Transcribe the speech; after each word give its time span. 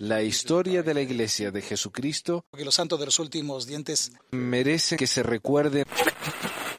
La 0.00 0.22
historia 0.22 0.82
de 0.82 0.94
la 0.94 1.00
Iglesia 1.00 1.50
de 1.50 1.62
Jesucristo 1.62 2.44
Porque 2.50 2.64
los 2.64 2.74
santos 2.74 3.00
de 3.00 3.06
los 3.06 3.18
últimos 3.18 3.66
dientes 3.66 4.12
merece 4.30 4.96
que 4.96 5.06
se 5.06 5.22
recuerde. 5.22 5.84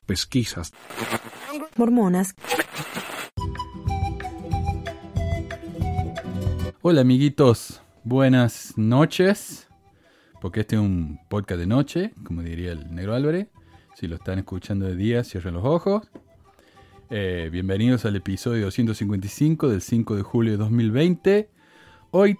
pesquisas, 0.05 0.71
mormonas, 1.75 2.35
Hola 6.81 7.01
amiguitos, 7.01 7.81
buenas 8.05 8.77
noches, 8.77 9.67
porque 10.39 10.61
este 10.61 10.77
es 10.77 10.81
un 10.81 11.19
podcast 11.27 11.59
de 11.59 11.67
noche, 11.67 12.13
como 12.23 12.41
diría 12.41 12.71
el 12.71 12.95
negro 12.95 13.15
Álvarez. 13.15 13.49
Si 13.95 14.07
lo 14.07 14.15
están 14.15 14.39
escuchando 14.39 14.85
de 14.85 14.95
día, 14.95 15.25
cierren 15.25 15.55
los 15.55 15.65
ojos. 15.65 16.09
Eh, 17.09 17.49
bienvenidos 17.51 18.05
al 18.05 18.15
episodio 18.15 18.63
255 18.65 19.67
del 19.67 19.81
5 19.81 20.15
de 20.15 20.21
julio 20.21 20.51
de 20.53 20.57
2020. 20.57 21.49
Hoy 22.11 22.39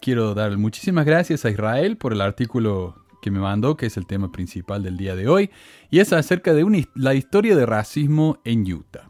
quiero 0.00 0.34
dar 0.34 0.56
muchísimas 0.56 1.04
gracias 1.04 1.44
a 1.44 1.50
Israel 1.50 1.96
por 1.96 2.12
el 2.12 2.20
artículo 2.20 2.94
que 3.20 3.32
me 3.32 3.40
mandó, 3.40 3.76
que 3.76 3.86
es 3.86 3.96
el 3.96 4.06
tema 4.06 4.30
principal 4.30 4.84
del 4.84 4.96
día 4.96 5.16
de 5.16 5.26
hoy, 5.26 5.50
y 5.90 5.98
es 5.98 6.12
acerca 6.12 6.54
de 6.54 6.86
la 6.94 7.14
historia 7.14 7.56
de 7.56 7.66
racismo 7.66 8.38
en 8.44 8.72
Utah. 8.72 9.08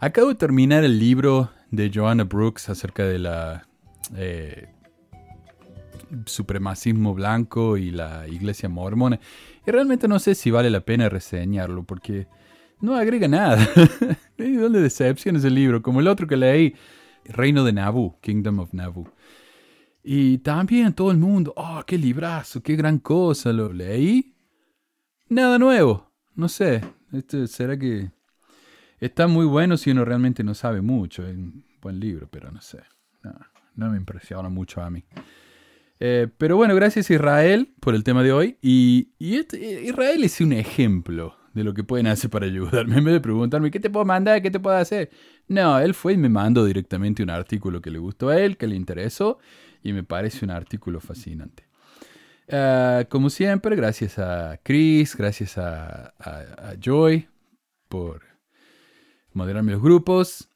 Acabo 0.00 0.28
de 0.28 0.34
terminar 0.34 0.82
el 0.82 0.98
libro 0.98 1.50
de 1.70 1.92
Joanna 1.94 2.24
Brooks 2.24 2.68
acerca 2.68 3.04
de 3.04 3.20
la 3.20 3.68
eh, 4.16 4.66
supremacismo 6.26 7.14
blanco 7.14 7.76
y 7.76 7.92
la 7.92 8.26
iglesia 8.26 8.68
mormona. 8.68 9.20
Y 9.64 9.70
realmente 9.70 10.08
no 10.08 10.18
sé 10.18 10.34
si 10.34 10.50
vale 10.50 10.70
la 10.70 10.80
pena 10.80 11.08
reseñarlo 11.08 11.84
porque 11.84 12.26
no 12.80 12.96
agrega 12.96 13.28
nada. 13.28 13.64
¿De 14.36 14.56
dónde 14.56 14.80
decepción 14.80 15.36
ese 15.36 15.50
libro? 15.50 15.82
Como 15.82 16.00
el 16.00 16.08
otro 16.08 16.26
que 16.26 16.36
leí, 16.36 16.74
Reino 17.26 17.64
de 17.64 17.72
Nabu, 17.72 18.18
Kingdom 18.20 18.58
of 18.60 18.72
Nabu. 18.72 19.08
Y 20.02 20.38
también 20.38 20.92
todo 20.92 21.10
el 21.10 21.16
mundo, 21.16 21.52
oh, 21.56 21.82
qué 21.86 21.96
librazo, 21.96 22.62
qué 22.62 22.76
gran 22.76 22.98
cosa, 22.98 23.52
lo 23.52 23.72
leí. 23.72 24.34
Nada 25.28 25.58
nuevo, 25.58 26.12
no 26.34 26.48
sé. 26.48 26.82
Este, 27.12 27.46
¿Será 27.46 27.78
que 27.78 28.10
está 29.00 29.26
muy 29.26 29.46
bueno 29.46 29.76
si 29.76 29.90
uno 29.90 30.04
realmente 30.04 30.44
no 30.44 30.54
sabe 30.54 30.82
mucho? 30.82 31.26
Es 31.26 31.34
un 31.34 31.64
buen 31.80 32.00
libro, 32.00 32.28
pero 32.30 32.50
no 32.50 32.60
sé. 32.60 32.80
No, 33.76 33.90
me 33.90 33.96
impresiona 33.96 34.48
mucho 34.48 34.82
a 34.82 34.90
mí. 34.90 35.04
Eh, 36.00 36.28
pero 36.36 36.56
bueno, 36.56 36.74
gracias 36.74 37.10
Israel 37.10 37.72
por 37.80 37.94
el 37.94 38.04
tema 38.04 38.22
de 38.22 38.32
hoy. 38.32 38.58
Y, 38.60 39.14
y 39.18 39.36
este- 39.36 39.84
Israel 39.84 40.22
es 40.22 40.40
un 40.40 40.52
ejemplo 40.52 41.36
de 41.54 41.64
lo 41.64 41.72
que 41.72 41.84
pueden 41.84 42.08
hacer 42.08 42.28
para 42.30 42.46
ayudarme. 42.46 42.98
En 42.98 43.04
vez 43.04 43.14
de 43.14 43.20
preguntarme, 43.20 43.70
¿qué 43.70 43.80
te 43.80 43.88
puedo 43.88 44.04
mandar? 44.04 44.42
¿Qué 44.42 44.50
te 44.50 44.60
puedo 44.60 44.76
hacer? 44.76 45.10
No, 45.48 45.78
él 45.78 45.94
fue 45.94 46.14
y 46.14 46.16
me 46.16 46.28
mandó 46.28 46.64
directamente 46.64 47.22
un 47.22 47.30
artículo 47.30 47.80
que 47.80 47.90
le 47.90 47.98
gustó 47.98 48.30
a 48.30 48.40
él, 48.40 48.56
que 48.56 48.66
le 48.66 48.76
interesó. 48.76 49.38
Y 49.82 49.92
me 49.92 50.02
parece 50.02 50.44
un 50.44 50.50
artículo 50.50 51.00
fascinante. 51.00 51.64
Ah, 52.50 53.04
como 53.08 53.30
siempre, 53.30 53.76
gracias 53.76 54.18
a 54.18 54.58
Chris, 54.62 55.16
gracias 55.16 55.56
a, 55.58 56.12
Joy 56.80 57.28
por 57.88 58.22
moderarme 59.32 59.72
los 59.72 59.82
grupos. 59.82 60.48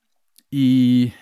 Y 0.50 1.12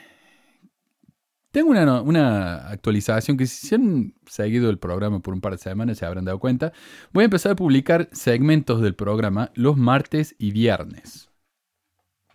tengo 1.50 1.70
una, 1.70 2.00
una 2.02 2.68
actualización 2.68 3.36
que 3.36 3.46
si 3.46 3.74
han 3.74 4.14
seguido 4.26 4.70
el 4.70 4.78
programa 4.78 5.20
por 5.20 5.34
un 5.34 5.40
par 5.40 5.52
de 5.52 5.58
semanas 5.58 5.98
se 5.98 6.06
habrán 6.06 6.24
dado 6.24 6.38
cuenta. 6.38 6.72
Voy 7.12 7.22
a 7.22 7.26
empezar 7.26 7.52
a 7.52 7.56
publicar 7.56 8.08
segmentos 8.12 8.80
del 8.82 8.94
programa 8.94 9.50
los 9.54 9.76
martes 9.76 10.34
y 10.38 10.52
viernes. 10.52 11.25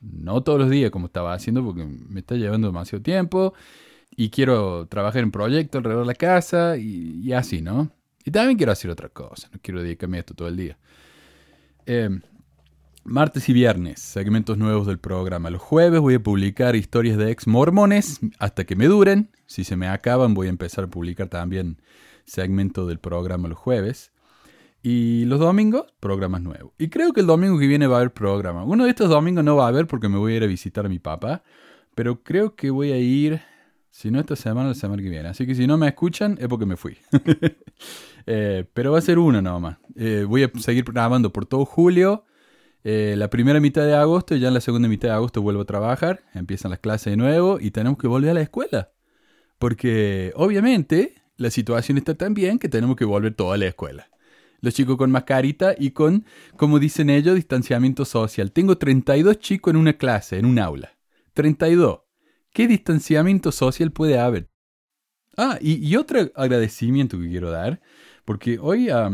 No 0.02 0.42
todos 0.44 0.60
los 0.60 0.70
días 0.70 0.92
como 0.92 1.06
estaba 1.08 1.34
haciendo 1.34 1.64
porque 1.64 1.86
me 1.86 2.20
está 2.20 2.36
llevando 2.36 2.68
demasiado 2.68 3.02
tiempo 3.02 3.54
y 4.16 4.30
quiero 4.30 4.88
trabajar 4.88 5.24
en 5.24 5.32
proyectos 5.32 5.80
alrededor 5.80 6.04
de 6.04 6.08
la 6.08 6.16
casa 6.16 6.78
y, 6.78 7.32
así, 7.34 7.62
¿no? 7.62 7.92
Y 8.24 8.32
también 8.32 8.58
quiero 8.58 8.72
hacer 8.72 8.92
otra 8.92 9.10
cosa, 9.10 9.50
no 9.52 9.60
quiero 9.62 9.82
dedicarme 9.82 10.18
a 10.18 10.20
esto 10.22 10.34
todo 10.34 10.48
el 10.48 10.58
día. 10.58 10.78
Eh, 11.86 12.10
martes 13.04 13.50
y 13.50 13.54
viernes, 13.54 14.00
segmentos 14.00 14.58
nuevos 14.58 14.86
del 14.86 15.00
programa. 15.00 15.50
Los 15.50 15.62
jueves 15.62 16.00
voy 16.00 16.16
a 16.16 16.20
publicar 16.20 16.76
historias 16.76 17.18
de 17.18 17.32
ex 17.32 17.48
mormones 17.48 18.20
hasta 18.38 18.66
que 18.66 18.76
me 18.76 18.88
duren. 18.88 19.32
Si 19.46 19.64
se 19.64 19.76
me 19.76 19.88
acaban, 19.88 20.34
voy 20.34 20.48
a 20.48 20.52
empezar 20.52 20.86
a 20.86 20.88
publicar 20.88 21.28
también 21.30 21.82
segmento 22.26 22.86
del 22.86 23.00
programa 23.00 23.48
los 23.48 23.58
jueves. 23.58 24.12
Y 24.84 25.26
los 25.26 25.40
domingos, 25.40 25.86
programas 26.00 26.42
nuevos. 26.42 26.74
Y 26.80 26.90
creo 26.90 27.14
que 27.14 27.22
el 27.22 27.28
domingo 27.28 27.60
que 27.60 27.68
viene 27.68 27.86
va 27.86 27.98
a 27.98 28.00
haber 28.00 28.14
programa. 28.14 28.64
Uno 28.64 28.86
de 28.86 28.90
estos 28.90 29.10
domingos 29.10 29.44
no 29.44 29.56
va 29.56 29.66
a 29.66 29.68
haber 29.68 29.86
porque 29.86 30.10
me 30.10 30.18
voy 30.18 30.34
a 30.34 30.38
ir 30.38 30.44
a 30.44 30.48
visitar 30.48 30.86
a 30.86 30.90
mi 30.90 31.00
papá. 31.00 31.44
Pero 31.94 32.24
creo 32.24 32.56
que 32.56 32.72
voy 32.72 32.92
a 32.92 32.98
ir, 32.98 33.42
si 33.92 34.10
no 34.10 34.20
esta 34.20 34.36
semana, 34.36 34.70
la 34.70 34.76
semana 34.76 35.04
que 35.04 35.10
viene. 35.10 35.30
Así 35.30 35.46
que 35.46 35.54
si 35.54 35.68
no 35.68 35.78
me 35.78 35.88
escuchan, 35.88 36.38
es 36.40 36.48
porque 36.48 36.66
me 36.66 36.78
fui. 36.78 36.98
Eh, 38.28 38.66
pero 38.76 38.92
va 38.92 39.00
a 39.00 39.02
ser 39.02 39.18
uno 39.18 39.42
nomás. 39.42 39.80
Eh, 39.96 40.26
voy 40.30 40.44
a 40.44 40.52
seguir 40.60 40.84
grabando 40.86 41.34
por 41.34 41.48
todo 41.48 41.66
julio. 41.66 42.24
Eh, 42.84 43.16
la 43.18 43.32
primera 43.32 43.60
mitad 43.60 43.84
de 43.84 43.96
agosto 43.96 44.36
y 44.36 44.40
ya 44.40 44.50
en 44.50 44.54
la 44.54 44.62
segunda 44.62 44.88
mitad 44.88 45.08
de 45.08 45.16
agosto 45.16 45.42
vuelvo 45.42 45.62
a 45.62 45.66
trabajar. 45.66 46.22
Empiezan 46.36 46.70
las 46.70 46.80
clases 46.80 47.14
de 47.14 47.18
nuevo 47.18 47.60
y 47.60 47.72
tenemos 47.72 47.98
que 47.98 48.08
volver 48.08 48.30
a 48.30 48.34
la 48.36 48.42
escuela. 48.42 48.92
Porque 49.58 50.34
obviamente 50.36 51.16
la 51.36 51.50
situación 51.50 51.98
está 51.98 52.14
tan 52.14 52.36
bien 52.36 52.60
que 52.60 52.70
tenemos 52.70 52.96
que 52.96 53.06
volver 53.06 53.34
toda 53.34 53.58
la 53.58 53.66
escuela. 53.66 54.11
Los 54.62 54.76
chicos 54.76 54.96
con 54.96 55.12
mascarita 55.12 55.76
y 55.78 55.92
con, 55.92 56.26
como 56.56 56.80
dicen 56.80 57.10
ellos, 57.10 57.36
distanciamiento 57.36 58.06
social. 58.06 58.52
Tengo 58.52 58.78
32 58.78 59.40
chicos 59.40 59.72
en 59.72 59.78
una 59.78 59.94
clase, 59.94 60.38
en 60.38 60.46
un 60.46 60.60
aula. 60.60 60.98
32. 61.34 62.02
¿Qué 62.54 62.68
distanciamiento 62.68 63.52
social 63.52 63.92
puede 63.92 64.20
haber? 64.20 64.50
Ah, 65.38 65.58
y, 65.62 65.96
otro 65.96 66.30
agradecimiento 66.36 67.18
que 67.18 67.30
quiero 67.30 67.50
dar, 67.50 67.82
porque 68.26 68.60
hoy, 68.60 68.90
a 68.90 69.10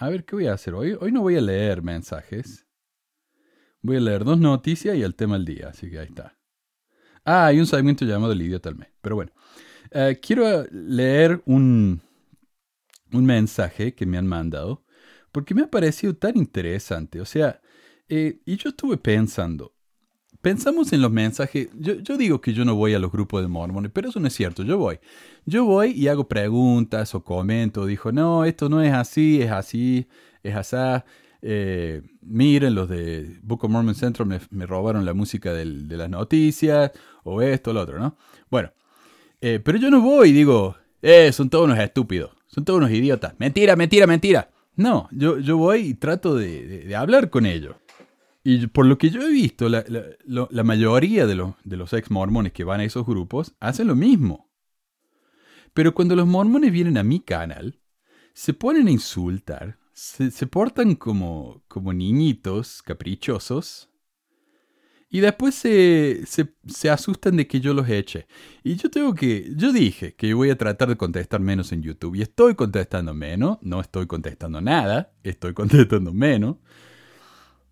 ver, 0.00 0.24
¿qué 0.24 0.36
voy 0.36 0.46
a 0.46 0.54
hacer 0.54 0.74
hoy? 0.74 0.96
Hoy 0.98 1.12
no 1.12 1.20
voy 1.20 1.36
a 1.36 1.40
leer 1.40 1.82
mensajes. 1.82 2.66
Voy 3.82 3.96
a 3.96 4.00
leer 4.00 4.24
dos 4.24 4.38
noticias 4.38 4.96
y 4.96 5.02
el 5.02 5.14
tema 5.14 5.34
del 5.34 5.44
día, 5.44 5.68
así 5.68 5.90
que 5.90 5.98
ahí 5.98 6.06
está. 6.06 6.38
Ah, 7.24 7.46
hay 7.46 7.60
un 7.60 7.66
segmento 7.66 8.04
llamado 8.04 8.32
El 8.32 8.42
idiota 8.42 8.70
al 8.70 8.76
mes. 8.76 8.88
Pero 9.00 9.16
bueno, 9.16 9.32
Eh, 9.96 10.18
quiero 10.20 10.66
leer 10.72 11.40
un, 11.46 12.00
un 13.14 13.24
mensaje 13.24 13.94
que 13.94 14.06
me 14.06 14.18
han 14.18 14.26
mandado 14.26 14.84
porque 15.32 15.54
me 15.54 15.62
ha 15.62 15.70
parecido 15.70 16.14
tan 16.14 16.36
interesante. 16.36 17.20
O 17.20 17.24
sea, 17.24 17.60
eh, 18.08 18.40
y 18.44 18.56
yo 18.56 18.70
estuve 18.70 18.96
pensando, 18.96 19.74
pensamos 20.40 20.92
en 20.92 21.02
los 21.02 21.10
mensajes. 21.10 21.68
Yo, 21.74 21.94
yo 21.94 22.16
digo 22.16 22.40
que 22.40 22.52
yo 22.52 22.64
no 22.64 22.74
voy 22.76 22.94
a 22.94 22.98
los 22.98 23.10
grupos 23.10 23.42
de 23.42 23.48
mormones, 23.48 23.90
pero 23.92 24.10
eso 24.10 24.20
no 24.20 24.28
es 24.28 24.34
cierto. 24.34 24.62
Yo 24.62 24.78
voy. 24.78 25.00
Yo 25.46 25.64
voy 25.64 25.90
y 25.90 26.08
hago 26.08 26.28
preguntas 26.28 27.14
o 27.14 27.24
comento. 27.24 27.86
Dijo, 27.86 28.12
no, 28.12 28.44
esto 28.44 28.68
no 28.68 28.82
es 28.82 28.92
así, 28.92 29.42
es 29.42 29.50
así, 29.50 30.06
es 30.42 30.54
así. 30.54 30.76
Eh, 31.46 32.00
miren, 32.22 32.74
los 32.74 32.88
de 32.88 33.38
Book 33.42 33.64
of 33.64 33.70
Mormon 33.70 33.94
Central 33.94 34.40
me, 34.50 34.66
robaron 34.66 35.04
la 35.04 35.12
música 35.12 35.52
de 35.52 35.64
las 35.64 36.08
noticias, 36.08 36.92
o 37.22 37.42
esto, 37.42 37.74
lo 37.74 37.82
otro, 37.82 37.98
¿no? 37.98 38.16
Bueno, 38.50 38.72
eh, 39.42 39.60
pero 39.62 39.76
yo 39.76 39.90
no 39.90 40.00
voy 40.00 40.30
y 40.30 40.32
digo, 40.32 40.74
eh, 41.02 41.30
son 41.32 41.50
todos 41.50 41.66
unos 41.66 41.78
estúpidos, 41.78 42.30
son 42.54 42.64
todos 42.64 42.78
unos 42.78 42.90
idiotas. 42.90 43.34
Mentira, 43.38 43.74
mentira, 43.76 44.06
mentira. 44.06 44.50
No, 44.76 45.08
yo, 45.12 45.38
yo 45.38 45.56
voy 45.56 45.80
y 45.80 45.94
trato 45.94 46.34
de, 46.34 46.84
de- 46.86 46.96
hablar 46.96 47.30
con 47.30 47.46
ellos. 47.46 47.76
Y 48.42 48.66
por 48.66 48.86
lo 48.86 48.98
que 48.98 49.10
yo 49.10 49.22
he 49.22 49.30
visto, 49.32 49.68
la, 49.68 49.84
la 50.26 50.64
mayoría 50.64 51.26
de, 51.26 51.34
los 51.34 51.54
de 51.64 51.76
los 51.76 51.92
ex 51.92 52.10
mormones 52.10 52.52
que 52.52 52.64
van 52.64 52.80
a 52.80 52.84
esos 52.84 53.06
grupos 53.06 53.54
hacen 53.60 53.86
lo 53.88 53.94
mismo. 53.94 54.50
Pero 55.72 55.94
cuando 55.94 56.14
los 56.14 56.26
mormones 56.26 56.70
vienen 56.70 56.98
a 56.98 57.02
mi 57.02 57.20
canal, 57.20 57.80
se 58.34 58.52
ponen 58.52 58.86
a 58.88 58.90
insultar, 58.90 59.78
se, 59.92 60.30
se 60.30 60.46
portan 60.46 60.94
como, 60.94 61.62
como 61.68 61.92
niñitos 61.92 62.82
caprichosos 62.82 63.90
y 65.14 65.20
después 65.20 65.54
se, 65.54 66.26
se, 66.26 66.90
asustan 66.90 67.36
de 67.36 67.46
que 67.46 67.60
yo 67.60 67.72
los 67.72 67.88
eche. 67.88 68.26
Y 68.64 68.74
yo 68.74 68.90
tengo 68.90 69.14
que, 69.14 69.52
yo 69.54 69.72
dije 69.72 70.16
que 70.16 70.34
voy 70.34 70.50
a 70.50 70.58
tratar 70.58 70.88
de 70.88 70.96
contestar 70.96 71.38
menos 71.38 71.70
en 71.70 71.82
YouTube 71.82 72.16
y 72.16 72.22
estoy 72.22 72.56
contestando 72.56 73.14
menos, 73.14 73.58
no 73.62 73.80
estoy 73.80 74.08
contestando 74.08 74.60
nada, 74.60 75.12
estoy 75.22 75.54
contestando 75.54 76.12
menos. 76.12 76.56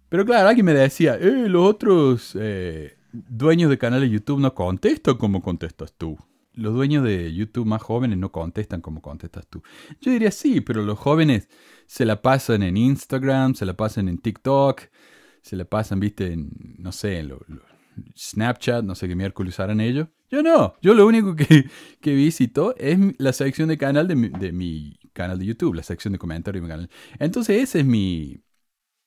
Pero 0.08 0.24
claro, 0.24 0.50
alguien 0.50 0.66
me 0.66 0.72
decía, 0.72 1.16
eh, 1.16 1.48
los 1.48 1.68
otros 1.68 2.38
eh, 2.38 2.96
dueños 3.10 3.70
de 3.70 3.78
canales 3.78 4.08
de 4.08 4.14
YouTube 4.14 4.38
no 4.38 4.54
contestan 4.54 5.16
como 5.16 5.42
contestas 5.42 5.94
tú. 5.98 6.16
Los 6.54 6.74
dueños 6.74 7.02
de 7.02 7.34
YouTube 7.34 7.66
más 7.66 7.82
jóvenes 7.82 8.18
no 8.18 8.30
contestan 8.30 8.80
como 8.80 9.02
contestas 9.02 9.48
tú. 9.48 9.64
Yo 10.00 10.12
diría 10.12 10.30
sí, 10.30 10.60
pero 10.60 10.84
los 10.84 10.96
jóvenes 10.96 11.48
se 11.86 12.04
la 12.04 12.22
pasan 12.22 12.62
en 12.62 12.76
Instagram, 12.76 13.56
se 13.56 13.66
la 13.66 13.76
pasan 13.76 14.08
en 14.08 14.18
TikTok, 14.18 14.82
se 15.42 15.56
la 15.56 15.64
pasan, 15.64 16.00
viste, 16.00 16.32
en, 16.32 16.50
no 16.78 16.92
sé, 16.92 17.18
en 17.18 17.28
lo- 17.28 17.44
Snapchat, 18.16 18.84
no 18.84 18.94
sé 18.94 19.06
qué 19.06 19.14
miércoles 19.14 19.54
usarán 19.54 19.80
ellos. 19.80 20.08
Yo 20.30 20.42
no, 20.42 20.74
yo 20.80 20.94
lo 20.94 21.06
único 21.06 21.36
que, 21.36 21.68
que 22.00 22.14
visito 22.14 22.74
es 22.78 22.98
la 23.18 23.32
sección 23.34 23.68
de 23.68 23.76
canal 23.76 24.08
de 24.08 24.16
mi, 24.16 24.28
de 24.30 24.52
mi 24.52 24.98
canal 25.12 25.38
de 25.38 25.44
YouTube, 25.44 25.74
la 25.74 25.82
sección 25.82 26.12
de 26.12 26.18
comentarios 26.18 26.62
de 26.62 26.66
mi 26.66 26.72
canal. 26.72 26.90
Entonces 27.18 27.62
esa 27.62 27.78
es 27.80 27.84
mi, 27.84 28.42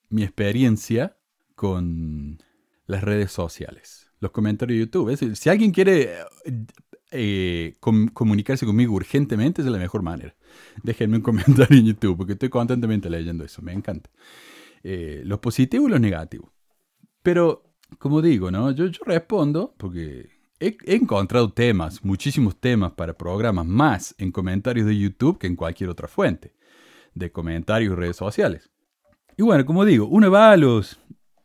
mi 0.10 0.24
experiencia 0.24 1.18
con 1.56 2.38
las 2.86 3.04
redes 3.04 3.32
sociales, 3.32 4.12
los 4.20 4.32
comentarios 4.32 4.76
de 4.78 4.86
YouTube. 4.86 5.36
Si 5.36 5.50
alguien 5.50 5.72
quiere 5.72 6.14
eh, 6.46 6.66
eh, 7.12 7.76
com- 7.80 8.08
comunicarse 8.10 8.66
conmigo 8.66 8.94
urgentemente 8.94 9.62
es 9.64 9.68
la 9.68 9.80
mejor 9.80 10.04
manera. 10.04 10.36
Déjenme 10.84 11.18
un 11.18 11.24
comentario 11.24 11.80
en 11.80 11.86
YouTube 11.88 12.18
porque 12.18 12.34
estoy 12.34 12.50
constantemente 12.50 13.10
leyendo 13.10 13.44
eso, 13.44 13.64
me 13.64 13.74
encanta. 13.74 14.12
Eh, 14.88 15.24
los 15.26 15.40
positivos 15.40 15.90
y 15.90 15.92
los 15.94 16.00
negativos. 16.00 16.52
Pero, 17.24 17.74
como 17.98 18.22
digo, 18.22 18.52
¿no? 18.52 18.70
Yo, 18.70 18.86
yo 18.86 19.00
respondo 19.04 19.74
porque 19.80 20.30
he, 20.60 20.78
encontrado 20.86 21.52
temas, 21.52 22.06
muchísimos 22.06 22.56
temas 22.60 22.92
para 22.92 23.18
programas 23.18 23.66
más 23.66 24.14
en 24.20 24.32
comentarios 24.32 24.86
de 24.86 24.96
YouTube 24.96 25.40
que 25.40 25.48
en 25.48 25.56
cualquier 25.56 25.90
otra 25.90 26.08
fuente 26.08 26.54
de 27.16 27.32
comentarios 27.32 27.94
y 27.94 27.96
redes 27.96 28.16
sociales. 28.16 28.70
Y 29.36 29.42
bueno, 29.42 29.66
como 29.66 29.86
digo, 29.86 30.06
uno 30.06 30.30
va 30.30 30.52
a 30.52 30.58
los, 30.58 31.00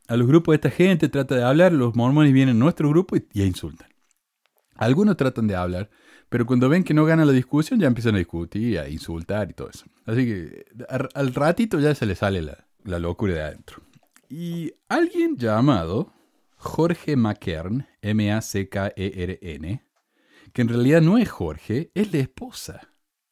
a 0.06 0.18
los 0.18 0.28
grupos 0.28 0.52
de 0.52 0.56
esta 0.56 0.70
gente, 0.70 1.08
trata 1.08 1.36
de 1.36 1.42
hablar, 1.42 1.72
los 1.72 1.96
mormones 1.96 2.34
vienen 2.34 2.56
a 2.56 2.58
nuestro 2.58 2.90
grupo 2.90 3.16
y, 3.16 3.26
y 3.32 3.44
insultan. 3.44 3.88
Algunos 4.74 5.16
tratan 5.16 5.46
de 5.46 5.56
hablar, 5.56 5.88
pero 6.28 6.44
cuando 6.44 6.68
ven 6.68 6.84
que 6.84 6.92
no 6.92 7.06
gana 7.06 7.24
la 7.24 7.32
discusión 7.32 7.80
ya 7.80 7.86
empiezan 7.86 8.16
a 8.16 8.18
discutir, 8.18 8.78
a 8.78 8.90
insultar 8.90 9.48
y 9.50 9.54
todo 9.54 9.70
eso. 9.70 9.86
Así 10.04 10.26
que 10.26 10.66
al, 11.14 11.32
ratito 11.32 11.80
ya 11.80 11.94
se 11.94 12.04
le 12.04 12.14
sale 12.14 12.42
la, 12.42 12.66
la 12.84 12.98
locura 12.98 13.34
de 13.34 13.42
adentro. 13.42 13.82
Y 14.28 14.72
alguien 14.88 15.36
llamado 15.36 16.12
Jorge 16.56 17.16
McKern, 17.16 17.86
M-A-C-K-E-R-N, 18.02 19.84
que 20.52 20.62
en 20.62 20.68
realidad 20.68 21.00
no 21.00 21.18
es 21.18 21.28
Jorge, 21.28 21.90
es 21.94 22.12
la 22.12 22.18
esposa. 22.18 22.90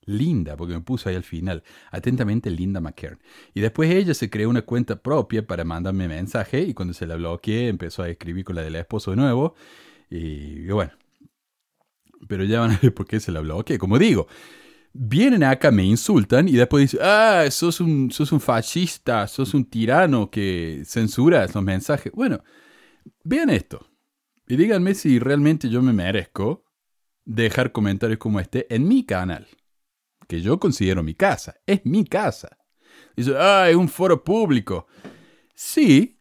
Linda, 0.08 0.56
porque 0.56 0.72
me 0.72 0.80
puso 0.80 1.08
ahí 1.08 1.16
al 1.16 1.22
final. 1.22 1.62
Atentamente, 1.90 2.50
Linda 2.50 2.80
McKern. 2.80 3.20
Y 3.52 3.60
después 3.60 3.90
ella 3.90 4.14
se 4.14 4.30
creó 4.30 4.48
una 4.48 4.62
cuenta 4.62 5.02
propia 5.02 5.46
para 5.46 5.64
mandarme 5.64 6.08
mensaje 6.08 6.62
y 6.62 6.72
cuando 6.72 6.94
se 6.94 7.06
la 7.06 7.16
bloqueé 7.16 7.68
empezó 7.68 8.02
a 8.02 8.08
escribir 8.08 8.44
con 8.44 8.56
la 8.56 8.62
de 8.62 8.70
la 8.70 8.80
esposa 8.80 9.10
de 9.10 9.18
nuevo. 9.18 9.54
Y, 10.08 10.62
y 10.62 10.70
bueno. 10.70 10.92
Pero 12.26 12.44
ya 12.44 12.60
van 12.60 12.72
a 12.72 12.78
ver 12.82 12.94
por 12.94 13.06
qué 13.06 13.20
se 13.20 13.30
la 13.30 13.40
bloqueé. 13.40 13.78
Como 13.78 13.98
digo, 13.98 14.26
vienen 14.92 15.44
acá, 15.44 15.70
me 15.70 15.84
insultan 15.84 16.48
y 16.48 16.52
después 16.52 16.90
dicen, 16.90 17.00
ah, 17.02 17.44
sos 17.50 17.80
un, 17.80 18.10
sos 18.10 18.32
un 18.32 18.40
fascista, 18.40 19.26
sos 19.26 19.54
un 19.54 19.64
tirano 19.64 20.30
que 20.30 20.82
censura 20.84 21.44
esos 21.44 21.62
mensajes. 21.62 22.12
Bueno, 22.12 22.42
vean 23.24 23.50
esto 23.50 23.86
y 24.46 24.56
díganme 24.56 24.94
si 24.94 25.18
realmente 25.18 25.68
yo 25.68 25.82
me 25.82 25.92
merezco 25.92 26.64
dejar 27.24 27.72
comentarios 27.72 28.18
como 28.18 28.40
este 28.40 28.72
en 28.74 28.88
mi 28.88 29.04
canal, 29.04 29.46
que 30.26 30.40
yo 30.40 30.58
considero 30.58 31.02
mi 31.02 31.14
casa, 31.14 31.56
es 31.66 31.84
mi 31.84 32.04
casa. 32.04 32.56
Dice, 33.16 33.34
ah, 33.36 33.68
es 33.68 33.76
un 33.76 33.88
foro 33.88 34.24
público. 34.24 34.86
Sí, 35.54 36.18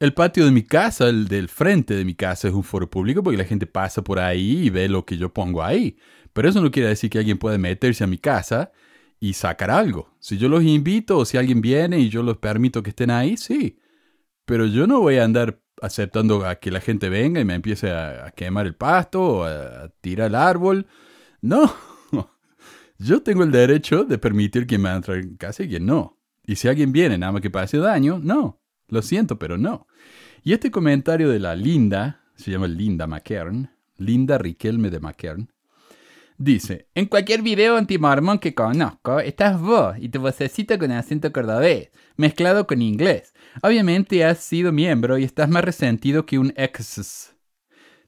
el 0.00 0.14
patio 0.14 0.46
de 0.46 0.50
mi 0.50 0.62
casa, 0.62 1.08
el 1.08 1.28
del 1.28 1.48
frente 1.48 1.94
de 1.94 2.04
mi 2.04 2.14
casa 2.14 2.48
es 2.48 2.54
un 2.54 2.64
foro 2.64 2.88
público 2.88 3.22
porque 3.22 3.36
la 3.36 3.44
gente 3.44 3.66
pasa 3.66 4.02
por 4.02 4.18
ahí 4.18 4.66
y 4.66 4.70
ve 4.70 4.88
lo 4.88 5.04
que 5.04 5.16
yo 5.16 5.32
pongo 5.32 5.62
ahí. 5.62 5.98
Pero 6.32 6.48
eso 6.48 6.60
no 6.60 6.70
quiere 6.70 6.88
decir 6.88 7.10
que 7.10 7.18
alguien 7.18 7.38
pueda 7.38 7.58
meterse 7.58 8.04
a 8.04 8.06
mi 8.06 8.18
casa 8.18 8.72
y 9.18 9.34
sacar 9.34 9.70
algo. 9.70 10.14
Si 10.18 10.38
yo 10.38 10.48
los 10.48 10.62
invito 10.62 11.18
o 11.18 11.24
si 11.24 11.36
alguien 11.36 11.60
viene 11.60 11.98
y 11.98 12.08
yo 12.08 12.22
los 12.22 12.38
permito 12.38 12.82
que 12.82 12.90
estén 12.90 13.10
ahí, 13.10 13.36
sí. 13.36 13.78
Pero 14.46 14.66
yo 14.66 14.86
no 14.86 15.00
voy 15.00 15.18
a 15.18 15.24
andar 15.24 15.60
aceptando 15.82 16.46
a 16.46 16.56
que 16.56 16.70
la 16.70 16.80
gente 16.80 17.08
venga 17.08 17.40
y 17.40 17.44
me 17.44 17.54
empiece 17.54 17.90
a, 17.90 18.32
quemar 18.36 18.66
el 18.66 18.74
pasto 18.74 19.22
o 19.22 19.44
a, 19.44 19.88
tirar 20.00 20.28
el 20.28 20.34
árbol. 20.34 20.86
No. 21.40 21.72
Yo 22.98 23.22
tengo 23.22 23.44
el 23.44 23.50
derecho 23.50 24.04
de 24.04 24.18
permitir 24.18 24.66
quién 24.66 24.82
me 24.82 24.90
entrar 24.90 25.18
en 25.18 25.36
casa 25.36 25.62
y 25.62 25.68
quién 25.68 25.86
no. 25.86 26.18
Y 26.44 26.56
si 26.56 26.68
alguien 26.68 26.92
viene 26.92 27.16
nada 27.16 27.32
más 27.32 27.42
que 27.42 27.50
hacer 27.58 27.80
daño, 27.80 28.20
no. 28.22 28.60
Lo 28.88 29.02
siento, 29.02 29.38
pero 29.38 29.56
no. 29.56 29.86
Y 30.42 30.52
este 30.52 30.70
comentario 30.70 31.28
de 31.28 31.38
la 31.38 31.54
Linda, 31.54 32.24
se 32.34 32.50
llama 32.50 32.66
Linda 32.66 33.06
McKern, 33.06 33.70
Linda 33.96 34.38
Riquelme 34.38 34.90
de 34.90 35.00
McKern, 35.00 35.52
dice, 36.40 36.88
en 36.94 37.04
cualquier 37.04 37.42
video 37.42 37.76
antimormón 37.76 38.38
que 38.38 38.54
conozco, 38.54 39.20
estás 39.20 39.60
vos 39.60 39.94
y 39.98 40.08
tu 40.08 40.20
vocecita 40.20 40.78
con 40.78 40.90
acento 40.90 41.30
cordobés, 41.32 41.90
mezclado 42.16 42.66
con 42.66 42.80
inglés. 42.80 43.34
Obviamente 43.62 44.24
has 44.24 44.38
sido 44.38 44.72
miembro 44.72 45.18
y 45.18 45.24
estás 45.24 45.50
más 45.50 45.62
resentido 45.62 46.24
que 46.24 46.38
un 46.38 46.54
ex. 46.56 47.36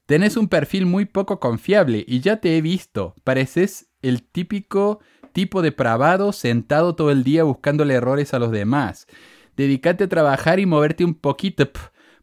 Tenés 0.07 0.35
un 0.35 0.47
perfil 0.47 0.87
muy 0.87 1.05
poco 1.05 1.39
confiable 1.39 2.03
y 2.07 2.21
ya 2.21 2.37
te 2.37 2.57
he 2.57 2.61
visto. 2.61 3.13
Pareces 3.23 3.91
el 4.01 4.23
típico 4.23 4.99
tipo 5.31 5.61
depravado 5.61 6.33
sentado 6.33 6.95
todo 6.95 7.11
el 7.11 7.23
día 7.23 7.43
buscándole 7.43 7.93
errores 7.93 8.33
a 8.33 8.39
los 8.39 8.51
demás. 8.51 9.05
Dedícate 9.55 10.05
a 10.05 10.09
trabajar 10.09 10.59
y 10.59 10.65
moverte 10.65 11.05
un 11.05 11.13
poquito, 11.13 11.69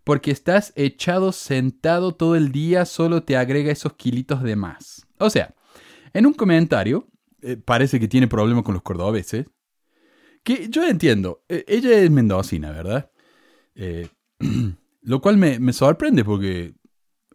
porque 0.02 0.32
estás 0.32 0.72
echado 0.74 1.30
sentado 1.30 2.16
todo 2.16 2.34
el 2.34 2.50
día, 2.50 2.84
solo 2.84 3.22
te 3.22 3.36
agrega 3.36 3.70
esos 3.70 3.92
kilitos 3.92 4.42
de 4.42 4.56
más. 4.56 5.06
O 5.18 5.30
sea, 5.30 5.54
en 6.12 6.26
un 6.26 6.34
comentario, 6.34 7.08
eh, 7.42 7.56
parece 7.56 7.98
que 8.00 8.08
tiene 8.08 8.28
problemas 8.28 8.64
con 8.64 8.74
los 8.74 8.82
cordobeses, 8.82 9.46
que 10.42 10.68
yo 10.68 10.84
entiendo, 10.86 11.42
eh, 11.48 11.64
ella 11.68 11.98
es 11.98 12.10
mendocina, 12.10 12.70
¿verdad? 12.70 13.10
Eh, 13.74 14.08
lo 15.02 15.20
cual 15.20 15.36
me, 15.36 15.58
me 15.58 15.72
sorprende 15.72 16.24
porque 16.24 16.74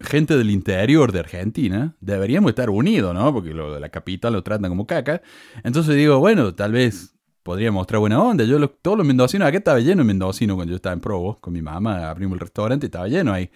gente 0.01 0.37
del 0.37 0.49
interior 0.51 1.11
de 1.11 1.19
Argentina 1.19 1.95
deberíamos 2.01 2.49
estar 2.49 2.69
unidos, 2.69 3.13
¿no? 3.13 3.33
Porque 3.33 3.53
lo 3.53 3.73
de 3.73 3.79
la 3.79 3.89
capital 3.89 4.33
lo 4.33 4.43
tratan 4.43 4.69
como 4.69 4.85
caca. 4.85 5.21
Entonces 5.63 5.95
digo, 5.95 6.19
bueno, 6.19 6.53
tal 6.53 6.73
vez 6.73 7.15
podría 7.43 7.71
mostrar 7.71 7.99
buena 7.99 8.21
onda. 8.21 8.43
Yo, 8.43 8.59
lo- 8.59 8.69
todos 8.69 8.97
los 8.97 9.05
mendocinos, 9.07 9.47
acá 9.47 9.57
estaba 9.59 9.79
lleno 9.79 10.01
de 10.01 10.07
mendocinos 10.07 10.55
cuando 10.55 10.71
yo 10.71 10.75
estaba 10.77 10.93
en 10.93 10.99
Provo 10.99 11.37
con 11.39 11.53
mi 11.53 11.61
mamá, 11.61 12.09
abrimos 12.09 12.35
el 12.35 12.39
restaurante 12.41 12.87
estaba 12.87 13.07
lleno 13.07 13.31
ahí. 13.33 13.49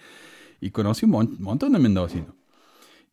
Y 0.60 0.70
conocí 0.70 1.04
un 1.06 1.10
mon- 1.12 1.36
montón 1.40 1.72
de 1.72 1.78
mendocinos. 1.78 2.34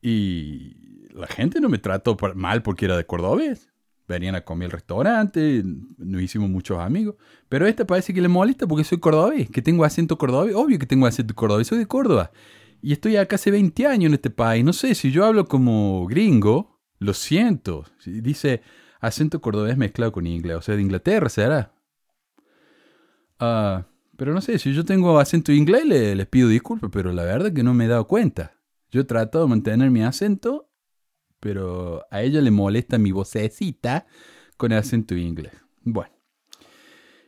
Y 0.02 0.87
la 1.18 1.28
gente 1.28 1.60
no 1.62 1.70
me 1.70 1.78
trató 1.78 2.16
mal 2.36 2.62
porque 2.64 2.86
era 2.86 2.98
de 2.98 3.06
cordobés. 3.06 3.70
Venían 4.08 4.36
a 4.36 4.42
comer 4.46 4.68
al 4.68 4.72
restaurante, 4.72 5.64
nos 5.98 6.22
hicimos 6.22 6.50
muchos 6.50 6.80
amigos. 6.80 7.16
Pero 7.50 7.68
este 7.68 7.84
parece 7.84 8.14
que 8.14 8.22
le 8.22 8.30
molesta 8.30 8.66
porque 8.66 8.86
soy 8.86 9.00
cordobés, 9.00 9.50
que 9.50 9.62
tengo 9.62 9.84
acento 9.84 10.18
cordobés. 10.18 10.56
Obvio 10.56 10.80
que 10.80 10.86
tengo 10.86 11.06
acento 11.08 11.36
cordobés, 11.36 11.68
soy 11.68 11.80
de 11.80 11.88
Córdoba. 11.88 12.32
Y 12.82 12.94
estoy 12.94 13.18
acá 13.18 13.36
hace 13.36 13.52
20 13.52 13.86
años 13.86 14.08
en 14.08 14.14
este 14.14 14.30
país. 14.30 14.64
No 14.64 14.72
sé, 14.72 14.96
si 14.96 15.12
yo 15.12 15.26
hablo 15.26 15.46
como 15.46 16.06
gringo, 16.08 16.80
lo 17.00 17.14
siento. 17.14 17.84
Si 18.00 18.22
Dice 18.22 18.62
acento 19.02 19.42
cordobés 19.42 19.78
mezclado 19.78 20.12
con 20.14 20.26
inglés. 20.26 20.58
O 20.58 20.62
sea, 20.62 20.76
de 20.76 20.82
Inglaterra 20.84 21.28
será. 21.28 21.74
Ah, 23.40 23.86
pero 24.18 24.34
no 24.34 24.42
sé, 24.42 24.58
si 24.60 24.74
yo 24.74 24.84
tengo 24.86 25.20
acento 25.20 25.52
inglés 25.52 25.86
le- 25.86 26.16
les 26.16 26.28
pido 26.28 26.48
disculpas, 26.50 26.90
pero 26.92 27.12
la 27.14 27.24
verdad 27.24 27.54
que 27.54 27.64
no 27.64 27.74
me 27.74 27.86
he 27.86 27.88
dado 27.88 28.08
cuenta. 28.08 28.54
Yo 28.90 29.02
he 29.02 29.04
tratado 29.04 29.44
de 29.46 29.50
mantener 29.50 29.92
mi 29.92 30.02
acento, 30.04 30.67
pero 31.40 32.06
a 32.12 32.22
ella 32.22 32.42
le 32.42 32.52
molesta 32.52 32.98
mi 32.98 33.12
vocecita 33.12 34.08
con 34.58 34.74
acento 34.74 35.16
inglés. 35.16 35.54
Bueno. 35.84 36.14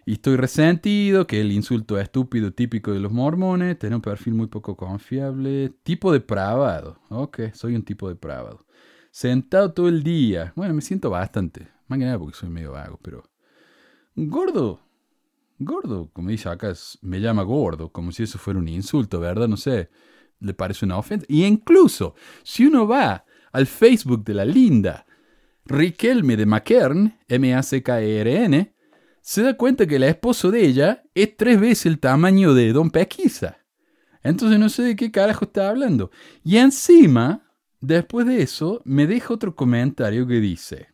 Y 0.06 0.14
estoy 0.14 0.38
resentido, 0.38 1.28
que 1.28 1.40
el 1.40 1.52
insulto 1.52 2.00
estúpido 2.00 2.52
típico 2.52 2.92
de 2.92 3.00
los 3.00 3.12
mormones, 3.12 3.78
tener 3.78 3.96
un 3.96 4.02
perfil 4.02 4.34
muy 4.34 4.48
poco 4.48 4.76
confiable, 4.76 5.72
tipo 5.84 6.12
depravado. 6.12 7.00
Ok, 7.10 7.54
soy 7.54 7.76
un 7.76 7.84
tipo 7.84 8.10
depravado. 8.10 8.66
Sentado 9.12 9.72
todo 9.72 9.88
el 9.88 10.02
día. 10.02 10.52
Bueno, 10.56 10.74
me 10.74 10.82
siento 10.82 11.12
bastante. 11.12 11.68
Más 11.88 12.00
que 12.00 12.06
nada 12.06 12.18
porque 12.18 12.36
soy 12.36 12.50
medio 12.50 12.72
vago, 12.72 13.00
pero... 13.04 13.24
Gordo. 14.16 14.82
Gordo, 15.60 16.10
como 16.12 16.30
dice 16.30 16.50
acá, 16.50 16.74
me 17.02 17.20
llama 17.20 17.44
gordo, 17.44 17.92
como 17.92 18.12
si 18.12 18.24
eso 18.24 18.40
fuera 18.40 18.60
un 18.60 18.68
insulto, 18.68 19.20
¿verdad? 19.20 19.48
No 19.48 19.58
sé, 19.58 19.90
le 20.40 20.54
parece 20.54 20.86
una 20.86 20.98
ofensa. 20.98 21.26
Y 21.30 21.46
incluso, 21.46 22.16
si 22.44 22.66
uno 22.66 22.88
va 22.88 23.26
al 23.52 23.68
Facebook 23.68 24.24
de 24.24 24.34
la 24.34 24.46
linda 24.46 25.06
Riquelme 25.66 26.36
de 26.36 26.46
McKern, 26.48 27.20
M-A-C-K-E-R-N, 27.28 28.74
se 29.22 29.44
da 29.44 29.56
cuenta 29.56 29.86
que 29.86 29.98
el 29.98 30.04
esposo 30.04 30.50
de 30.50 30.66
ella 30.66 31.04
es 31.14 31.38
tres 31.38 31.60
veces 31.60 31.86
el 31.86 32.00
tamaño 32.00 32.54
de 32.56 32.74
Don 32.74 32.90
Pequiza. 32.90 33.58
Entonces 34.24 34.58
no 34.60 34.70
sé 34.70 34.84
de 34.84 34.96
qué 34.96 35.12
carajo 35.12 35.46
está 35.46 35.70
hablando. 35.70 36.10
Y 36.44 36.58
encima, 36.58 37.52
después 37.80 38.26
de 38.26 38.42
eso, 38.42 38.82
me 38.84 39.06
deja 39.06 39.34
otro 39.34 39.56
comentario 39.56 40.26
que 40.26 40.40
dice 40.40 40.88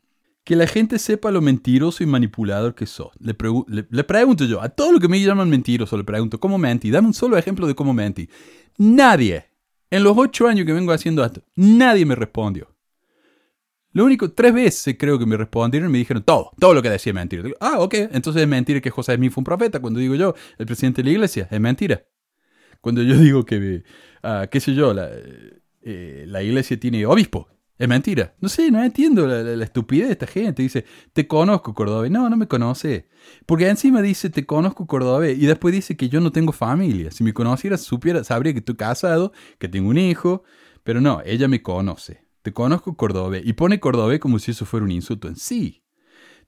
que 0.44 0.56
la 0.56 0.68
gente 0.68 1.00
sepa 1.00 1.32
lo 1.32 1.42
mentiroso 1.42 2.04
y 2.04 2.08
manipulador 2.08 2.76
que 2.76 2.86
sos. 2.86 3.10
Le- 3.20 3.88
le 3.90 4.04
pregunto 4.04 4.46
yo, 4.46 4.62
a 4.62 4.70
todo 4.70 4.92
lo 4.92 5.00
que 5.00 5.08
me 5.08 5.20
llaman 5.20 5.50
mentiroso, 5.50 5.98
le 5.98 6.04
pregunto, 6.04 6.40
¿cómo 6.40 6.58
mentí? 6.58 6.92
Dame 6.92 7.08
un 7.08 7.14
solo 7.16 7.38
ejemplo 7.38 7.66
de 7.66 7.74
cómo 7.74 7.94
mentí. 7.94 8.30
Nadie, 8.78 9.46
en 9.96 10.04
los 10.04 10.18
ocho 10.18 10.48
años 10.48 10.66
que 10.66 10.74
vengo 10.74 10.92
haciendo 10.92 11.24
esto, 11.24 11.42
nadie 11.56 12.06
me 12.06 12.16
respondió. 12.16 12.68
Lo 13.94 14.04
único, 14.04 14.30
tres 14.30 14.54
veces 14.54 14.98
creo 15.00 15.18
que 15.18 15.26
me 15.26 15.38
respondieron 15.38 15.90
y 15.90 15.92
me 15.94 16.00
dijeron 16.00 16.22
todo, 16.22 16.52
todo 16.60 16.74
lo 16.74 16.82
que 16.82 16.90
decía 16.90 17.12
es 17.12 17.16
mentira. 17.16 17.44
Digo, 17.44 17.56
ah, 17.62 17.80
ok, 17.80 17.94
entonces 18.12 18.42
es 18.42 18.48
mentira 18.48 18.82
que 18.82 18.90
José 18.90 19.16
Smith 19.16 19.32
fue 19.32 19.40
un 19.40 19.46
profeta. 19.46 19.80
Cuando 19.80 20.02
digo 20.02 20.16
yo, 20.16 20.36
el 20.58 20.66
presidente 20.66 21.02
de 21.02 21.06
la 21.06 21.12
iglesia, 21.14 21.48
es 21.50 21.62
mentira. 21.62 22.04
Cuando 22.82 23.02
yo 23.04 23.18
digo 23.18 23.46
que, 23.46 23.84
ah, 24.22 24.48
qué 24.52 24.60
sé 24.60 24.74
yo, 24.74 24.94
la, 24.94 25.10
eh, 25.82 26.26
la 26.28 26.44
iglesia 26.44 26.78
tiene 26.78 27.06
obispo, 27.06 27.48
es 27.78 27.88
mentira. 27.88 28.36
No 28.40 28.50
sé, 28.50 28.72
no 28.72 28.84
entiendo 28.84 29.28
la, 29.28 29.64
estupidez 29.64 30.08
de 30.08 30.14
esta 30.14 30.28
gente. 30.28 30.64
Dice, 30.64 30.86
te 31.14 31.28
conozco, 31.28 31.74
Cordobés. 31.74 32.12
No, 32.12 32.30
no 32.30 32.38
me 32.38 32.48
conoce. 32.48 33.08
Porque 33.46 33.68
encima 33.68 34.02
dice, 34.02 34.30
te 34.30 34.46
conozco, 34.46 34.88
Cordobés. 34.88 35.38
Y 35.38 35.46
después 35.46 35.74
dice 35.74 35.98
que 35.98 36.08
yo 36.08 36.22
no 36.22 36.32
tengo 36.32 36.52
familia. 36.54 37.12
Si 37.12 37.24
me 37.24 37.34
conociera, 37.34 37.78
supiera, 37.78 38.24
sabría 38.24 38.54
que 38.54 38.60
estoy 38.60 38.76
casado, 38.76 39.34
que 39.60 39.68
tengo 39.68 39.90
un 39.90 39.98
hijo. 39.98 40.44
Pero 40.86 41.02
no, 41.02 41.22
ella 41.26 41.48
me 41.48 41.64
conoce. 41.64 42.26
te 42.44 42.54
conozco 42.54 42.96
cordobés, 42.96 43.44
y 43.44 43.54
pone 43.54 43.80
cordobés 43.80 44.20
como 44.20 44.38
si 44.38 44.52
eso 44.52 44.66
fuera 44.66 44.86
un 44.86 44.92
insulto 44.92 45.28
en 45.28 45.36
sí. 45.36 45.84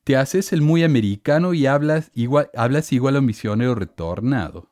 Te 0.04 0.16
haces 0.16 0.54
el 0.54 0.62
muy 0.62 0.84
americano 0.84 1.56
y 1.56 1.66
hablas 1.66 2.12
igual, 2.14 2.52
hablas 2.56 2.94
igual 2.94 3.16
a 3.16 3.20
un 3.20 3.26
misionero 3.26 3.74
retornado. 3.74 4.72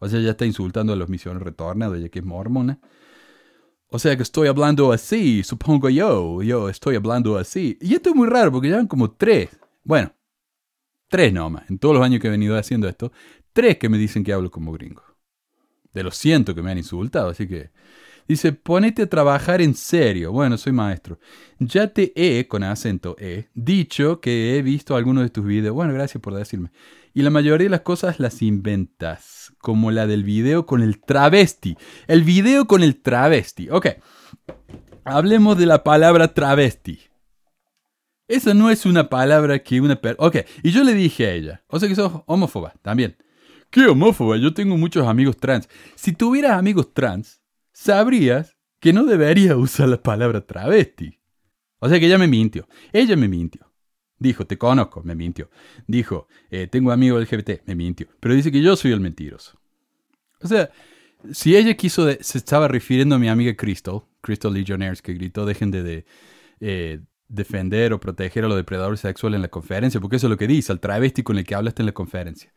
O 0.00 0.08
sea, 0.08 0.20
ya 0.20 0.32
está 0.32 0.46
insultando 0.46 0.92
a 0.92 0.96
los 0.96 1.08
misioneros 1.08 1.44
retornados, 1.44 2.00
ya 2.00 2.08
que 2.08 2.18
es 2.18 2.24
mormona. 2.24 2.80
O 3.94 3.98
sea 4.00 4.16
que 4.16 4.24
estoy 4.24 4.48
hablando 4.48 4.90
así, 4.90 5.44
supongo 5.44 5.88
yo, 5.88 6.42
yo 6.42 6.68
estoy 6.68 6.96
hablando 6.96 7.38
así. 7.38 7.78
Y 7.80 7.94
esto 7.94 8.10
es 8.10 8.16
muy 8.16 8.28
raro 8.28 8.50
porque 8.50 8.66
llevan 8.66 8.88
como 8.88 9.12
tres, 9.12 9.50
bueno, 9.84 10.12
tres 11.08 11.32
nomás, 11.32 11.70
en 11.70 11.78
todos 11.78 11.94
los 11.94 12.04
años 12.04 12.20
que 12.20 12.26
he 12.26 12.30
venido 12.30 12.58
haciendo 12.58 12.88
esto, 12.88 13.12
tres 13.52 13.78
que 13.78 13.88
me 13.88 13.96
dicen 13.96 14.24
que 14.24 14.32
hablo 14.32 14.50
como 14.50 14.72
gringo. 14.72 15.04
De 15.92 16.02
los 16.02 16.16
cientos 16.16 16.56
que 16.56 16.62
me 16.62 16.72
han 16.72 16.78
insultado, 16.78 17.28
así 17.28 17.46
que... 17.46 17.70
Dice, 18.26 18.52
ponete 18.52 19.02
a 19.02 19.08
trabajar 19.08 19.60
en 19.60 19.74
serio. 19.74 20.32
Bueno, 20.32 20.56
soy 20.56 20.72
maestro. 20.72 21.20
Ya 21.60 21.86
te 21.86 22.12
he, 22.16 22.48
con 22.48 22.64
acento 22.64 23.14
E, 23.20 23.48
dicho 23.54 24.20
que 24.20 24.56
he 24.56 24.62
visto 24.62 24.96
algunos 24.96 25.22
de 25.22 25.30
tus 25.30 25.44
videos. 25.44 25.74
Bueno, 25.74 25.92
gracias 25.92 26.20
por 26.20 26.34
decirme. 26.34 26.70
Y 27.14 27.22
la 27.22 27.30
mayoría 27.30 27.66
de 27.66 27.70
las 27.70 27.82
cosas 27.82 28.18
las 28.18 28.42
inventas, 28.42 29.54
como 29.58 29.92
la 29.92 30.08
del 30.08 30.24
video 30.24 30.66
con 30.66 30.82
el 30.82 31.00
travesti. 31.00 31.76
El 32.08 32.24
video 32.24 32.66
con 32.66 32.82
el 32.82 33.00
travesti. 33.00 33.70
Ok, 33.70 33.86
hablemos 35.04 35.56
de 35.56 35.66
la 35.66 35.84
palabra 35.84 36.34
travesti. 36.34 36.98
Esa 38.26 38.52
no 38.52 38.68
es 38.68 38.84
una 38.84 39.08
palabra 39.08 39.60
que 39.60 39.80
una 39.80 39.94
persona... 39.94 40.26
Ok, 40.26 40.38
y 40.64 40.72
yo 40.72 40.82
le 40.82 40.94
dije 40.94 41.26
a 41.26 41.32
ella, 41.32 41.64
o 41.68 41.78
sea 41.78 41.88
que 41.88 41.94
sos 41.94 42.22
homófoba 42.26 42.74
también. 42.82 43.16
¿Qué 43.70 43.86
homófoba? 43.86 44.36
Yo 44.36 44.52
tengo 44.52 44.76
muchos 44.76 45.06
amigos 45.06 45.36
trans. 45.36 45.68
Si 45.94 46.12
tuvieras 46.12 46.58
amigos 46.58 46.92
trans, 46.94 47.42
sabrías 47.72 48.56
que 48.80 48.92
no 48.92 49.04
debería 49.04 49.56
usar 49.56 49.88
la 49.88 50.02
palabra 50.02 50.40
travesti. 50.40 51.20
O 51.78 51.88
sea 51.88 52.00
que 52.00 52.06
ella 52.06 52.18
me 52.18 52.28
mintió. 52.28 52.66
Ella 52.92 53.16
me 53.16 53.28
mintió. 53.28 53.73
Dijo, 54.24 54.46
te 54.46 54.56
conozco, 54.56 55.02
me 55.02 55.14
mintió. 55.14 55.50
Dijo, 55.86 56.28
eh, 56.50 56.66
tengo 56.66 56.92
amigos 56.92 57.20
LGBT, 57.20 57.66
me 57.66 57.74
mintió. 57.74 58.06
Pero 58.20 58.34
dice 58.34 58.50
que 58.50 58.62
yo 58.62 58.74
soy 58.74 58.92
el 58.92 59.00
mentiroso. 59.00 59.60
O 60.40 60.48
sea, 60.48 60.70
si 61.30 61.54
ella 61.54 61.74
quiso, 61.74 62.10
se 62.10 62.38
estaba 62.38 62.66
refiriendo 62.66 63.16
a 63.16 63.18
mi 63.18 63.28
amiga 63.28 63.54
Crystal, 63.54 64.00
Crystal 64.22 64.54
Legionnaires, 64.54 65.02
que 65.02 65.12
gritó, 65.12 65.44
dejen 65.44 65.70
de, 65.70 66.06
eh, 66.60 67.00
defender 67.28 67.92
o 67.92 68.00
proteger 68.00 68.46
a 68.46 68.48
los 68.48 68.56
depredadores 68.56 69.00
sexuales 69.00 69.36
en 69.36 69.42
la 69.42 69.48
conferencia, 69.48 70.00
porque 70.00 70.16
eso 70.16 70.26
es 70.26 70.30
lo 70.30 70.38
que 70.38 70.46
dice, 70.46 70.72
al 70.72 70.80
travesti 70.80 71.22
con 71.22 71.36
el 71.36 71.44
que 71.44 71.54
hablaste 71.54 71.82
en 71.82 71.86
la 71.86 71.92
conferencia. 71.92 72.50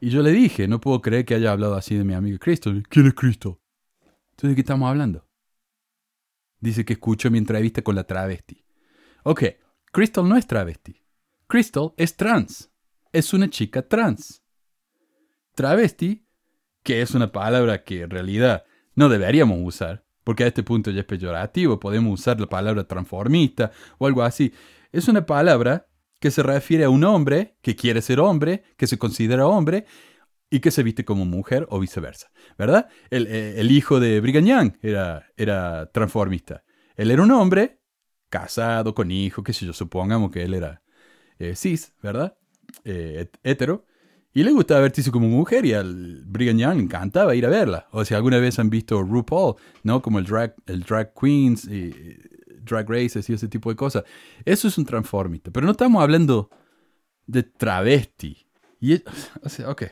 Y 0.00 0.10
yo 0.10 0.22
le 0.22 0.30
dije, 0.30 0.68
no 0.68 0.80
puedo 0.80 1.02
creer 1.02 1.24
que 1.24 1.34
haya 1.34 1.50
hablado 1.50 1.74
así 1.74 1.96
de 1.96 2.04
mi 2.04 2.14
amiga 2.14 2.38
Crystal. 2.38 2.84
¿Quién 2.88 3.08
es 3.08 3.14
Crystal? 3.14 3.58
Entonces, 4.30 4.50
¿de 4.50 4.54
qué 4.54 4.60
estamos 4.60 4.88
hablando? 4.88 5.26
Dice 6.60 6.84
que 6.84 6.92
escuchó 6.92 7.32
mi 7.32 7.38
entrevista 7.38 7.82
con 7.82 7.96
la 7.96 8.04
travesti. 8.04 8.64
Ok, 9.24 9.42
Crystal 9.92 10.28
no 10.28 10.36
es 10.36 10.46
travesti. 10.46 10.99
Crystal 11.50 11.92
es 11.96 12.16
trans. 12.16 12.70
Es 13.12 13.34
una 13.34 13.50
chica 13.50 13.82
trans. 13.82 14.44
Travesti, 15.56 16.24
que 16.84 17.02
es 17.02 17.10
una 17.10 17.32
palabra 17.32 17.82
que 17.82 18.02
en 18.02 18.10
realidad 18.10 18.62
no 18.94 19.08
deberíamos 19.08 19.58
usar, 19.60 20.04
porque 20.22 20.44
a 20.44 20.46
este 20.46 20.62
punto 20.62 20.92
ya 20.92 21.00
es 21.00 21.06
peyorativo, 21.06 21.80
podemos 21.80 22.20
usar 22.20 22.38
la 22.38 22.46
palabra 22.46 22.84
transformista 22.84 23.72
o 23.98 24.06
algo 24.06 24.22
así. 24.22 24.52
Es 24.92 25.08
una 25.08 25.26
palabra 25.26 25.88
que 26.20 26.30
se 26.30 26.44
refiere 26.44 26.84
a 26.84 26.90
un 26.90 27.02
hombre 27.02 27.56
que 27.62 27.74
quiere 27.74 28.00
ser 28.00 28.20
hombre, 28.20 28.62
que 28.76 28.86
se 28.86 28.96
considera 28.96 29.48
hombre 29.48 29.86
y 30.50 30.60
que 30.60 30.70
se 30.70 30.84
viste 30.84 31.04
como 31.04 31.24
mujer 31.24 31.66
o 31.70 31.80
viceversa, 31.80 32.30
¿verdad? 32.58 32.88
El, 33.10 33.26
eh, 33.28 33.60
hijo 33.64 33.98
de 33.98 34.20
Brigham 34.20 34.44
Young 34.44 34.72
era, 34.82 35.26
era 35.36 35.90
transformista. 35.90 36.62
Él 36.94 37.10
era 37.10 37.24
un 37.24 37.32
hombre 37.32 37.80
casado, 38.28 38.94
con 38.94 39.10
hijo, 39.10 39.42
qué 39.42 39.52
sé 39.52 39.66
yo, 39.66 39.72
supongamos 39.72 40.30
que 40.30 40.44
él 40.44 40.54
era 40.54 40.80
eh, 41.40 41.56
cis, 41.56 41.92
¿verdad? 42.02 42.36
Eh, 42.84 43.28
hetero. 43.42 43.84
Y 44.32 44.44
le 44.44 44.52
gustaba 44.52 44.82
vestirse 44.82 45.10
como 45.10 45.26
mujer 45.26 45.66
y 45.66 45.72
al 45.72 46.22
Brigham 46.26 46.58
Young 46.58 46.76
le 46.76 46.82
encantaba 46.84 47.34
ir 47.34 47.44
a 47.46 47.48
verla. 47.48 47.88
O 47.90 48.04
si 48.04 48.14
alguna 48.14 48.38
vez 48.38 48.60
han 48.60 48.70
visto 48.70 49.02
RuPaul, 49.02 49.56
¿no? 49.82 50.00
Como 50.00 50.20
el 50.20 50.24
drag, 50.26 50.54
el 50.66 50.82
drag 50.84 51.12
queens 51.14 51.64
y 51.64 51.92
drag 52.62 52.88
races 52.88 53.28
y 53.28 53.32
ese 53.32 53.48
tipo 53.48 53.70
de 53.70 53.76
cosas. 53.76 54.04
Eso 54.44 54.68
es 54.68 54.78
un 54.78 54.84
transformista. 54.84 55.50
Pero 55.50 55.66
no 55.66 55.72
estamos 55.72 56.00
hablando 56.00 56.48
de 57.26 57.42
travesti. 57.42 58.46
Y, 58.78 59.02
o 59.42 59.48
sea, 59.48 59.68
ok. 59.70 59.84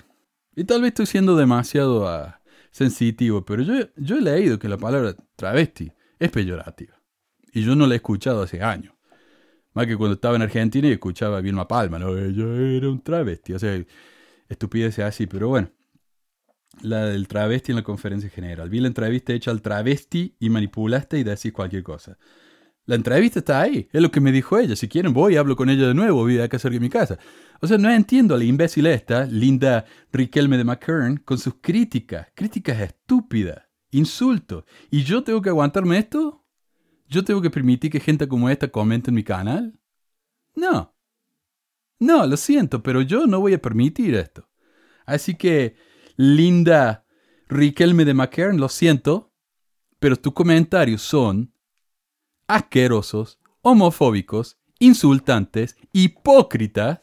Y 0.55 0.64
tal 0.64 0.83
vez 0.83 0.88
estoy 0.88 1.07
siendo 1.07 1.35
demasiado 1.35 2.07
ah, 2.07 2.40
sensitivo, 2.71 3.45
pero 3.45 3.62
yo, 3.62 3.75
yo 3.97 4.19
he 4.19 4.21
leído 4.21 4.59
que 4.59 4.69
la 4.69 4.76
palabra 4.76 5.17
travesti 5.35 5.90
es 6.19 6.31
peyorativa. 6.31 7.00
Y 7.52 7.62
yo 7.62 7.75
no 7.75 7.87
la 7.87 7.95
he 7.95 7.97
escuchado 7.97 8.43
hace 8.43 8.62
años. 8.62 8.95
Más 9.78 9.87
que 9.87 9.97
cuando 9.97 10.14
estaba 10.14 10.35
en 10.35 10.42
Argentina 10.42 10.88
y 10.88 10.90
escuchaba 10.90 11.38
a 11.38 11.40
Vilma 11.40 11.68
Palma, 11.68 12.00
¿no? 12.00 12.18
Ella 12.18 12.47
era 12.76 12.90
un 12.90 13.00
travesti. 13.00 13.52
O 13.52 13.61
sea, 13.61 13.80
estupidez 14.49 14.99
así, 14.99 15.28
pero 15.28 15.47
bueno. 15.50 15.70
La 16.82 17.04
del 17.04 17.28
travesti 17.28 17.70
en 17.70 17.76
la 17.76 17.85
conferencia 17.85 18.28
general. 18.28 18.70
Vi 18.70 18.80
la 18.80 18.88
entrevista 18.88 19.32
hecha 19.32 19.52
al 19.52 19.62
travesti 19.62 20.35
y 20.40 20.50
manipulaste 20.50 21.20
y 21.20 21.23
decís 21.23 21.52
cualquier 21.52 21.85
cosa. 21.85 22.18
La 22.87 22.97
entrevista 22.97 23.38
está 23.38 23.61
ahí, 23.61 23.88
es 23.92 24.02
lo 24.02 24.11
que 24.11 24.20
me 24.20 24.32
dijo 24.32 24.58
ella. 24.58 24.75
Si 24.75 24.88
quieren 24.88 25.12
voy 25.12 25.35
y 25.35 25.37
hablo 25.37 25.54
con 25.54 25.70
ella 25.70 25.87
de 25.87 25.94
nuevo, 25.94 26.23
voy 26.23 26.40
a 26.40 26.49
cerca 26.49 26.70
de 26.70 26.80
mi 26.80 26.88
casa. 26.88 27.16
O 27.61 27.68
sea, 27.68 27.78
no 27.78 27.88
entiendo 27.88 28.35
a 28.35 28.38
la 28.38 28.42
imbécil 28.42 28.85
esta, 28.87 29.26
Linda 29.26 29.85
Riquelme 30.12 30.58
de 30.58 30.64
McKern, 30.64 31.18
con 31.18 31.38
sus 31.38 31.54
críticas, 31.61 32.26
críticas 32.35 32.80
estúpidas, 32.80 33.62
insultos. 33.92 34.64
¿Y 34.90 35.04
yo 35.04 35.23
tengo 35.23 35.40
que 35.40 35.50
aguantarme 35.50 35.99
esto? 35.99 36.48
¿Yo 37.08 37.24
tengo 37.24 37.40
que 37.40 37.50
permitir 37.50 37.90
que 37.90 38.00
gente 38.00 38.28
como 38.28 38.50
esta 38.50 38.68
comente 38.68 39.10
en 39.10 39.14
mi 39.14 39.24
canal? 39.24 39.78
No. 40.54 40.94
No, 41.98 42.26
lo 42.26 42.36
siento, 42.36 42.82
pero 42.82 43.02
yo 43.02 43.26
no 43.26 43.40
voy 43.40 43.54
a 43.54 43.62
permitir 43.62 44.14
esto. 44.14 44.48
Así 45.06 45.34
que, 45.34 45.76
Linda 46.16 47.04
Riquelme 47.48 48.04
de 48.04 48.12
McKern, 48.12 48.58
lo 48.58 48.68
siento, 48.68 49.32
pero 49.98 50.16
tus 50.16 50.34
comentarios 50.34 51.00
son 51.00 51.54
asquerosos, 52.46 53.38
homofóbicos, 53.62 54.58
insultantes, 54.78 55.76
hipócritas, 55.92 57.02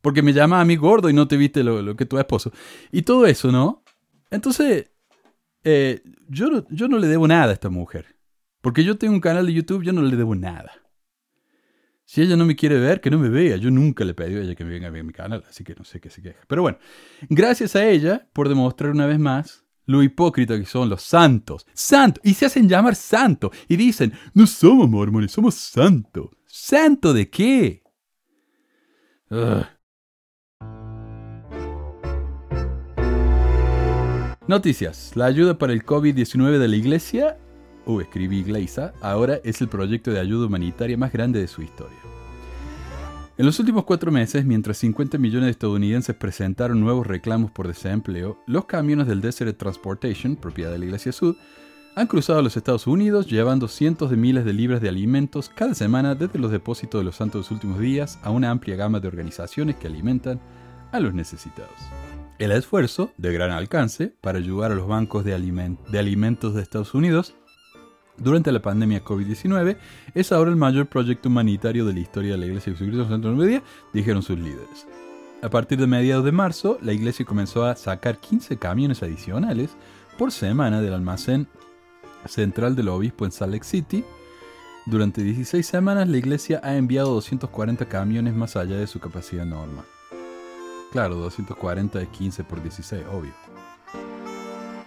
porque 0.00 0.22
me 0.22 0.32
llama 0.32 0.60
a 0.60 0.64
mí 0.64 0.76
gordo 0.76 1.08
y 1.08 1.12
no 1.12 1.28
te 1.28 1.36
viste 1.36 1.62
lo, 1.62 1.96
que 1.96 2.04
tu 2.04 2.18
esposo. 2.18 2.52
Y 2.90 3.02
todo 3.02 3.26
eso, 3.26 3.52
¿no? 3.52 3.84
Entonces, 4.30 4.90
eh, 5.62 6.02
yo, 6.28 6.66
yo 6.68 6.88
no 6.88 6.98
le 6.98 7.06
debo 7.06 7.28
nada 7.28 7.50
a 7.50 7.54
esta 7.54 7.70
mujer. 7.70 8.15
Porque 8.66 8.82
yo 8.82 8.98
tengo 8.98 9.14
un 9.14 9.20
canal 9.20 9.46
de 9.46 9.52
YouTube, 9.52 9.84
yo 9.84 9.92
no 9.92 10.02
le 10.02 10.16
debo 10.16 10.34
nada. 10.34 10.72
Si 12.04 12.20
ella 12.20 12.34
no 12.34 12.44
me 12.44 12.56
quiere 12.56 12.80
ver, 12.80 13.00
que 13.00 13.12
no 13.12 13.18
me 13.20 13.28
vea. 13.28 13.56
Yo 13.58 13.70
nunca 13.70 14.04
le 14.04 14.12
pedí 14.12 14.34
a 14.34 14.40
ella 14.40 14.56
que 14.56 14.64
me 14.64 14.72
venga 14.72 14.88
a 14.88 14.90
ver 14.90 15.04
mi 15.04 15.12
canal, 15.12 15.44
así 15.48 15.62
que 15.62 15.76
no 15.76 15.84
sé 15.84 16.00
qué 16.00 16.10
se 16.10 16.20
queja. 16.20 16.40
Pero 16.48 16.62
bueno, 16.62 16.76
gracias 17.28 17.76
a 17.76 17.86
ella 17.86 18.28
por 18.32 18.48
demostrar 18.48 18.90
una 18.90 19.06
vez 19.06 19.20
más 19.20 19.64
lo 19.84 20.02
hipócrita 20.02 20.58
que 20.58 20.66
son 20.66 20.88
los 20.88 21.02
santos. 21.02 21.64
Santo. 21.74 22.20
Y 22.24 22.34
se 22.34 22.46
hacen 22.46 22.68
llamar 22.68 22.96
santo. 22.96 23.52
Y 23.68 23.76
dicen, 23.76 24.12
no 24.34 24.48
somos 24.48 24.90
mormones, 24.90 25.30
somos 25.30 25.54
santos. 25.54 26.30
¿Santo 26.46 27.14
de 27.14 27.30
qué? 27.30 27.84
Noticias. 34.48 35.12
La 35.14 35.26
ayuda 35.26 35.56
para 35.56 35.72
el 35.72 35.86
COVID-19 35.86 36.58
de 36.58 36.66
la 36.66 36.74
iglesia, 36.74 37.38
o 37.86 38.00
escribí 38.00 38.38
iglesia, 38.38 38.92
ahora 39.00 39.40
es 39.42 39.60
el 39.62 39.68
proyecto 39.68 40.10
de 40.10 40.20
ayuda 40.20 40.46
humanitaria 40.46 40.98
más 40.98 41.12
grande 41.12 41.40
de 41.40 41.48
su 41.48 41.62
historia. 41.62 41.98
En 43.38 43.44
los 43.44 43.58
últimos 43.58 43.84
cuatro 43.84 44.10
meses, 44.10 44.44
mientras 44.44 44.78
50 44.78 45.18
millones 45.18 45.46
de 45.46 45.50
estadounidenses 45.50 46.16
presentaron 46.16 46.80
nuevos 46.80 47.06
reclamos 47.06 47.50
por 47.50 47.68
desempleo, 47.68 48.38
los 48.46 48.64
camiones 48.64 49.06
del 49.06 49.20
Desert 49.20 49.58
Transportation, 49.58 50.36
propiedad 50.36 50.70
de 50.70 50.78
la 50.78 50.86
Iglesia 50.86 51.12
Sud, 51.12 51.36
han 51.94 52.06
cruzado 52.06 52.42
los 52.42 52.56
Estados 52.56 52.86
Unidos 52.86 53.26
llevando 53.26 53.68
cientos 53.68 54.10
de 54.10 54.16
miles 54.16 54.44
de 54.44 54.52
libras 54.52 54.80
de 54.80 54.88
alimentos 54.88 55.50
cada 55.54 55.74
semana 55.74 56.14
desde 56.14 56.38
los 56.38 56.50
depósitos 56.50 57.00
de 57.00 57.04
los 57.04 57.16
santos 57.16 57.50
últimos 57.50 57.78
días 57.78 58.18
a 58.22 58.30
una 58.30 58.50
amplia 58.50 58.76
gama 58.76 59.00
de 59.00 59.08
organizaciones 59.08 59.76
que 59.76 59.86
alimentan 59.86 60.40
a 60.92 61.00
los 61.00 61.14
necesitados. 61.14 61.76
El 62.38 62.52
esfuerzo, 62.52 63.12
de 63.16 63.32
gran 63.32 63.50
alcance, 63.50 64.14
para 64.20 64.38
ayudar 64.38 64.72
a 64.72 64.74
los 64.74 64.86
bancos 64.86 65.24
de, 65.24 65.76
de 65.90 65.98
alimentos 65.98 66.54
de 66.54 66.62
Estados 66.62 66.94
Unidos 66.94 67.34
durante 68.18 68.52
la 68.52 68.62
pandemia 68.62 69.04
COVID-19, 69.04 69.76
es 70.14 70.32
ahora 70.32 70.50
el 70.50 70.56
mayor 70.56 70.86
proyecto 70.86 71.28
humanitario 71.28 71.84
de 71.84 71.92
la 71.92 72.00
historia 72.00 72.32
de 72.32 72.38
la 72.38 72.46
Iglesia 72.46 72.72
de 72.72 72.78
Jesucristo 72.78 73.08
Santo 73.08 73.32
Media, 73.32 73.62
dijeron 73.92 74.22
sus 74.22 74.38
líderes. 74.38 74.86
A 75.42 75.50
partir 75.50 75.78
de 75.78 75.86
mediados 75.86 76.24
de 76.24 76.32
marzo, 76.32 76.78
la 76.80 76.92
iglesia 76.92 77.26
comenzó 77.26 77.64
a 77.64 77.76
sacar 77.76 78.18
15 78.18 78.56
camiones 78.56 79.02
adicionales 79.02 79.76
por 80.18 80.32
semana 80.32 80.80
del 80.80 80.94
almacén 80.94 81.46
central 82.26 82.74
del 82.74 82.88
obispo 82.88 83.26
en 83.26 83.32
Salt 83.32 83.52
Lake 83.52 83.64
City. 83.64 84.04
Durante 84.86 85.22
16 85.22 85.66
semanas, 85.66 86.08
la 86.08 86.16
iglesia 86.16 86.60
ha 86.64 86.76
enviado 86.76 87.12
240 87.12 87.86
camiones 87.86 88.34
más 88.34 88.56
allá 88.56 88.76
de 88.76 88.86
su 88.86 88.98
capacidad 88.98 89.44
normal. 89.44 89.84
Claro, 90.90 91.16
240 91.16 92.00
es 92.00 92.08
15 92.08 92.44
por 92.44 92.62
16, 92.62 93.04
obvio. 93.12 93.34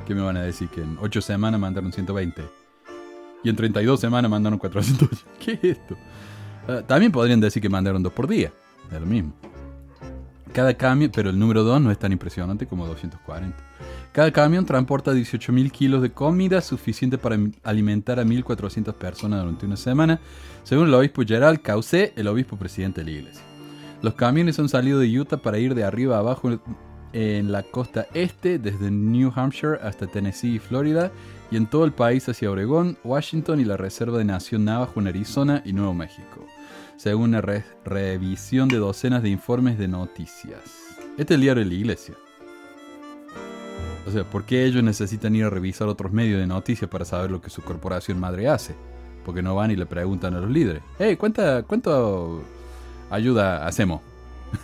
¿Qué 0.08 0.16
me 0.16 0.22
van 0.22 0.38
a 0.38 0.42
decir? 0.42 0.68
Que 0.70 0.82
en 0.82 0.98
8 1.00 1.22
semanas 1.22 1.60
mandaron 1.60 1.94
120. 1.94 2.59
Y 3.44 3.50
en 3.50 3.56
32 3.56 4.00
semanas 4.00 4.30
mandaron 4.30 4.60
400. 4.60 5.10
¿Qué 5.40 5.54
es 5.54 5.64
esto? 5.64 5.96
Ah, 6.68 6.82
también 6.86 7.12
podrían 7.12 7.40
decir 7.40 7.62
que 7.62 7.70
mandaron 7.70 8.04
dos 8.04 8.14
por 8.14 8.28
día. 8.28 8.52
Es 8.92 9.00
lo 9.00 9.06
mismo. 9.06 9.34
Cada 10.54 10.74
camión, 10.74 11.12
pero 11.14 11.30
el 11.30 11.38
número 11.38 11.64
2 11.64 11.82
no 11.82 11.92
es 11.92 12.00
tan 12.00 12.12
impresionante 12.12 12.66
como 12.66 12.88
240. 12.88 13.56
Cada 14.12 14.32
camión 14.32 14.66
transporta 14.66 15.14
18.000 15.14 15.72
kilos 15.72 16.02
de 16.02 16.12
comida, 16.12 16.62
suficiente 16.62 17.20
para 17.20 17.38
alimentar 17.64 18.20
a 18.20 18.24
1.400 18.24 18.94
personas 18.96 19.42
durante 19.42 19.68
una 19.68 19.78
semana, 19.78 20.20
según 20.64 20.88
el 20.88 20.94
obispo 20.96 21.22
Gerald 21.26 21.62
Cauce, 21.62 22.14
el 22.16 22.28
obispo 22.28 22.58
presidente 22.58 23.02
de 23.02 23.06
la 23.06 23.18
iglesia. 23.18 23.44
Los 24.02 24.16
camiones 24.16 24.58
han 24.58 24.70
salido 24.70 25.00
de 25.00 25.20
Utah 25.20 25.38
para 25.38 25.60
ir 25.60 25.76
de 25.76 25.84
arriba 25.84 26.16
a 26.16 26.20
abajo 26.20 26.60
en 27.14 27.52
la 27.52 27.64
costa 27.64 28.08
este, 28.14 28.58
desde 28.58 28.90
New 28.90 29.32
Hampshire 29.36 29.78
hasta 29.84 30.08
Tennessee 30.08 30.56
y 30.56 30.60
Florida, 30.60 31.12
y 31.52 31.58
en 31.58 31.68
todo 31.68 31.86
el 31.86 31.92
país 31.92 32.28
hacia 32.30 32.52
Oregón, 32.52 32.98
Washington 33.04 33.60
y 33.60 33.66
la 33.66 33.78
Reserva 33.78 34.18
de 34.18 34.26
Nación 34.26 34.66
Navajo 34.66 35.00
en 35.00 35.08
Arizona 35.08 35.62
y 35.66 35.74
Nuevo 35.74 35.94
México, 35.94 36.46
según 36.98 37.30
una 37.30 37.42
revisión 37.42 38.70
de 38.70 38.78
docenas 38.78 39.24
de 39.24 39.30
informes 39.30 39.78
de 39.78 39.88
noticias. 39.88 40.62
Este 41.18 41.34
es 41.34 41.36
el 41.36 41.42
diario 41.42 41.64
de 41.64 41.70
la 41.70 41.76
iglesia. 41.76 42.16
O 44.08 44.12
sea, 44.12 44.24
¿por 44.24 44.46
qué 44.46 44.66
ellos 44.66 44.84
necesitan 44.84 45.36
ir 45.36 45.46
a 45.46 45.50
revisar 45.50 45.88
otros 45.88 46.12
medios 46.12 46.40
de 46.40 46.48
noticias 46.48 46.90
para 46.90 47.06
saber 47.06 47.30
lo 47.30 47.42
que 47.42 47.50
su 47.50 47.62
corporación 47.62 48.20
madre 48.20 48.48
hace? 48.48 48.76
Porque 49.26 49.42
no 49.42 49.56
van 49.56 49.72
y 49.72 49.76
le 49.76 49.86
preguntan 49.86 50.34
a 50.34 50.40
los 50.40 50.50
líderes, 50.50 50.82
hey, 50.98 51.16
¿cuánta, 51.16 51.64
¿cuánto 51.64 52.44
ayuda 53.10 53.66
hacemos. 53.66 54.02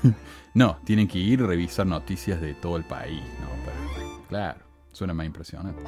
no, 0.54 0.78
tienen 0.84 1.08
que 1.08 1.20
ir 1.20 1.42
a 1.42 1.48
revisar 1.48 1.86
noticias 1.86 2.42
de 2.42 2.54
todo 2.54 2.78
el 2.78 2.84
país. 2.84 3.22
No, 3.40 3.48
claro, 4.30 4.60
suena 4.92 5.14
más 5.14 5.26
impresionante. 5.26 5.82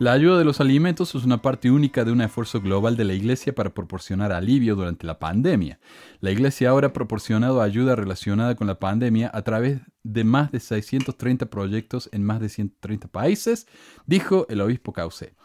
La 0.00 0.12
ayuda 0.12 0.38
de 0.38 0.44
los 0.44 0.60
alimentos 0.60 1.14
es 1.14 1.22
una 1.22 1.40
parte 1.40 1.70
única 1.70 2.04
de 2.04 2.10
un 2.10 2.20
esfuerzo 2.20 2.60
global 2.60 2.96
de 2.96 3.04
la 3.04 3.14
Iglesia 3.14 3.54
para 3.54 3.72
proporcionar 3.72 4.32
alivio 4.32 4.74
durante 4.74 5.06
la 5.06 5.20
pandemia. 5.20 5.78
La 6.20 6.32
Iglesia 6.32 6.70
ahora 6.70 6.88
ha 6.88 6.92
proporcionado 6.92 7.62
ayuda 7.62 7.94
relacionada 7.94 8.56
con 8.56 8.66
la 8.66 8.80
pandemia 8.80 9.30
a 9.32 9.42
través 9.42 9.82
de 10.02 10.24
más 10.24 10.50
de 10.50 10.58
630 10.58 11.46
proyectos 11.46 12.08
en 12.10 12.24
más 12.24 12.40
de 12.40 12.48
130 12.48 13.06
países, 13.06 13.68
dijo 14.04 14.46
el 14.48 14.62
obispo 14.62 14.92
Cauce. 14.92 15.36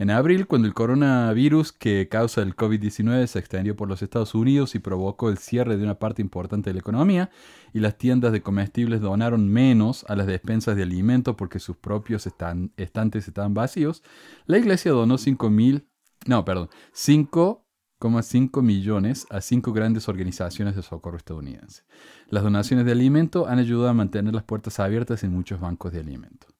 En 0.00 0.10
abril, 0.10 0.46
cuando 0.46 0.68
el 0.68 0.74
coronavirus 0.74 1.72
que 1.72 2.08
causa 2.08 2.42
el 2.42 2.54
COVID-19 2.54 3.26
se 3.26 3.40
extendió 3.40 3.74
por 3.74 3.88
los 3.88 4.00
Estados 4.00 4.32
Unidos 4.36 4.76
y 4.76 4.78
provocó 4.78 5.28
el 5.28 5.38
cierre 5.38 5.76
de 5.76 5.82
una 5.82 5.98
parte 5.98 6.22
importante 6.22 6.70
de 6.70 6.74
la 6.74 6.80
economía, 6.80 7.30
y 7.72 7.80
las 7.80 7.98
tiendas 7.98 8.30
de 8.30 8.40
comestibles 8.40 9.00
donaron 9.00 9.48
menos 9.48 10.04
a 10.08 10.14
las 10.14 10.28
despensas 10.28 10.76
de 10.76 10.84
alimentos 10.84 11.34
porque 11.34 11.58
sus 11.58 11.76
propios 11.76 12.28
estantes 12.28 13.26
estaban 13.26 13.54
vacíos, 13.54 14.04
la 14.46 14.58
iglesia 14.58 14.92
donó 14.92 15.18
5 15.18 15.50
mil, 15.50 15.88
no, 16.26 16.44
perdón, 16.44 16.68
5,5 16.94 18.62
millones 18.62 19.26
a 19.30 19.40
cinco 19.40 19.72
grandes 19.72 20.08
organizaciones 20.08 20.76
de 20.76 20.82
socorro 20.82 21.16
estadounidenses. 21.16 21.84
Las 22.28 22.44
donaciones 22.44 22.86
de 22.86 22.92
alimento 22.92 23.48
han 23.48 23.58
ayudado 23.58 23.88
a 23.88 23.94
mantener 23.94 24.32
las 24.32 24.44
puertas 24.44 24.78
abiertas 24.78 25.24
en 25.24 25.32
muchos 25.32 25.58
bancos 25.58 25.92
de 25.92 25.98
alimentos. 25.98 26.54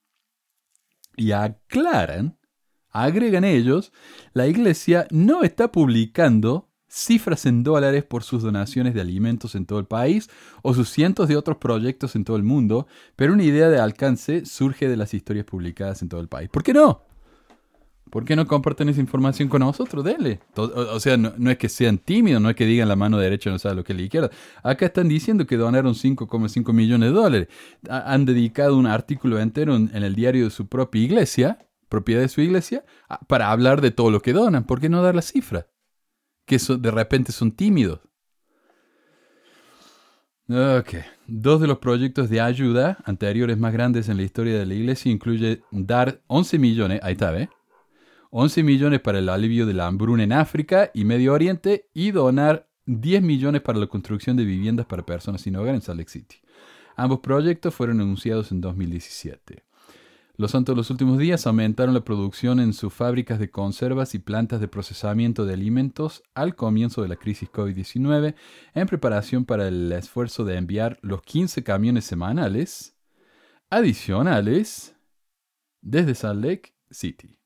Y 1.16 1.30
aclaran 1.30 2.36
Agregan 2.90 3.44
ellos, 3.44 3.92
la 4.32 4.46
iglesia 4.46 5.06
no 5.10 5.42
está 5.42 5.70
publicando 5.70 6.68
cifras 6.88 7.44
en 7.46 7.62
dólares 7.62 8.02
por 8.04 8.22
sus 8.22 8.42
donaciones 8.42 8.94
de 8.94 9.00
alimentos 9.00 9.54
en 9.54 9.66
todo 9.66 9.78
el 9.78 9.84
país 9.84 10.30
o 10.62 10.72
sus 10.74 10.88
cientos 10.88 11.28
de 11.28 11.36
otros 11.36 11.58
proyectos 11.58 12.16
en 12.16 12.24
todo 12.24 12.36
el 12.36 12.42
mundo, 12.42 12.86
pero 13.14 13.34
una 13.34 13.44
idea 13.44 13.68
de 13.68 13.78
alcance 13.78 14.46
surge 14.46 14.88
de 14.88 14.96
las 14.96 15.12
historias 15.12 15.44
publicadas 15.44 16.02
en 16.02 16.08
todo 16.08 16.20
el 16.20 16.28
país. 16.28 16.48
¿Por 16.48 16.62
qué 16.62 16.72
no? 16.72 17.02
¿Por 18.10 18.24
qué 18.24 18.34
no 18.36 18.46
comparten 18.46 18.88
esa 18.88 19.00
información 19.00 19.50
con 19.50 19.60
nosotros? 19.60 20.02
Dele. 20.02 20.40
O, 20.56 20.98
sea, 20.98 21.18
no, 21.18 21.50
es 21.50 21.58
que 21.58 21.68
sean 21.68 21.98
tímidos, 21.98 22.40
no 22.40 22.48
es 22.48 22.56
que 22.56 22.64
digan 22.64 22.88
la 22.88 22.96
mano 22.96 23.18
derecha 23.18 23.50
no 23.50 23.58
sabe 23.58 23.74
lo 23.74 23.84
que 23.84 23.92
es 23.92 23.98
la 23.98 24.04
izquierda. 24.04 24.30
Acá 24.62 24.86
están 24.86 25.08
diciendo 25.08 25.46
que 25.46 25.58
donaron 25.58 25.92
5,5 25.92 26.72
millones 26.72 27.10
de 27.10 27.14
dólares. 27.14 27.48
han 27.86 28.24
dedicado 28.24 28.78
un 28.78 28.86
artículo 28.86 29.38
entero 29.38 29.76
en 29.76 29.90
el 29.94 30.14
diario 30.14 30.44
de 30.44 30.50
su 30.50 30.68
propia 30.68 31.02
iglesia 31.02 31.58
propiedad 31.88 32.20
de 32.20 32.28
su 32.28 32.40
iglesia, 32.40 32.84
para 33.26 33.50
hablar 33.50 33.80
de 33.80 33.90
todo 33.90 34.10
lo 34.10 34.20
que 34.20 34.32
donan. 34.32 34.64
¿Por 34.64 34.80
qué 34.80 34.88
no 34.88 35.02
dar 35.02 35.14
la 35.14 35.22
cifra? 35.22 35.68
Que 36.44 36.58
de 36.58 36.90
repente 36.90 37.32
son 37.32 37.52
tímidos. 37.52 38.00
Ok. 40.48 40.94
Dos 41.26 41.60
de 41.60 41.66
los 41.66 41.78
proyectos 41.78 42.30
de 42.30 42.40
ayuda 42.40 42.98
anteriores 43.04 43.58
más 43.58 43.72
grandes 43.72 44.08
en 44.08 44.16
la 44.16 44.22
historia 44.22 44.58
de 44.58 44.64
la 44.64 44.74
iglesia 44.74 45.12
incluye 45.12 45.62
dar 45.70 46.22
11 46.26 46.58
millones, 46.58 47.00
ahí 47.02 47.12
está, 47.12 47.30
¿ve? 47.30 47.50
11 48.30 48.62
millones 48.62 49.00
para 49.00 49.18
el 49.18 49.28
alivio 49.28 49.66
de 49.66 49.74
la 49.74 49.86
hambruna 49.86 50.22
en 50.22 50.32
África 50.32 50.90
y 50.94 51.04
Medio 51.04 51.34
Oriente 51.34 51.88
y 51.92 52.12
donar 52.12 52.66
10 52.86 53.22
millones 53.22 53.60
para 53.60 53.78
la 53.78 53.86
construcción 53.86 54.36
de 54.36 54.44
viviendas 54.44 54.86
para 54.86 55.04
personas 55.04 55.42
sin 55.42 55.56
hogar 55.56 55.74
en 55.74 55.82
Salt 55.82 55.98
Lake 55.98 56.10
City. 56.10 56.36
Ambos 56.96 57.20
proyectos 57.20 57.74
fueron 57.74 58.00
anunciados 58.00 58.50
en 58.50 58.62
2017. 58.62 59.64
Los 60.40 60.52
santos 60.52 60.76
los 60.76 60.88
últimos 60.90 61.18
días 61.18 61.48
aumentaron 61.48 61.94
la 61.94 62.04
producción 62.04 62.60
en 62.60 62.72
sus 62.72 62.94
fábricas 62.94 63.40
de 63.40 63.50
conservas 63.50 64.14
y 64.14 64.20
plantas 64.20 64.60
de 64.60 64.68
procesamiento 64.68 65.44
de 65.44 65.54
alimentos 65.54 66.22
al 66.32 66.54
comienzo 66.54 67.02
de 67.02 67.08
la 67.08 67.16
crisis 67.16 67.50
COVID-19 67.50 68.36
en 68.72 68.86
preparación 68.86 69.44
para 69.44 69.66
el 69.66 69.90
esfuerzo 69.90 70.44
de 70.44 70.56
enviar 70.56 71.00
los 71.02 71.22
15 71.22 71.64
camiones 71.64 72.04
semanales 72.04 72.96
adicionales 73.68 74.94
desde 75.80 76.14
Salt 76.14 76.44
Lake 76.44 76.72
City. 76.88 77.37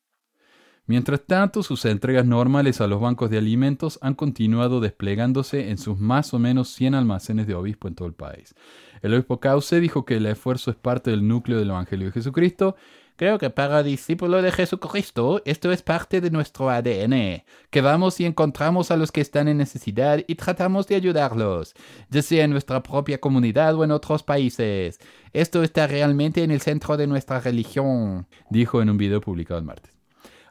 Mientras 0.86 1.22
tanto, 1.24 1.62
sus 1.62 1.84
entregas 1.84 2.26
normales 2.26 2.80
a 2.80 2.88
los 2.88 3.00
bancos 3.00 3.30
de 3.30 3.38
alimentos 3.38 4.00
han 4.02 4.14
continuado 4.14 4.80
desplegándose 4.80 5.70
en 5.70 5.78
sus 5.78 6.00
más 6.00 6.34
o 6.34 6.40
menos 6.40 6.70
100 6.70 6.96
almacenes 6.96 7.46
de 7.46 7.54
obispo 7.54 7.86
en 7.86 7.94
todo 7.94 8.08
el 8.08 8.14
país. 8.14 8.56
El 9.00 9.14
obispo 9.14 9.38
Cauce 9.38 9.78
dijo 9.78 10.04
que 10.04 10.16
el 10.16 10.26
esfuerzo 10.26 10.72
es 10.72 10.76
parte 10.76 11.12
del 11.12 11.28
núcleo 11.28 11.58
del 11.60 11.70
Evangelio 11.70 12.06
de 12.06 12.12
Jesucristo. 12.12 12.74
Creo 13.14 13.38
que 13.38 13.50
para 13.50 13.84
discípulos 13.84 14.42
de 14.42 14.50
Jesucristo 14.50 15.40
esto 15.44 15.70
es 15.70 15.82
parte 15.82 16.20
de 16.20 16.32
nuestro 16.32 16.68
ADN, 16.68 17.44
que 17.70 17.80
vamos 17.80 18.18
y 18.18 18.24
encontramos 18.24 18.90
a 18.90 18.96
los 18.96 19.12
que 19.12 19.20
están 19.20 19.46
en 19.46 19.58
necesidad 19.58 20.24
y 20.26 20.34
tratamos 20.34 20.88
de 20.88 20.96
ayudarlos, 20.96 21.74
ya 22.10 22.22
sea 22.22 22.42
en 22.44 22.50
nuestra 22.50 22.82
propia 22.82 23.20
comunidad 23.20 23.76
o 23.76 23.84
en 23.84 23.92
otros 23.92 24.24
países. 24.24 24.98
Esto 25.32 25.62
está 25.62 25.86
realmente 25.86 26.42
en 26.42 26.50
el 26.50 26.60
centro 26.60 26.96
de 26.96 27.06
nuestra 27.06 27.38
religión, 27.38 28.26
dijo 28.50 28.82
en 28.82 28.90
un 28.90 28.96
video 28.96 29.20
publicado 29.20 29.60
el 29.60 29.66
martes. 29.66 30.01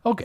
Ok, 0.04 0.24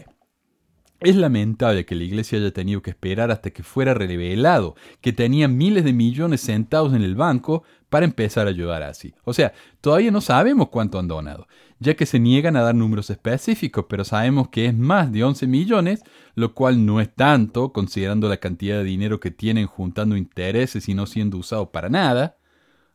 es 1.01 1.15
lamentable 1.15 1.85
que 1.85 1.95
la 1.95 2.05
iglesia 2.05 2.39
haya 2.39 2.53
tenido 2.53 2.81
que 2.81 2.91
esperar 2.91 3.31
hasta 3.31 3.51
que 3.51 3.63
fuera 3.63 3.93
revelado 3.93 4.77
que 5.03 5.13
tenía 5.13 5.47
miles 5.47 5.85
de 5.85 5.93
millones 5.93 6.41
sentados 6.41 6.95
en 6.95 7.03
el 7.03 7.15
banco 7.15 7.65
para 7.91 8.07
empezar 8.07 8.47
a 8.47 8.51
ayudar 8.51 8.83
así. 8.83 9.15
O 9.25 9.35
sea, 9.35 9.53
todavía 9.83 10.11
no 10.11 10.23
sabemos 10.23 10.71
cuánto 10.71 10.99
han 10.99 11.07
donado, 11.07 11.49
ya 11.79 11.95
que 11.95 12.07
se 12.07 12.19
niegan 12.19 12.57
a 12.57 12.63
dar 12.63 12.75
números 12.75 13.11
específicos, 13.11 13.85
pero 13.89 14.05
sabemos 14.05 14.49
que 14.49 14.67
es 14.67 14.75
más 14.77 15.13
de 15.13 15.23
11 15.23 15.47
millones, 15.47 16.03
lo 16.35 16.55
cual 16.55 16.87
no 16.87 17.01
es 17.01 17.15
tanto 17.15 17.75
considerando 17.75 18.29
la 18.31 18.39
cantidad 18.39 18.79
de 18.79 18.85
dinero 18.85 19.21
que 19.21 19.31
tienen 19.31 19.67
juntando 19.67 20.17
intereses 20.17 20.89
y 20.89 20.95
no 20.95 21.05
siendo 21.05 21.37
usado 21.37 21.71
para 21.73 21.91
nada, 21.91 22.39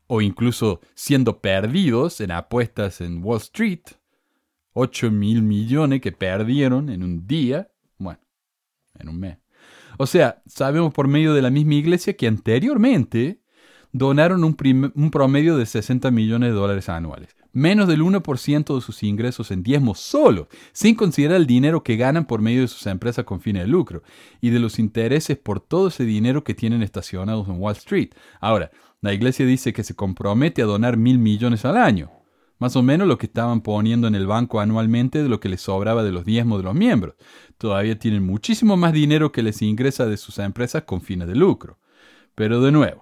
o 0.08 0.22
incluso 0.22 0.82
siendo 0.96 1.40
perdidos 1.40 2.20
en 2.20 2.32
apuestas 2.32 3.00
en 3.00 3.24
Wall 3.24 3.38
Street. 3.38 3.82
8 4.74 5.12
mil 5.12 5.42
millones 5.42 6.02
que 6.02 6.12
perdieron 6.12 6.90
en 6.90 7.04
un 7.04 7.28
día 7.28 7.72
en 9.00 9.10
un 9.10 9.20
mes. 9.20 9.38
O 9.98 10.08
sea, 10.08 10.42
sabemos 10.46 10.94
por 10.94 11.08
medio 11.08 11.34
de 11.34 11.42
la 11.42 11.50
misma 11.50 11.76
iglesia 11.76 12.16
que 12.16 12.28
anteriormente 12.28 13.42
donaron 13.92 14.44
un, 14.44 15.12
promedio 15.12 15.58
de 15.58 15.66
60 15.66 16.12
millones 16.12 16.50
de 16.50 16.56
dólares 16.56 16.88
anuales, 16.88 17.36
menos 17.52 17.90
del 17.90 18.02
1% 18.02 18.76
de 18.76 18.82
sus 18.82 19.04
ingresos 19.04 19.52
en 19.52 19.64
diezmos 19.64 20.00
solo, 20.00 20.48
sin 20.72 20.96
considerar 20.96 21.38
el 21.38 21.46
dinero 21.46 21.84
que 21.84 21.98
ganan 21.98 22.26
por 22.26 22.42
medio 22.42 22.62
de 22.62 22.70
sus 22.70 22.88
empresas 22.88 23.26
con 23.26 23.42
fines 23.42 23.64
de 23.64 23.68
lucro 23.68 24.02
y 24.40 24.50
de 24.50 24.60
los 24.60 24.80
intereses 24.80 25.38
por 25.38 25.60
todo 25.60 25.90
ese 25.90 26.06
dinero 26.06 26.46
que 26.46 26.54
tienen 26.54 26.84
estacionados 26.84 27.50
en 27.50 27.60
Wall 27.60 27.76
Street. 27.76 28.12
Ahora, 28.40 28.72
la 29.02 29.14
iglesia 29.14 29.46
dice 29.46 29.74
que 29.74 29.84
se 29.84 29.96
compromete 29.96 30.62
a 30.62 30.66
donar 30.66 30.96
mil 30.96 31.20
millones 31.20 31.66
al 31.66 31.76
año 31.76 32.21
más 32.62 32.76
o 32.76 32.84
menos 32.84 33.08
lo 33.08 33.18
que 33.18 33.26
estaban 33.26 33.62
poniendo 33.62 34.08
en 34.08 34.14
el 34.14 34.28
banco 34.28 34.60
anualmente 34.60 35.24
de 35.24 35.30
lo 35.30 35.40
que 35.40 35.50
les 35.50 35.62
sobraba 35.62 36.04
de 36.04 36.12
los 36.12 36.26
diezmos 36.26 36.60
de 36.60 36.66
los 36.66 36.76
miembros. 36.76 37.16
Todavía 37.58 37.98
tienen 37.98 38.24
muchísimo 38.24 38.78
más 38.78 38.94
dinero 38.94 39.32
que 39.32 39.42
les 39.42 39.64
ingresa 39.64 40.06
de 40.06 40.16
sus 40.16 40.38
empresas 40.38 40.84
con 40.84 41.02
fines 41.02 41.28
de 41.28 41.34
lucro. 41.34 41.80
Pero 42.36 42.62
de 42.62 42.72
nuevo, 42.72 43.02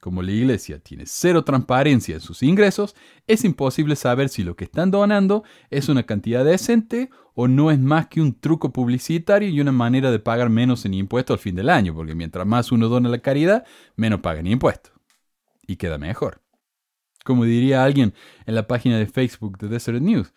como 0.00 0.20
la 0.20 0.32
iglesia 0.32 0.80
tiene 0.80 1.04
cero 1.06 1.44
transparencia 1.44 2.16
en 2.16 2.20
sus 2.20 2.42
ingresos, 2.42 2.94
es 3.26 3.42
imposible 3.42 3.96
saber 3.96 4.28
si 4.28 4.42
lo 4.42 4.54
que 4.54 4.64
están 4.64 4.90
donando 4.90 5.44
es 5.70 5.88
una 5.88 6.02
cantidad 6.02 6.44
decente 6.44 7.08
o 7.32 7.48
no 7.48 7.70
es 7.70 7.78
más 7.78 8.08
que 8.08 8.20
un 8.20 8.38
truco 8.38 8.70
publicitario 8.70 9.48
y 9.48 9.62
una 9.62 9.72
manera 9.72 10.10
de 10.10 10.18
pagar 10.18 10.50
menos 10.50 10.84
en 10.84 10.92
impuestos 10.92 11.36
al 11.36 11.40
fin 11.40 11.54
del 11.54 11.70
año, 11.70 11.94
porque 11.94 12.14
mientras 12.14 12.46
más 12.46 12.70
uno 12.70 12.90
dona 12.90 13.08
la 13.08 13.20
caridad, 13.20 13.64
menos 13.96 14.20
paga 14.20 14.40
en 14.40 14.48
impuestos. 14.48 14.92
Y 15.66 15.76
queda 15.76 15.96
mejor. 15.96 16.42
Como 17.24 17.44
diría 17.44 17.84
alguien 17.84 18.14
en 18.46 18.54
la 18.54 18.66
página 18.66 18.98
de 18.98 19.06
Facebook 19.06 19.58
de 19.58 19.68
Desert 19.68 20.00
News, 20.00 20.32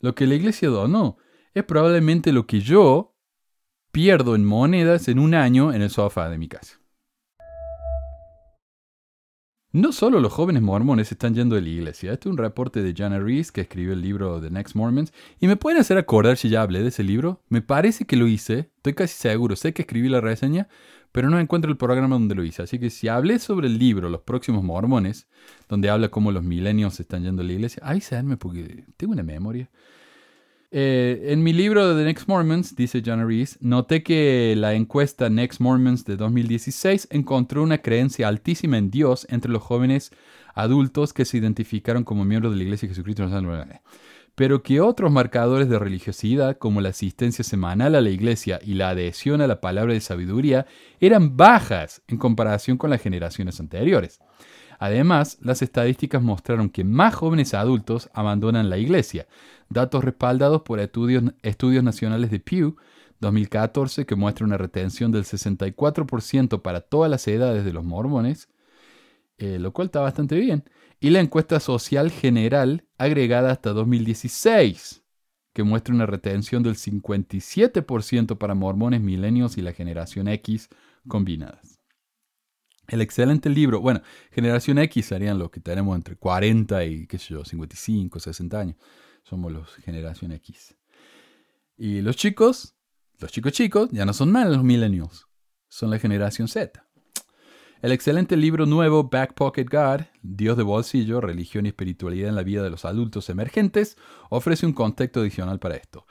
lo 0.00 0.14
que 0.14 0.26
la 0.26 0.34
iglesia 0.34 0.68
donó 0.68 1.18
es 1.54 1.64
probablemente 1.64 2.32
lo 2.32 2.46
que 2.46 2.60
yo 2.60 3.16
pierdo 3.90 4.34
en 4.34 4.44
monedas 4.44 5.08
en 5.08 5.18
un 5.18 5.34
año 5.34 5.72
en 5.72 5.80
el 5.80 5.90
sofá 5.90 6.28
de 6.28 6.36
mi 6.36 6.48
casa. 6.48 6.78
No 9.72 9.92
solo 9.92 10.20
los 10.20 10.32
jóvenes 10.32 10.62
mormones 10.62 11.12
están 11.12 11.34
yendo 11.34 11.54
de 11.54 11.60
la 11.60 11.68
iglesia. 11.68 12.12
Este 12.12 12.28
es 12.28 12.32
un 12.32 12.38
reporte 12.38 12.82
de 12.82 12.94
Jana 12.96 13.18
Reese, 13.18 13.52
que 13.52 13.60
escribió 13.60 13.92
el 13.92 14.00
libro 14.00 14.40
The 14.40 14.50
Next 14.50 14.74
Mormons. 14.74 15.12
Y 15.38 15.48
me 15.48 15.56
pueden 15.56 15.78
hacer 15.78 15.98
acordar 15.98 16.38
si 16.38 16.48
ya 16.48 16.62
hablé 16.62 16.80
de 16.80 16.88
ese 16.88 17.02
libro. 17.02 17.42
Me 17.50 17.60
parece 17.60 18.06
que 18.06 18.16
lo 18.16 18.26
hice. 18.26 18.70
Estoy 18.76 18.94
casi 18.94 19.14
seguro. 19.14 19.54
Sé 19.54 19.74
que 19.74 19.82
escribí 19.82 20.08
la 20.08 20.22
reseña, 20.22 20.68
pero 21.16 21.30
no 21.30 21.40
encuentro 21.40 21.70
el 21.70 21.78
programa 21.78 22.16
donde 22.16 22.34
lo 22.34 22.44
hice. 22.44 22.60
Así 22.60 22.78
que 22.78 22.90
si 22.90 23.08
hablé 23.08 23.38
sobre 23.38 23.68
el 23.68 23.78
libro 23.78 24.10
Los 24.10 24.20
próximos 24.20 24.62
mormones, 24.62 25.26
donde 25.66 25.88
habla 25.88 26.10
cómo 26.10 26.30
los 26.30 26.44
milenios 26.44 27.00
están 27.00 27.22
yendo 27.22 27.40
a 27.40 27.44
la 27.46 27.54
iglesia, 27.54 27.82
ahí 27.86 28.02
se 28.02 28.22
porque 28.36 28.84
tengo 28.98 29.14
una 29.14 29.22
memoria. 29.22 29.70
Eh, 30.70 31.28
en 31.28 31.42
mi 31.42 31.54
libro 31.54 31.96
The 31.96 32.04
Next 32.04 32.28
Mormons, 32.28 32.76
dice 32.76 33.02
John 33.02 33.26
Reese, 33.26 33.56
noté 33.62 34.02
que 34.02 34.52
la 34.58 34.74
encuesta 34.74 35.30
Next 35.30 35.58
Mormons 35.58 36.04
de 36.04 36.18
2016 36.18 37.08
encontró 37.10 37.62
una 37.62 37.78
creencia 37.78 38.28
altísima 38.28 38.76
en 38.76 38.90
Dios 38.90 39.26
entre 39.30 39.50
los 39.50 39.62
jóvenes 39.62 40.10
adultos 40.52 41.14
que 41.14 41.24
se 41.24 41.38
identificaron 41.38 42.04
como 42.04 42.26
miembros 42.26 42.52
de 42.52 42.58
la 42.58 42.64
Iglesia 42.64 42.88
de 42.88 42.94
Jesucristo. 42.94 43.26
Pero 44.36 44.62
que 44.62 44.80
otros 44.80 45.10
marcadores 45.10 45.68
de 45.68 45.78
religiosidad, 45.78 46.58
como 46.58 46.80
la 46.80 46.90
asistencia 46.90 47.42
semanal 47.42 47.94
a 47.94 48.00
la 48.00 48.10
iglesia 48.10 48.60
y 48.62 48.74
la 48.74 48.90
adhesión 48.90 49.40
a 49.40 49.46
la 49.46 49.60
palabra 49.60 49.94
de 49.94 50.00
sabiduría, 50.00 50.66
eran 51.00 51.36
bajas 51.36 52.02
en 52.06 52.18
comparación 52.18 52.76
con 52.76 52.90
las 52.90 53.00
generaciones 53.02 53.58
anteriores. 53.58 54.20
Además, 54.78 55.38
las 55.40 55.62
estadísticas 55.62 56.22
mostraron 56.22 56.68
que 56.68 56.84
más 56.84 57.14
jóvenes 57.14 57.54
adultos 57.54 58.10
abandonan 58.12 58.68
la 58.68 58.78
iglesia, 58.78 59.26
datos 59.70 60.04
respaldados 60.04 60.62
por 60.62 60.80
estudios, 60.80 61.24
estudios 61.42 61.82
nacionales 61.82 62.30
de 62.30 62.40
Pew 62.40 62.76
2014 63.20 64.04
que 64.04 64.14
muestra 64.14 64.44
una 64.44 64.58
retención 64.58 65.12
del 65.12 65.24
64% 65.24 66.60
para 66.60 66.82
todas 66.82 67.10
las 67.10 67.26
edades 67.26 67.64
de 67.64 67.72
los 67.72 67.84
mormones, 67.84 68.48
eh, 69.38 69.58
lo 69.58 69.72
cual 69.72 69.86
está 69.86 70.00
bastante 70.00 70.36
bien, 70.36 70.64
y 71.00 71.10
la 71.10 71.20
encuesta 71.20 71.60
social 71.60 72.10
general 72.10 72.84
agregada 72.98 73.52
hasta 73.52 73.72
2016 73.72 75.02
que 75.52 75.62
muestra 75.62 75.94
una 75.94 76.04
retención 76.04 76.62
del 76.62 76.74
57% 76.74 78.36
para 78.36 78.54
mormones, 78.54 79.00
milenios 79.00 79.56
y 79.56 79.62
la 79.62 79.72
generación 79.72 80.28
X 80.28 80.68
combinadas. 81.08 81.80
El 82.88 83.00
excelente 83.00 83.48
libro, 83.48 83.80
bueno, 83.80 84.02
generación 84.30 84.78
X 84.78 85.06
serían 85.06 85.38
los 85.38 85.50
que 85.50 85.60
tenemos 85.60 85.96
entre 85.96 86.16
40 86.16 86.84
y, 86.84 87.06
qué 87.06 87.18
sé 87.18 87.32
yo, 87.32 87.44
55, 87.44 88.20
60 88.20 88.60
años. 88.60 88.76
Somos 89.22 89.50
los 89.50 89.74
generación 89.76 90.32
X. 90.32 90.76
Y 91.76 92.02
los 92.02 92.16
chicos, 92.16 92.76
los 93.18 93.32
chicos 93.32 93.52
chicos, 93.52 93.88
ya 93.92 94.04
no 94.04 94.12
son 94.12 94.30
más 94.30 94.46
los 94.48 94.62
millennials, 94.62 95.26
son 95.68 95.90
la 95.90 95.98
generación 95.98 96.48
Z. 96.48 96.85
El 97.82 97.92
excelente 97.92 98.38
libro 98.38 98.64
nuevo 98.64 99.04
Back 99.04 99.34
Pocket 99.34 99.66
God, 99.70 100.06
Dios 100.22 100.56
de 100.56 100.62
bolsillo, 100.62 101.20
religión 101.20 101.66
y 101.66 101.68
espiritualidad 101.68 102.30
en 102.30 102.34
la 102.34 102.42
vida 102.42 102.62
de 102.62 102.70
los 102.70 102.86
adultos 102.86 103.28
emergentes, 103.28 103.98
ofrece 104.30 104.64
un 104.64 104.72
contexto 104.72 105.20
adicional 105.20 105.58
para 105.58 105.76
esto. 105.76 106.06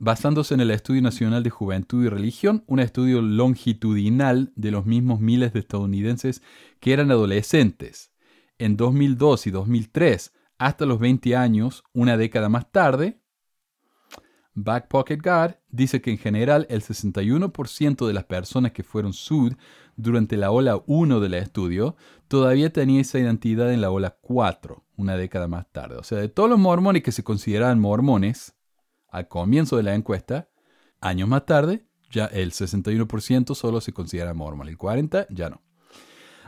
Basándose 0.00 0.54
en 0.54 0.60
el 0.60 0.72
Estudio 0.72 1.00
Nacional 1.00 1.44
de 1.44 1.50
Juventud 1.50 2.04
y 2.04 2.08
Religión, 2.08 2.64
un 2.66 2.80
estudio 2.80 3.22
longitudinal 3.22 4.52
de 4.56 4.72
los 4.72 4.84
mismos 4.84 5.20
miles 5.20 5.52
de 5.52 5.60
estadounidenses 5.60 6.42
que 6.80 6.92
eran 6.92 7.12
adolescentes. 7.12 8.10
En 8.58 8.76
2002 8.76 9.46
y 9.46 9.50
2003 9.52 10.32
hasta 10.58 10.86
los 10.86 10.98
20 10.98 11.36
años, 11.36 11.84
una 11.92 12.16
década 12.16 12.48
más 12.48 12.72
tarde, 12.72 13.20
Back 14.54 14.88
Pocket 14.88 15.18
God 15.22 15.52
dice 15.68 16.00
que 16.02 16.10
en 16.10 16.18
general 16.18 16.66
el 16.68 16.82
61% 16.82 18.06
de 18.06 18.12
las 18.12 18.24
personas 18.24 18.72
que 18.72 18.82
fueron 18.82 19.12
SUD 19.12 19.54
durante 20.02 20.36
la 20.36 20.50
ola 20.50 20.82
1 20.86 21.20
del 21.20 21.34
estudio 21.34 21.96
todavía 22.28 22.72
tenía 22.72 23.00
esa 23.00 23.18
identidad 23.18 23.72
en 23.72 23.80
la 23.80 23.90
ola 23.90 24.16
4, 24.20 24.84
una 24.96 25.16
década 25.16 25.48
más 25.48 25.70
tarde. 25.72 25.96
O 25.96 26.02
sea, 26.02 26.18
de 26.18 26.28
todos 26.28 26.48
los 26.48 26.58
mormones 26.58 27.02
que 27.02 27.12
se 27.12 27.24
consideraban 27.24 27.80
mormones, 27.80 28.54
al 29.08 29.28
comienzo 29.28 29.76
de 29.76 29.82
la 29.82 29.94
encuesta, 29.94 30.48
años 31.00 31.28
más 31.28 31.44
tarde, 31.44 31.86
ya 32.10 32.26
el 32.26 32.52
61% 32.52 33.54
solo 33.54 33.80
se 33.80 33.92
considera 33.92 34.34
mormon, 34.34 34.68
el 34.68 34.78
40% 34.78 35.26
ya 35.30 35.50
no. 35.50 35.62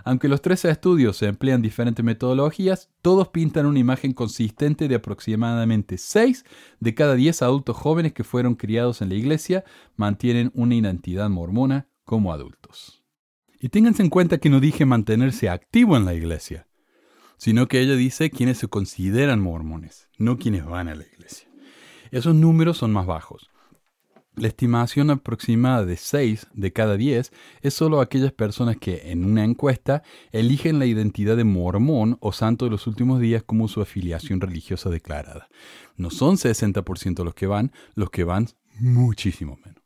Aunque 0.05 0.29
los 0.29 0.43
tres 0.43 0.65
estudios 0.65 1.17
se 1.17 1.27
emplean 1.27 1.63
diferentes 1.63 2.05
metodologías, 2.05 2.91
todos 3.03 3.29
pintan 3.29 3.67
una 3.67 3.79
imagen 3.79 4.13
consistente 4.15 4.89
de 4.89 4.97
aproximadamente 4.97 5.97
6 5.97 6.45
de 6.81 6.95
cada 6.95 7.15
10 7.15 7.43
adultos 7.43 7.77
jóvenes 7.77 8.13
que 8.13 8.25
fueron 8.25 8.57
criados 8.57 9.01
en 9.01 9.11
la 9.11 9.15
iglesia 9.15 9.65
mantienen 9.95 10.51
una 10.55 10.75
identidad 10.75 11.31
mormona 11.31 11.87
como 12.05 12.33
adultos. 12.33 13.02
Y 13.63 13.69
ténganse 13.69 14.03
en 14.03 14.11
cuenta 14.11 14.39
que 14.39 14.51
no 14.51 14.59
dije 14.59 14.85
mantenerse 14.85 15.49
activo 15.49 15.97
en 15.97 16.05
la 16.05 16.15
iglesia, 16.15 16.67
sino 17.37 17.69
que 17.69 17.81
ella 17.81 17.95
dice 17.95 18.29
quienes 18.29 18.59
se 18.59 18.67
consideran 18.67 19.39
mormones, 19.39 20.09
no 20.19 20.37
quienes 20.37 20.67
van 20.67 20.89
a 20.89 20.97
la 20.97 21.05
iglesia. 21.05 21.49
Esos 22.11 22.35
números 22.35 22.79
son 22.79 22.93
más 22.93 23.07
bajos. 23.07 23.51
La 24.35 24.49
estimación 24.49 25.11
aproximada 25.11 25.85
de 25.85 25.97
6 25.97 26.49
de 26.53 26.73
cada 26.73 26.97
10 26.97 27.33
es 27.61 27.75
solo 27.75 28.01
aquellas 28.01 28.33
personas 28.33 28.79
que 28.79 29.13
en 29.13 29.25
una 29.25 29.45
encuesta 29.45 30.03
eligen 30.33 30.81
la 30.81 30.87
identidad 30.87 31.37
de 31.37 31.45
mormón 31.45 32.17
o 32.19 32.33
santo 32.33 32.65
de 32.65 32.73
los 32.73 32.89
últimos 32.89 33.21
días 33.21 33.45
como 33.45 33.69
su 33.69 33.81
afiliación 33.81 34.41
religiosa 34.41 34.91
declarada. 34.91 35.49
No 35.97 36.11
son 36.11 36.35
60% 36.37 37.23
los 37.23 37.35
que 37.35 37.47
van, 37.47 37.71
los 37.95 38.11
que 38.11 38.25
van 38.25 38.49
muchísimo 38.81 39.57
menos. 39.65 39.85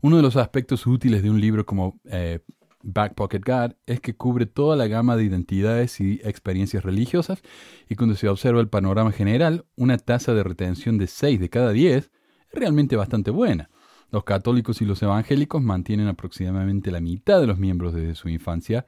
Uno 0.00 0.16
de 0.16 0.22
los 0.22 0.36
aspectos 0.36 0.86
útiles 0.86 1.22
de 1.22 1.28
un 1.28 1.40
libro 1.40 1.66
como 1.66 2.00
eh, 2.04 2.40
Back 2.86 3.14
Pocket 3.14 3.40
God 3.44 3.72
es 3.86 4.00
que 4.00 4.14
cubre 4.14 4.44
toda 4.44 4.76
la 4.76 4.86
gama 4.86 5.16
de 5.16 5.24
identidades 5.24 6.00
y 6.00 6.20
experiencias 6.22 6.84
religiosas 6.84 7.40
y 7.88 7.94
cuando 7.94 8.14
se 8.14 8.28
observa 8.28 8.60
el 8.60 8.68
panorama 8.68 9.10
general, 9.10 9.64
una 9.74 9.96
tasa 9.96 10.34
de 10.34 10.42
retención 10.42 10.98
de 10.98 11.06
6 11.06 11.40
de 11.40 11.48
cada 11.48 11.72
10 11.72 11.96
es 11.96 12.10
realmente 12.52 12.94
bastante 12.96 13.30
buena. 13.30 13.70
Los 14.10 14.24
católicos 14.24 14.82
y 14.82 14.84
los 14.84 15.02
evangélicos 15.02 15.62
mantienen 15.62 16.08
aproximadamente 16.08 16.90
la 16.90 17.00
mitad 17.00 17.40
de 17.40 17.46
los 17.46 17.58
miembros 17.58 17.94
desde 17.94 18.14
su 18.14 18.28
infancia, 18.28 18.84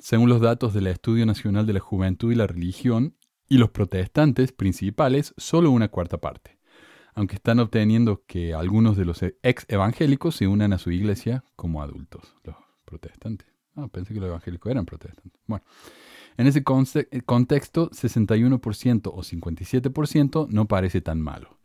según 0.00 0.28
los 0.28 0.40
datos 0.40 0.74
del 0.74 0.88
Estudio 0.88 1.24
Nacional 1.24 1.66
de 1.66 1.74
la 1.74 1.80
Juventud 1.80 2.32
y 2.32 2.34
la 2.34 2.48
Religión, 2.48 3.14
y 3.48 3.58
los 3.58 3.70
protestantes 3.70 4.50
principales 4.50 5.34
solo 5.36 5.70
una 5.70 5.86
cuarta 5.86 6.18
parte, 6.18 6.58
aunque 7.14 7.36
están 7.36 7.60
obteniendo 7.60 8.24
que 8.26 8.54
algunos 8.54 8.96
de 8.96 9.04
los 9.04 9.22
ex 9.22 9.64
evangélicos 9.68 10.34
se 10.34 10.48
unan 10.48 10.72
a 10.72 10.78
su 10.78 10.90
iglesia 10.90 11.44
como 11.54 11.80
adultos 11.80 12.34
protestantes. 12.86 13.48
Ah, 13.74 13.88
pensé 13.88 14.14
que 14.14 14.20
los 14.20 14.28
evangélicos 14.28 14.70
eran 14.70 14.86
protestantes. 14.86 15.38
Bueno, 15.46 15.64
en 16.38 16.46
ese 16.46 16.64
contexto, 16.64 17.90
61% 17.90 19.10
o 19.12 19.22
57% 19.22 20.48
no 20.48 20.66
parece 20.66 21.02
tan 21.02 21.20
malo. 21.20 21.58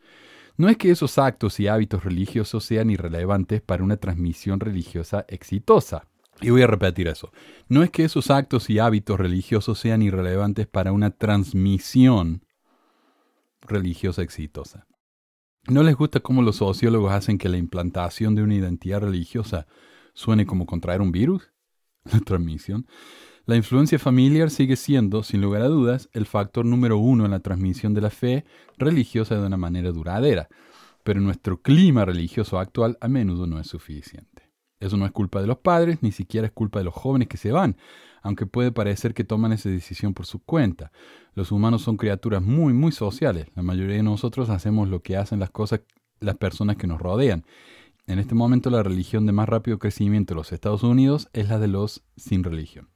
No 0.58 0.68
es 0.70 0.78
que 0.78 0.92
esos 0.92 1.18
actos 1.18 1.60
y 1.60 1.68
hábitos 1.68 2.04
religiosos 2.04 2.66
sean 2.66 2.90
irrelevantes 2.90 3.62
para 3.62 3.84
una 3.84 3.98
transmisión 3.98 4.60
religiosa 4.60 5.26
exitosa. 5.30 6.08
Y 6.42 6.50
voy 6.50 6.64
a 6.64 6.68
repetir 6.68 7.08
eso. 7.08 7.32
No 7.70 7.84
es 7.84 7.92
que 7.92 8.04
esos 8.04 8.30
actos 8.32 8.70
y 8.70 8.80
hábitos 8.80 9.20
religiosos 9.20 9.80
sean 9.80 10.02
irrelevantes 10.02 10.68
para 10.68 10.92
una 10.92 11.12
transmisión 11.12 12.44
religiosa 13.62 14.22
exitosa. 14.22 14.88
¿No 15.68 15.84
les 15.84 15.96
gusta 15.96 16.20
cómo 16.20 16.42
los 16.42 16.58
sociólogos 16.58 17.12
hacen 17.12 17.38
que 17.38 17.50
la 17.50 17.58
implantación 17.58 18.36
de 18.36 18.42
una 18.42 18.56
identidad 18.56 19.02
religiosa 19.02 19.68
suene 20.13 20.45
como 20.45 20.65
contraer 20.65 21.02
un 21.02 21.12
virus, 21.12 21.52
la 22.12 22.19
transmisión, 22.19 22.88
la 23.45 23.56
influencia 23.56 23.97
familiar 23.97 24.52
sigue 24.52 24.76
siendo, 24.76 25.24
sin 25.24 25.41
lugar 25.41 25.63
a 25.63 25.67
dudas, 25.67 26.10
el 26.13 26.26
factor 26.26 26.65
número 26.65 26.97
uno 27.00 27.26
en 27.26 27.32
la 27.32 27.39
transmisión 27.39 27.93
de 27.93 28.02
la 28.02 28.12
fe 28.12 28.45
religiosa 28.78 29.36
de 29.36 29.45
una 29.45 29.58
manera 29.58 29.91
duradera, 29.91 30.47
pero 31.04 31.19
nuestro 31.21 31.62
clima 31.62 32.06
religioso 32.06 32.60
actual 32.60 32.97
a 33.02 33.08
menudo 33.08 33.47
no 33.47 33.60
es 33.60 33.67
suficiente. 33.67 34.52
Eso 34.80 34.97
no 34.97 35.06
es 35.06 35.12
culpa 35.12 35.41
de 35.41 35.47
los 35.47 35.58
padres, 35.58 36.00
ni 36.02 36.12
siquiera 36.12 36.47
es 36.47 36.54
culpa 36.54 36.80
de 36.80 36.86
los 36.86 36.93
jóvenes 36.93 37.28
que 37.28 37.38
se 37.38 37.52
van, 37.52 37.78
aunque 38.21 38.45
puede 38.45 38.71
parecer 38.71 39.13
que 39.13 39.24
toman 39.24 39.54
esa 39.54 39.69
decisión 39.69 40.13
por 40.13 40.26
su 40.26 40.39
cuenta. 40.39 40.91
Los 41.34 41.52
humanos 41.52 41.82
son 41.82 41.97
criaturas 41.97 42.41
muy, 42.41 42.74
muy 42.74 42.91
sociales. 42.91 43.47
La 43.56 43.63
mayoría 43.63 43.95
de 43.97 44.04
nosotros 44.04 44.50
hacemos 44.50 44.89
lo 44.89 45.02
que 45.02 45.17
hacen 45.17 45.39
las 45.39 45.50
cosas, 45.50 45.82
las 46.19 46.36
personas 46.38 46.78
que 46.78 46.88
nos 46.88 47.00
rodean. 47.00 47.45
En 48.08 48.20
este 48.20 48.36
momento 48.36 48.70
la 48.70 48.84
religión 48.84 49.26
de 49.26 49.32
más 49.32 49.48
rápido 49.48 49.80
crecimiento 49.80 50.34
de 50.34 50.40
los 50.40 50.52
Estados 50.52 50.84
Unidos 50.84 51.30
es 51.34 51.50
la 51.50 51.60
de 51.60 51.68
los 51.68 52.04
sin 52.18 52.44
religión. 52.44 52.90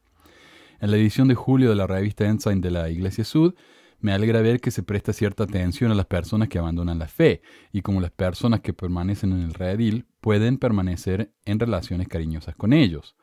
En 0.79 0.91
la 0.91 0.97
edición 0.97 1.27
de 1.27 1.35
julio 1.35 1.69
de 1.69 1.75
la 1.75 1.87
revista 1.87 2.25
Ensign 2.25 2.61
de 2.61 2.71
la 2.71 2.89
Iglesia 2.89 3.23
Sud, 3.23 3.55
me 3.99 4.13
alegra 4.13 4.41
ver 4.41 4.59
que 4.59 4.71
se 4.71 4.83
presta 4.83 5.13
cierta 5.13 5.45
atención 5.45 5.91
a 5.91 5.95
las 5.95 6.05
personas 6.05 6.49
que 6.49 6.59
abandonan 6.59 6.99
la 6.99 7.07
fe 7.07 7.41
y 7.71 7.81
como 7.81 8.01
las 8.01 8.11
personas 8.11 8.59
que 8.59 8.73
permanecen 8.73 9.31
en 9.31 9.41
el 9.41 9.53
redil 9.53 10.05
pueden 10.21 10.57
permanecer 10.57 11.33
en 11.45 11.59
relaciones 11.59 12.07
cariñosas 12.07 12.55
con 12.55 12.73
ellos. 12.73 13.15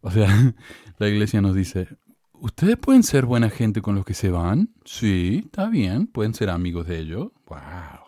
O 0.00 0.10
sea, 0.10 0.28
la 0.98 1.08
iglesia 1.08 1.40
nos 1.40 1.54
dice, 1.54 1.88
¿ustedes 2.32 2.76
pueden 2.76 3.02
ser 3.02 3.26
buena 3.26 3.50
gente 3.50 3.82
con 3.82 3.94
los 3.94 4.04
que 4.04 4.14
se 4.14 4.30
van? 4.30 4.70
Sí, 4.84 5.42
está 5.44 5.68
bien, 5.68 6.06
pueden 6.06 6.34
ser 6.34 6.50
amigos 6.50 6.86
de 6.86 6.98
ellos. 6.98 7.32
¡Wow! 7.46 7.99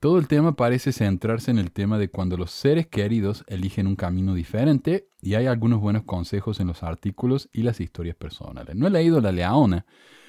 Todo 0.00 0.18
el 0.18 0.28
tema 0.28 0.54
parece 0.54 0.92
centrarse 0.92 1.50
en 1.50 1.58
el 1.58 1.72
tema 1.72 1.98
de 1.98 2.08
cuando 2.08 2.36
los 2.36 2.52
seres 2.52 2.86
queridos 2.86 3.44
eligen 3.48 3.88
un 3.88 3.96
camino 3.96 4.32
diferente 4.32 5.08
y 5.20 5.34
hay 5.34 5.46
algunos 5.46 5.80
buenos 5.80 6.04
consejos 6.04 6.60
en 6.60 6.68
los 6.68 6.84
artículos 6.84 7.48
y 7.52 7.62
las 7.62 7.80
historias 7.80 8.14
personales. 8.14 8.76
No 8.76 8.86
he 8.86 8.90
leído 8.90 9.20
La 9.20 9.32
Leona, 9.32 9.86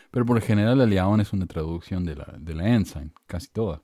pero 0.10 0.26
por 0.26 0.42
general 0.42 0.80
La 0.80 0.88
Leona 0.88 1.22
es 1.22 1.34
una 1.34 1.46
traducción 1.46 2.04
de 2.04 2.16
la, 2.16 2.36
de 2.40 2.56
la 2.56 2.68
Ensign, 2.68 3.14
casi 3.28 3.50
toda. 3.50 3.84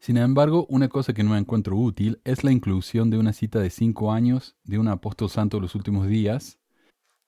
Sin 0.00 0.16
embargo, 0.16 0.66
una 0.68 0.88
cosa 0.88 1.12
que 1.12 1.22
no 1.22 1.36
encuentro 1.36 1.76
útil 1.76 2.20
es 2.24 2.42
la 2.42 2.50
inclusión 2.50 3.10
de 3.10 3.18
una 3.18 3.32
cita 3.32 3.60
de 3.60 3.70
cinco 3.70 4.10
años 4.10 4.56
de 4.64 4.80
un 4.80 4.88
apóstol 4.88 5.30
santo 5.30 5.58
de 5.58 5.62
los 5.62 5.76
últimos 5.76 6.08
días, 6.08 6.58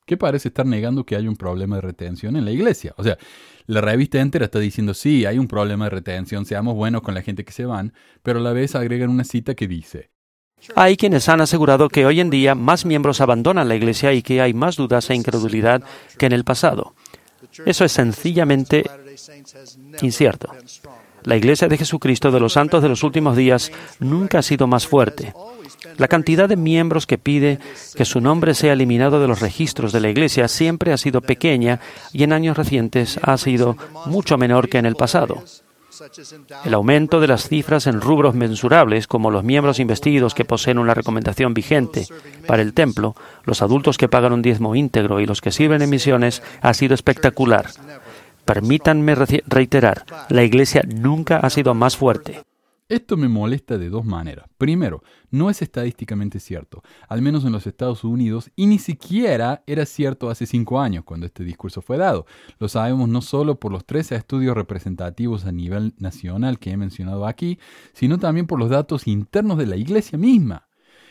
que 0.06 0.16
parece 0.16 0.48
estar 0.48 0.64
negando 0.64 1.04
que 1.04 1.16
hay 1.16 1.28
un 1.28 1.36
problema 1.36 1.76
de 1.76 1.82
retención 1.82 2.36
en 2.36 2.44
la 2.44 2.52
iglesia. 2.52 2.94
O 2.96 3.04
sea, 3.04 3.18
la 3.66 3.80
revista 3.80 4.20
entera 4.20 4.46
está 4.46 4.60
diciendo, 4.60 4.94
sí, 4.94 5.26
hay 5.26 5.38
un 5.38 5.48
problema 5.48 5.86
de 5.86 5.90
retención, 5.90 6.46
seamos 6.46 6.74
buenos 6.74 7.02
con 7.02 7.14
la 7.14 7.22
gente 7.22 7.44
que 7.44 7.52
se 7.52 7.66
van, 7.66 7.92
pero 8.22 8.38
a 8.38 8.42
la 8.42 8.52
vez 8.52 8.74
agregan 8.74 9.10
una 9.10 9.24
cita 9.24 9.54
que 9.54 9.66
dice, 9.66 10.10
hay 10.74 10.96
quienes 10.96 11.28
han 11.28 11.40
asegurado 11.40 11.88
que 11.88 12.06
hoy 12.06 12.20
en 12.20 12.30
día 12.30 12.54
más 12.54 12.86
miembros 12.86 13.20
abandonan 13.20 13.68
la 13.68 13.76
iglesia 13.76 14.12
y 14.12 14.22
que 14.22 14.40
hay 14.40 14.54
más 14.54 14.76
dudas 14.76 15.10
e 15.10 15.14
incredulidad 15.14 15.82
que 16.18 16.26
en 16.26 16.32
el 16.32 16.44
pasado. 16.44 16.94
Eso 17.64 17.84
es 17.84 17.92
sencillamente 17.92 18.84
incierto. 20.00 20.50
La 21.26 21.36
iglesia 21.36 21.66
de 21.66 21.76
Jesucristo 21.76 22.30
de 22.30 22.38
los 22.38 22.52
santos 22.52 22.82
de 22.82 22.88
los 22.88 23.02
últimos 23.02 23.36
días 23.36 23.72
nunca 23.98 24.38
ha 24.38 24.42
sido 24.42 24.68
más 24.68 24.86
fuerte. 24.86 25.34
La 25.96 26.06
cantidad 26.06 26.48
de 26.48 26.54
miembros 26.54 27.04
que 27.04 27.18
pide 27.18 27.58
que 27.96 28.04
su 28.04 28.20
nombre 28.20 28.54
sea 28.54 28.74
eliminado 28.74 29.20
de 29.20 29.26
los 29.26 29.40
registros 29.40 29.90
de 29.90 30.00
la 30.00 30.08
Iglesia 30.08 30.46
siempre 30.46 30.92
ha 30.92 30.96
sido 30.96 31.20
pequeña 31.20 31.80
y 32.12 32.22
en 32.22 32.32
años 32.32 32.56
recientes 32.56 33.18
ha 33.22 33.36
sido 33.38 33.76
mucho 34.06 34.38
menor 34.38 34.68
que 34.68 34.78
en 34.78 34.86
el 34.86 34.94
pasado. 34.94 35.42
El 36.64 36.74
aumento 36.74 37.18
de 37.18 37.26
las 37.26 37.48
cifras 37.48 37.88
en 37.88 38.00
rubros 38.00 38.36
mensurables, 38.36 39.08
como 39.08 39.32
los 39.32 39.42
miembros 39.42 39.80
investidos 39.80 40.32
que 40.32 40.44
poseen 40.44 40.78
una 40.78 40.94
recomendación 40.94 41.54
vigente 41.54 42.06
para 42.46 42.62
el 42.62 42.72
templo, 42.72 43.16
los 43.44 43.62
adultos 43.62 43.98
que 43.98 44.08
pagan 44.08 44.32
un 44.32 44.42
diezmo 44.42 44.76
íntegro 44.76 45.20
y 45.20 45.26
los 45.26 45.40
que 45.40 45.50
sirven 45.50 45.82
en 45.82 45.90
misiones, 45.90 46.42
ha 46.60 46.72
sido 46.72 46.94
espectacular. 46.94 47.66
Permítanme 48.46 49.16
reiterar, 49.16 50.06
la 50.28 50.44
Iglesia 50.44 50.82
nunca 50.86 51.38
ha 51.38 51.50
sido 51.50 51.74
más 51.74 51.96
fuerte. 51.96 52.44
Esto 52.88 53.16
me 53.16 53.28
molesta 53.28 53.76
de 53.76 53.90
dos 53.90 54.04
maneras. 54.04 54.46
Primero, 54.56 55.02
no 55.32 55.50
es 55.50 55.62
estadísticamente 55.62 56.38
cierto, 56.38 56.84
al 57.08 57.22
menos 57.22 57.44
en 57.44 57.50
los 57.50 57.66
Estados 57.66 58.04
Unidos, 58.04 58.52
y 58.54 58.66
ni 58.66 58.78
siquiera 58.78 59.64
era 59.66 59.84
cierto 59.84 60.30
hace 60.30 60.46
cinco 60.46 60.80
años 60.80 61.02
cuando 61.02 61.26
este 61.26 61.42
discurso 61.42 61.82
fue 61.82 61.96
dado. 61.98 62.26
Lo 62.60 62.68
sabemos 62.68 63.08
no 63.08 63.20
solo 63.20 63.58
por 63.58 63.72
los 63.72 63.84
13 63.84 64.14
estudios 64.14 64.54
representativos 64.54 65.44
a 65.44 65.50
nivel 65.50 65.94
nacional 65.98 66.60
que 66.60 66.70
he 66.70 66.76
mencionado 66.76 67.26
aquí, 67.26 67.58
sino 67.94 68.20
también 68.20 68.46
por 68.46 68.60
los 68.60 68.70
datos 68.70 69.08
internos 69.08 69.58
de 69.58 69.66
la 69.66 69.76
Iglesia 69.76 70.16
misma. 70.16 70.68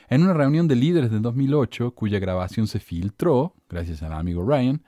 En 0.07 0.23
una 0.23 0.33
reunión 0.33 0.69
de 0.69 0.77
líderes 0.77 1.11
de 1.11 1.19
2008, 1.19 1.91
cuya 1.91 2.19
grabación 2.19 2.67
se 2.67 2.79
filtró, 2.79 3.55
gracias 3.69 4.01
al 4.03 4.13
amigo 4.13 4.45
Ryan, 4.47 4.81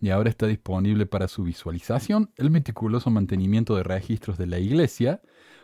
y 0.00 0.10
ahora 0.10 0.30
está 0.30 0.46
disponible 0.46 1.06
para 1.06 1.28
su 1.28 1.42
visualización, 1.42 2.30
el 2.36 2.50
meticuloso 2.50 3.10
mantenimiento 3.10 3.76
de 3.76 3.82
registros 3.82 4.38
de 4.38 4.46
la 4.46 4.58
Iglesia, 4.58 5.20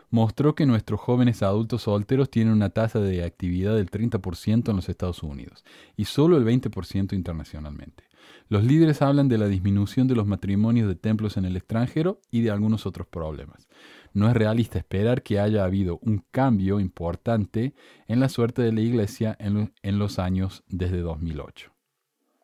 mostró 0.09 0.53
que 0.53 0.67
nuestros 0.67 0.99
jóvenes 0.99 1.41
adultos 1.41 1.83
solteros 1.83 2.29
tienen 2.29 2.53
una 2.53 2.69
tasa 2.69 2.99
de 2.99 3.23
actividad 3.23 3.75
del 3.75 3.89
30% 3.89 4.69
en 4.69 4.75
los 4.75 4.87
Estados 4.87 5.23
Unidos 5.23 5.65
y 5.97 6.05
solo 6.05 6.37
el 6.37 6.45
20% 6.45 7.13
internacionalmente. 7.13 8.03
Los 8.47 8.63
líderes 8.63 9.01
hablan 9.01 9.27
de 9.27 9.39
la 9.39 9.47
disminución 9.47 10.07
de 10.07 10.15
los 10.15 10.27
matrimonios 10.27 10.87
de 10.87 10.95
templos 10.95 11.37
en 11.37 11.45
el 11.45 11.55
extranjero 11.55 12.21
y 12.29 12.41
de 12.41 12.51
algunos 12.51 12.85
otros 12.85 13.07
problemas. 13.07 13.67
No 14.13 14.29
es 14.29 14.35
realista 14.35 14.77
esperar 14.77 15.23
que 15.23 15.39
haya 15.39 15.63
habido 15.63 15.97
un 16.03 16.23
cambio 16.29 16.79
importante 16.79 17.73
en 18.07 18.19
la 18.19 18.29
suerte 18.29 18.61
de 18.61 18.71
la 18.71 18.81
iglesia 18.81 19.35
en, 19.39 19.97
los 19.97 20.19
años 20.19 20.63
desde 20.67 20.99
2008. 20.99 21.72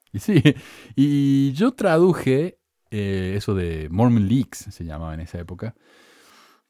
Y 0.13 0.19
sí, 0.19 0.41
y 0.95 1.51
yo 1.51 1.73
traduje 1.73 2.57
eh, 2.89 3.35
eso 3.37 3.53
de 3.53 3.89
Mormon 3.91 4.27
Leaks, 4.27 4.65
se 4.71 4.83
llamaba 4.83 5.13
en 5.13 5.19
esa 5.19 5.39
época, 5.39 5.75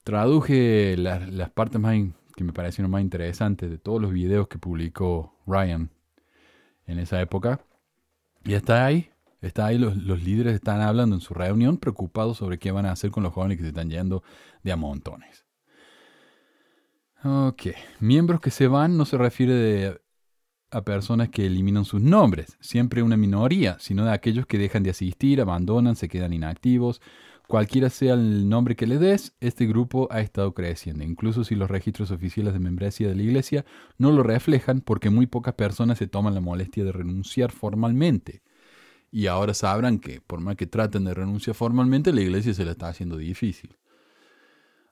Traduje 0.03 0.97
las 0.97 1.51
partes 1.51 1.79
más 1.79 1.95
que 2.35 2.43
me 2.43 2.53
parecieron 2.53 2.89
más 2.89 3.01
interesantes 3.01 3.69
de 3.69 3.77
todos 3.77 4.01
los 4.01 4.11
videos 4.11 4.47
que 4.47 4.57
publicó 4.57 5.35
Ryan 5.45 5.91
en 6.87 6.99
esa 6.99 7.21
época. 7.21 7.59
Y 8.43 8.53
está 8.53 8.85
ahí, 8.85 9.11
está 9.41 9.67
ahí, 9.67 9.77
los, 9.77 9.97
los, 9.97 10.23
líderes 10.23 10.55
están 10.55 10.81
hablando 10.81 11.15
en 11.15 11.21
su 11.21 11.33
reunión 11.33 11.77
preocupados 11.77 12.37
sobre 12.37 12.57
qué 12.57 12.71
van 12.71 12.85
a 12.85 12.91
hacer 12.91 13.11
con 13.11 13.23
los 13.23 13.33
jóvenes 13.33 13.57
que 13.57 13.63
se 13.63 13.69
están 13.69 13.89
yendo 13.89 14.23
de 14.63 14.71
a 14.71 14.77
montones. 14.77 15.45
Ok, 17.23 17.67
miembros 17.99 18.39
que 18.39 18.49
se 18.49 18.67
van 18.67 18.97
no 18.97 19.05
se 19.05 19.17
refiere 19.17 20.01
a 20.71 20.83
personas 20.83 21.29
que 21.29 21.45
eliminan 21.45 21.85
sus 21.85 22.01
nombres, 22.01 22.57
siempre 22.59 23.03
una 23.03 23.17
minoría, 23.17 23.77
sino 23.79 24.05
de 24.05 24.11
aquellos 24.11 24.45
que 24.45 24.57
dejan 24.57 24.83
de 24.83 24.91
asistir, 24.91 25.41
abandonan, 25.41 25.95
se 25.95 26.07
quedan 26.07 26.33
inactivos 26.33 27.01
Cualquiera 27.49 27.89
sea 27.89 28.13
el 28.13 28.47
nombre 28.47 28.75
que 28.75 28.85
le 28.85 28.99
des, 28.99 29.33
este 29.39 29.65
grupo 29.65 30.07
ha 30.11 30.21
estado 30.21 30.53
creciendo, 30.53 31.03
incluso 31.03 31.43
si 31.43 31.55
los 31.55 31.67
registros 31.67 32.11
oficiales 32.11 32.53
de 32.53 32.59
membresía 32.59 33.07
de 33.07 33.15
la 33.15 33.23
iglesia 33.23 33.65
no 33.97 34.11
lo 34.11 34.21
reflejan 34.21 34.81
porque 34.81 35.09
muy 35.09 35.25
pocas 35.25 35.55
personas 35.55 35.97
se 35.97 36.05
toman 36.05 36.35
la 36.35 36.41
molestia 36.41 36.83
de 36.83 36.91
renunciar 36.91 37.51
formalmente. 37.51 38.43
Y 39.11 39.25
ahora 39.25 39.55
sabrán 39.55 39.97
que, 39.97 40.21
por 40.21 40.41
más 40.41 40.57
que 40.57 40.67
traten 40.67 41.05
de 41.05 41.15
renunciar 41.15 41.55
formalmente, 41.55 42.13
la 42.13 42.21
iglesia 42.21 42.53
se 42.53 42.65
la 42.65 42.71
está 42.73 42.89
haciendo 42.89 43.17
difícil. 43.17 43.75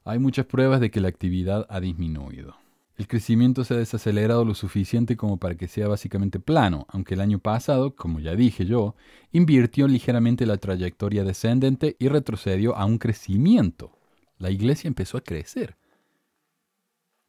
Hay 0.04 0.18
muchas 0.18 0.48
pruebas 0.48 0.82
de 0.82 0.90
que 0.90 1.00
la 1.00 1.10
actividad 1.10 1.68
ha 1.70 1.80
disminuido. 1.80 2.56
El 2.98 3.08
crecimiento 3.08 3.64
se 3.64 3.76
ha 3.76 3.78
desacelerado 3.78 4.44
lo 4.44 4.56
suficiente 4.56 5.16
como 5.16 5.38
para 5.38 5.56
que 5.56 5.68
sea 5.68 5.88
básicamente 5.88 6.40
plano, 6.40 6.88
aunque 6.90 7.14
el 7.14 7.22
año 7.22 7.38
pasado, 7.38 7.96
como 7.96 8.20
ya 8.20 8.36
dije 8.36 8.66
yo, 8.66 8.96
invirtió 9.32 9.88
ligeramente 9.88 10.48
la 10.48 10.58
trayectoria 10.58 11.24
descendente 11.24 11.96
y 12.00 12.08
retrocedió 12.08 12.76
a 12.76 12.86
un 12.86 12.98
crecimiento. 12.98 13.92
La 14.40 14.50
iglesia 14.50 14.88
empezó 14.88 15.18
a 15.18 15.22
crecer 15.22 15.78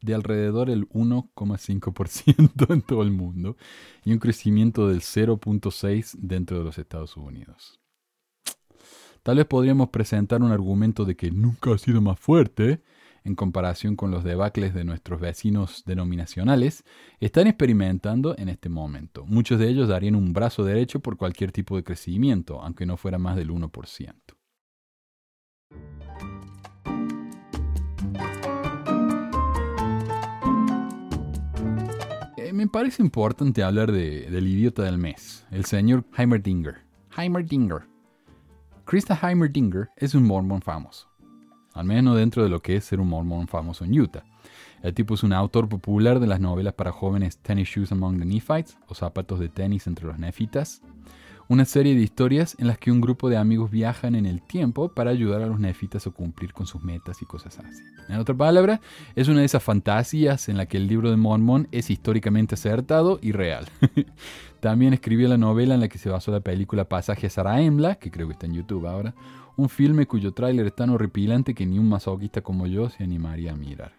de 0.01 0.15
alrededor 0.15 0.69
del 0.69 0.89
1,5% 0.89 2.69
en 2.73 2.81
todo 2.81 3.03
el 3.03 3.11
mundo 3.11 3.55
y 4.03 4.13
un 4.13 4.19
crecimiento 4.19 4.87
del 4.87 5.01
0,6% 5.01 6.15
dentro 6.17 6.57
de 6.57 6.63
los 6.63 6.79
Estados 6.79 7.15
Unidos. 7.15 7.79
Tal 9.21 9.37
vez 9.37 9.45
podríamos 9.45 9.89
presentar 9.89 10.41
un 10.41 10.51
argumento 10.51 11.05
de 11.05 11.15
que 11.15 11.29
nunca 11.29 11.73
ha 11.73 11.77
sido 11.77 12.01
más 12.01 12.19
fuerte, 12.19 12.81
en 13.23 13.35
comparación 13.35 13.95
con 13.95 14.11
los 14.11 14.23
debacles 14.23 14.73
de 14.73 14.83
nuestros 14.83 15.19
vecinos 15.19 15.83
denominacionales, 15.85 16.83
están 17.19 17.47
experimentando 17.47 18.35
en 18.37 18.49
este 18.49 18.69
momento. 18.69 19.25
Muchos 19.25 19.59
de 19.59 19.69
ellos 19.69 19.89
darían 19.89 20.15
un 20.15 20.33
brazo 20.33 20.63
derecho 20.63 20.99
por 20.99 21.17
cualquier 21.17 21.51
tipo 21.51 21.75
de 21.75 21.83
crecimiento, 21.83 22.61
aunque 22.61 22.85
no 22.85 22.97
fuera 22.97 23.17
más 23.17 23.35
del 23.35 23.49
1%. 23.51 24.13
Eh, 32.37 32.53
me 32.53 32.67
parece 32.67 33.03
importante 33.03 33.63
hablar 33.63 33.91
del 33.91 34.47
idiota 34.47 34.83
del 34.83 34.97
mes, 34.97 35.45
el 35.51 35.65
señor 35.65 36.05
Heimerdinger. 36.17 36.77
Heimerdinger. 37.17 37.87
Krista 38.85 39.19
Heimerdinger 39.21 39.89
es 39.97 40.15
un 40.15 40.25
mormón 40.25 40.61
famoso 40.61 41.08
al 41.79 41.85
menos 41.85 42.17
dentro 42.17 42.43
de 42.43 42.49
lo 42.49 42.61
que 42.61 42.75
es 42.75 42.85
ser 42.85 42.99
un 42.99 43.09
mormón 43.09 43.47
famoso 43.47 43.85
en 43.85 43.99
Utah. 43.99 44.23
El 44.81 44.93
tipo 44.93 45.13
es 45.13 45.23
un 45.23 45.33
autor 45.33 45.67
popular 45.67 46.19
de 46.19 46.27
las 46.27 46.39
novelas 46.39 46.73
para 46.73 46.91
jóvenes 46.91 47.37
Tennis 47.37 47.69
Shoes 47.69 47.91
Among 47.91 48.19
the 48.19 48.25
Nephites 48.25 48.77
o 48.87 48.95
Zapatos 48.95 49.39
de 49.39 49.49
tenis 49.49 49.87
entre 49.87 50.05
los 50.05 50.19
nefitas, 50.19 50.81
una 51.49 51.65
serie 51.65 51.95
de 51.95 52.01
historias 52.01 52.55
en 52.59 52.67
las 52.67 52.77
que 52.77 52.91
un 52.91 53.01
grupo 53.01 53.27
de 53.27 53.35
amigos 53.35 53.71
viajan 53.71 54.13
en 54.13 54.27
el 54.27 54.39
tiempo 54.39 54.89
para 54.89 55.09
ayudar 55.09 55.41
a 55.41 55.47
los 55.47 55.59
nefitas 55.59 56.05
a 56.05 56.11
cumplir 56.11 56.53
con 56.53 56.67
sus 56.67 56.83
metas 56.83 57.23
y 57.23 57.25
cosas 57.25 57.57
así. 57.57 57.81
En 58.07 58.19
otra 58.19 58.35
palabra, 58.35 58.81
es 59.15 59.27
una 59.27 59.39
de 59.39 59.47
esas 59.47 59.63
fantasías 59.63 60.47
en 60.47 60.57
la 60.57 60.67
que 60.67 60.77
el 60.77 60.87
libro 60.87 61.09
de 61.09 61.17
Mormon 61.17 61.67
es 61.71 61.89
históricamente 61.89 62.53
acertado 62.53 63.17
y 63.23 63.31
real. 63.31 63.67
También 64.59 64.93
escribió 64.93 65.27
la 65.27 65.39
novela 65.39 65.73
en 65.73 65.81
la 65.81 65.87
que 65.87 65.97
se 65.97 66.09
basó 66.09 66.31
la 66.31 66.41
película 66.41 66.87
Pasaje 66.87 67.25
a 67.25 67.29
Saraemla, 67.31 67.95
que 67.95 68.11
creo 68.11 68.27
que 68.27 68.33
está 68.33 68.45
en 68.45 68.53
YouTube 68.53 68.85
ahora, 68.85 69.15
un 69.57 69.69
filme 69.69 70.05
cuyo 70.05 70.33
tráiler 70.33 70.67
es 70.67 70.75
tan 70.75 70.91
horripilante 70.91 71.55
que 71.55 71.65
ni 71.65 71.79
un 71.79 71.89
masoquista 71.89 72.41
como 72.41 72.67
yo 72.67 72.91
se 72.91 73.03
animaría 73.03 73.53
a 73.53 73.55
mirar. 73.55 73.93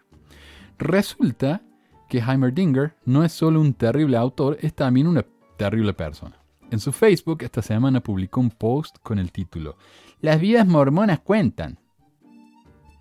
Resulta 0.79 1.61
que 2.07 2.19
Heimerdinger 2.19 2.95
no 3.03 3.25
es 3.25 3.33
solo 3.33 3.59
un 3.59 3.73
terrible 3.73 4.15
autor, 4.15 4.57
es 4.61 4.73
también 4.73 5.07
una 5.07 5.25
terrible 5.57 5.93
persona. 5.93 6.40
En 6.71 6.79
su 6.79 6.93
Facebook 6.93 7.43
esta 7.43 7.61
semana 7.61 8.01
publicó 8.01 8.39
un 8.39 8.49
post 8.49 8.95
con 9.03 9.19
el 9.19 9.33
título 9.33 9.75
Las 10.21 10.39
vidas 10.39 10.65
mormonas 10.65 11.19
cuentan. 11.19 11.77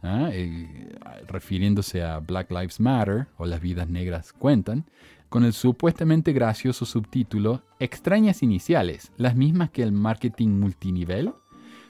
¿Ah? 0.03 0.29
Eh, 0.33 0.93
refiriéndose 1.29 2.03
a 2.03 2.19
Black 2.19 2.51
Lives 2.51 2.81
Matter 2.81 3.29
o 3.37 3.47
Las 3.47 3.61
vidas 3.61 3.89
negras 3.89 4.33
cuentan, 4.33 4.87
con 5.29 5.45
el 5.45 5.53
supuestamente 5.53 6.33
gracioso 6.33 6.85
subtítulo 6.85 7.63
Extrañas 7.79 8.43
iniciales, 8.43 9.13
las 9.17 9.37
mismas 9.37 9.71
que 9.71 9.85
el 9.85 9.93
marketing 9.93 10.49
multinivel 10.49 11.33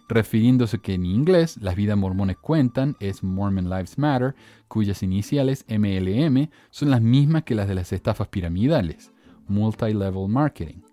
refiriéndose 0.06 0.80
que 0.80 0.94
en 0.94 1.06
inglés 1.06 1.56
las 1.62 1.76
vidas 1.76 1.96
mormones 1.96 2.36
cuentan 2.36 2.96
es 2.98 3.22
Mormon 3.22 3.70
Lives 3.70 3.96
Matter, 3.96 4.34
cuyas 4.66 5.04
iniciales 5.04 5.64
MLM 5.68 6.50
son 6.70 6.90
las 6.90 7.00
mismas 7.00 7.44
que 7.44 7.54
las 7.54 7.68
de 7.68 7.76
las 7.76 7.92
estafas 7.92 8.26
piramidales, 8.26 9.12
Multi-Level 9.46 10.28
Marketing. 10.28 10.89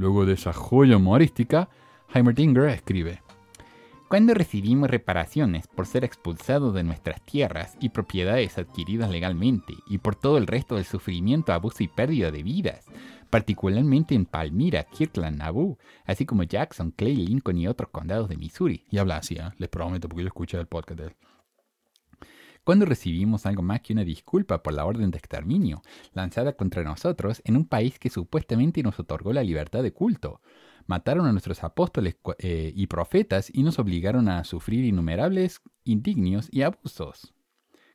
Luego 0.00 0.24
de 0.24 0.32
esa 0.32 0.54
joya 0.54 0.96
humorística, 0.96 1.68
Heimerdinger 2.14 2.70
escribe, 2.70 3.20
Cuando 4.08 4.32
recibimos 4.32 4.88
reparaciones 4.88 5.66
por 5.66 5.86
ser 5.86 6.04
expulsados 6.04 6.72
de 6.72 6.82
nuestras 6.82 7.20
tierras 7.20 7.76
y 7.80 7.90
propiedades 7.90 8.56
adquiridas 8.56 9.10
legalmente 9.10 9.74
y 9.86 9.98
por 9.98 10.16
todo 10.16 10.38
el 10.38 10.46
resto 10.46 10.76
del 10.76 10.86
sufrimiento, 10.86 11.52
abuso 11.52 11.82
y 11.82 11.88
pérdida 11.88 12.30
de 12.30 12.42
vidas, 12.42 12.86
particularmente 13.28 14.14
en 14.14 14.24
Palmyra, 14.24 14.84
Kirkland, 14.84 15.36
Nauvoo, 15.36 15.76
así 16.06 16.24
como 16.24 16.44
Jackson, 16.44 16.92
Clay, 16.92 17.16
Lincoln 17.16 17.58
y 17.58 17.68
otros 17.68 17.90
condados 17.90 18.30
de 18.30 18.38
Missouri. 18.38 18.86
y 18.90 18.96
habla 18.96 19.18
así, 19.18 19.34
¿eh? 19.34 19.50
les 19.58 19.68
prometo 19.68 20.08
porque 20.08 20.22
yo 20.22 20.28
escuché 20.28 20.58
el 20.58 20.66
podcast. 20.66 21.12
Cuando 22.64 22.84
recibimos 22.84 23.46
algo 23.46 23.62
más 23.62 23.80
que 23.80 23.92
una 23.92 24.04
disculpa 24.04 24.62
por 24.62 24.74
la 24.74 24.84
orden 24.84 25.10
de 25.10 25.18
exterminio 25.18 25.82
lanzada 26.12 26.52
contra 26.52 26.82
nosotros 26.82 27.40
en 27.44 27.56
un 27.56 27.66
país 27.66 27.98
que 27.98 28.10
supuestamente 28.10 28.82
nos 28.82 28.98
otorgó 28.98 29.32
la 29.32 29.42
libertad 29.42 29.82
de 29.82 29.92
culto. 29.92 30.40
Mataron 30.86 31.26
a 31.26 31.32
nuestros 31.32 31.62
apóstoles 31.64 32.16
eh, 32.38 32.72
y 32.74 32.86
profetas 32.86 33.50
y 33.52 33.62
nos 33.62 33.78
obligaron 33.78 34.28
a 34.28 34.44
sufrir 34.44 34.84
innumerables 34.84 35.60
indignios 35.84 36.48
y 36.50 36.62
abusos. 36.62 37.32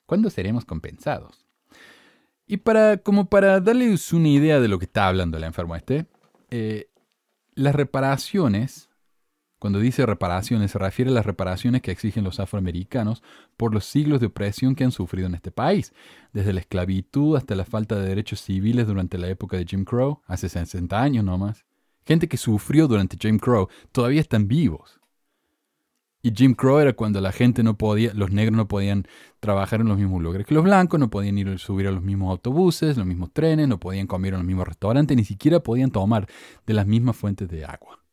¿Cuándo 0.06 0.30
seremos 0.30 0.66
compensados? 0.66 1.46
Y 2.48 2.58
para, 2.58 2.98
como 2.98 3.30
para 3.30 3.60
darles 3.60 4.14
una 4.14 4.30
idea 4.30 4.60
de 4.60 4.68
lo 4.68 4.78
que 4.80 4.86
está 4.86 5.08
hablando 5.08 5.38
el 5.38 5.44
enfermo 5.44 5.76
este, 5.76 6.06
eh, 6.52 6.90
las 7.56 7.74
reparaciones, 7.74 8.90
cuando 9.66 9.80
dice 9.80 10.06
reparaciones, 10.06 10.70
se 10.70 10.78
refiere 10.78 11.10
a 11.10 11.14
las 11.16 11.26
reparaciones 11.26 11.82
que 11.82 11.90
exigen 11.90 12.24
los 12.24 12.40
afroamericanos 12.40 13.24
por 13.58 13.74
los 13.74 13.84
siglos 13.86 14.20
de 14.20 14.28
opresión 14.28 14.76
que 14.76 14.84
han 14.84 14.92
sufrido 14.92 15.26
en 15.26 15.34
este 15.34 15.50
país, 15.50 15.92
desde 16.34 16.54
la 16.54 16.60
esclavitud 16.60 17.36
hasta 17.36 17.56
la 17.56 17.66
falta 17.66 17.96
de 17.96 18.08
derechos 18.08 18.42
civiles 18.42 18.86
durante 18.86 19.18
la 19.18 19.28
época 19.28 19.58
de 19.58 19.66
Jim 19.66 19.84
Crow, 19.84 20.22
hace 20.28 20.50
60 20.50 21.02
años 21.02 21.26
nomás. 21.26 21.66
Gente 22.06 22.28
que 22.28 22.38
sufrió 22.38 22.88
durante 22.88 23.18
Jim 23.20 23.40
Crow 23.40 23.68
todavía 23.92 24.22
están 24.22 24.48
vivos. 24.48 25.00
Y 26.22 26.32
Jim 26.32 26.54
Crow 26.54 26.78
era 26.78 26.94
cuando 26.94 27.20
la 27.20 27.32
gente 27.32 27.64
no 27.64 27.76
podía, 27.76 28.14
los 28.14 28.30
negros 28.30 28.56
no 28.56 28.68
podían 28.68 29.08
trabajar 29.40 29.82
en 29.82 29.88
los 29.88 29.98
mismos 29.98 30.22
lugares 30.22 30.46
que 30.46 30.54
los 30.54 30.64
blancos, 30.64 31.00
no 31.00 31.10
podían 31.10 31.40
ir 31.40 31.50
a 31.50 31.58
subir 31.58 31.88
a 31.88 31.92
los 31.92 32.04
mismos 32.04 32.30
autobuses, 32.30 32.98
los 32.98 33.08
mismos 33.08 33.34
trenes, 33.34 33.68
no 33.68 33.80
podían 33.80 34.06
comer 34.06 34.36
en 34.36 34.42
los 34.42 34.46
mismos 34.46 34.68
restaurantes, 34.68 35.18
ni 35.18 35.26
siquiera 35.26 35.60
podían 35.60 35.90
tomar 35.90 36.28
de 36.68 36.74
las 36.76 36.86
mismas 36.86 37.16
fuentes 37.16 37.50
de 37.50 37.66
agua. 37.66 38.05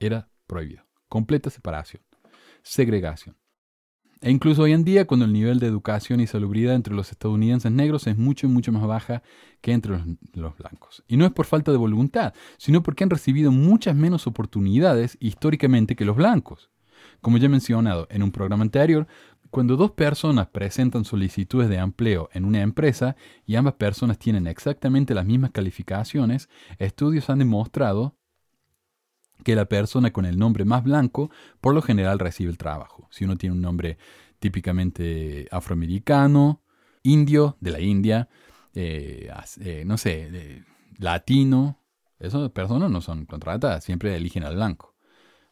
Era 0.00 0.28
prohibido. 0.46 0.84
Completa 1.08 1.50
separación. 1.50 2.02
Segregación. 2.62 3.36
E 4.20 4.30
incluso 4.30 4.62
hoy 4.62 4.72
en 4.72 4.84
día, 4.84 5.06
cuando 5.06 5.26
el 5.26 5.32
nivel 5.32 5.60
de 5.60 5.68
educación 5.68 6.20
y 6.20 6.26
salubridad 6.26 6.74
entre 6.74 6.92
los 6.92 7.12
estadounidenses 7.12 7.70
negros 7.70 8.08
es 8.08 8.18
mucho, 8.18 8.48
mucho 8.48 8.72
más 8.72 8.84
baja 8.84 9.22
que 9.60 9.72
entre 9.72 9.92
los, 9.92 10.02
los 10.32 10.58
blancos. 10.58 11.04
Y 11.06 11.16
no 11.16 11.24
es 11.24 11.30
por 11.30 11.46
falta 11.46 11.70
de 11.70 11.78
voluntad, 11.78 12.34
sino 12.56 12.82
porque 12.82 13.04
han 13.04 13.10
recibido 13.10 13.52
muchas 13.52 13.94
menos 13.94 14.26
oportunidades 14.26 15.16
históricamente 15.20 15.94
que 15.94 16.04
los 16.04 16.16
blancos. 16.16 16.70
Como 17.20 17.38
ya 17.38 17.46
he 17.46 17.48
mencionado 17.48 18.08
en 18.10 18.24
un 18.24 18.32
programa 18.32 18.64
anterior, 18.64 19.06
cuando 19.50 19.76
dos 19.76 19.92
personas 19.92 20.48
presentan 20.48 21.04
solicitudes 21.04 21.68
de 21.68 21.76
empleo 21.76 22.28
en 22.32 22.44
una 22.44 22.60
empresa 22.60 23.16
y 23.46 23.56
ambas 23.56 23.74
personas 23.74 24.18
tienen 24.18 24.46
exactamente 24.46 25.14
las 25.14 25.24
mismas 25.24 25.52
calificaciones, 25.52 26.48
estudios 26.78 27.30
han 27.30 27.38
demostrado 27.38 28.17
que 29.44 29.54
la 29.54 29.66
persona 29.66 30.12
con 30.12 30.24
el 30.26 30.38
nombre 30.38 30.64
más 30.64 30.82
blanco 30.84 31.30
por 31.60 31.74
lo 31.74 31.82
general 31.82 32.18
recibe 32.18 32.50
el 32.50 32.58
trabajo. 32.58 33.08
Si 33.10 33.24
uno 33.24 33.36
tiene 33.36 33.54
un 33.56 33.62
nombre 33.62 33.98
típicamente 34.38 35.48
afroamericano, 35.50 36.62
indio, 37.02 37.56
de 37.60 37.70
la 37.70 37.80
India, 37.80 38.28
eh, 38.74 39.30
eh, 39.60 39.82
no 39.86 39.96
sé, 39.98 40.64
latino, 40.98 41.80
esas 42.18 42.50
personas 42.50 42.90
no 42.90 43.00
son 43.00 43.26
contratadas, 43.26 43.84
siempre 43.84 44.14
eligen 44.16 44.44
al 44.44 44.56
blanco, 44.56 44.94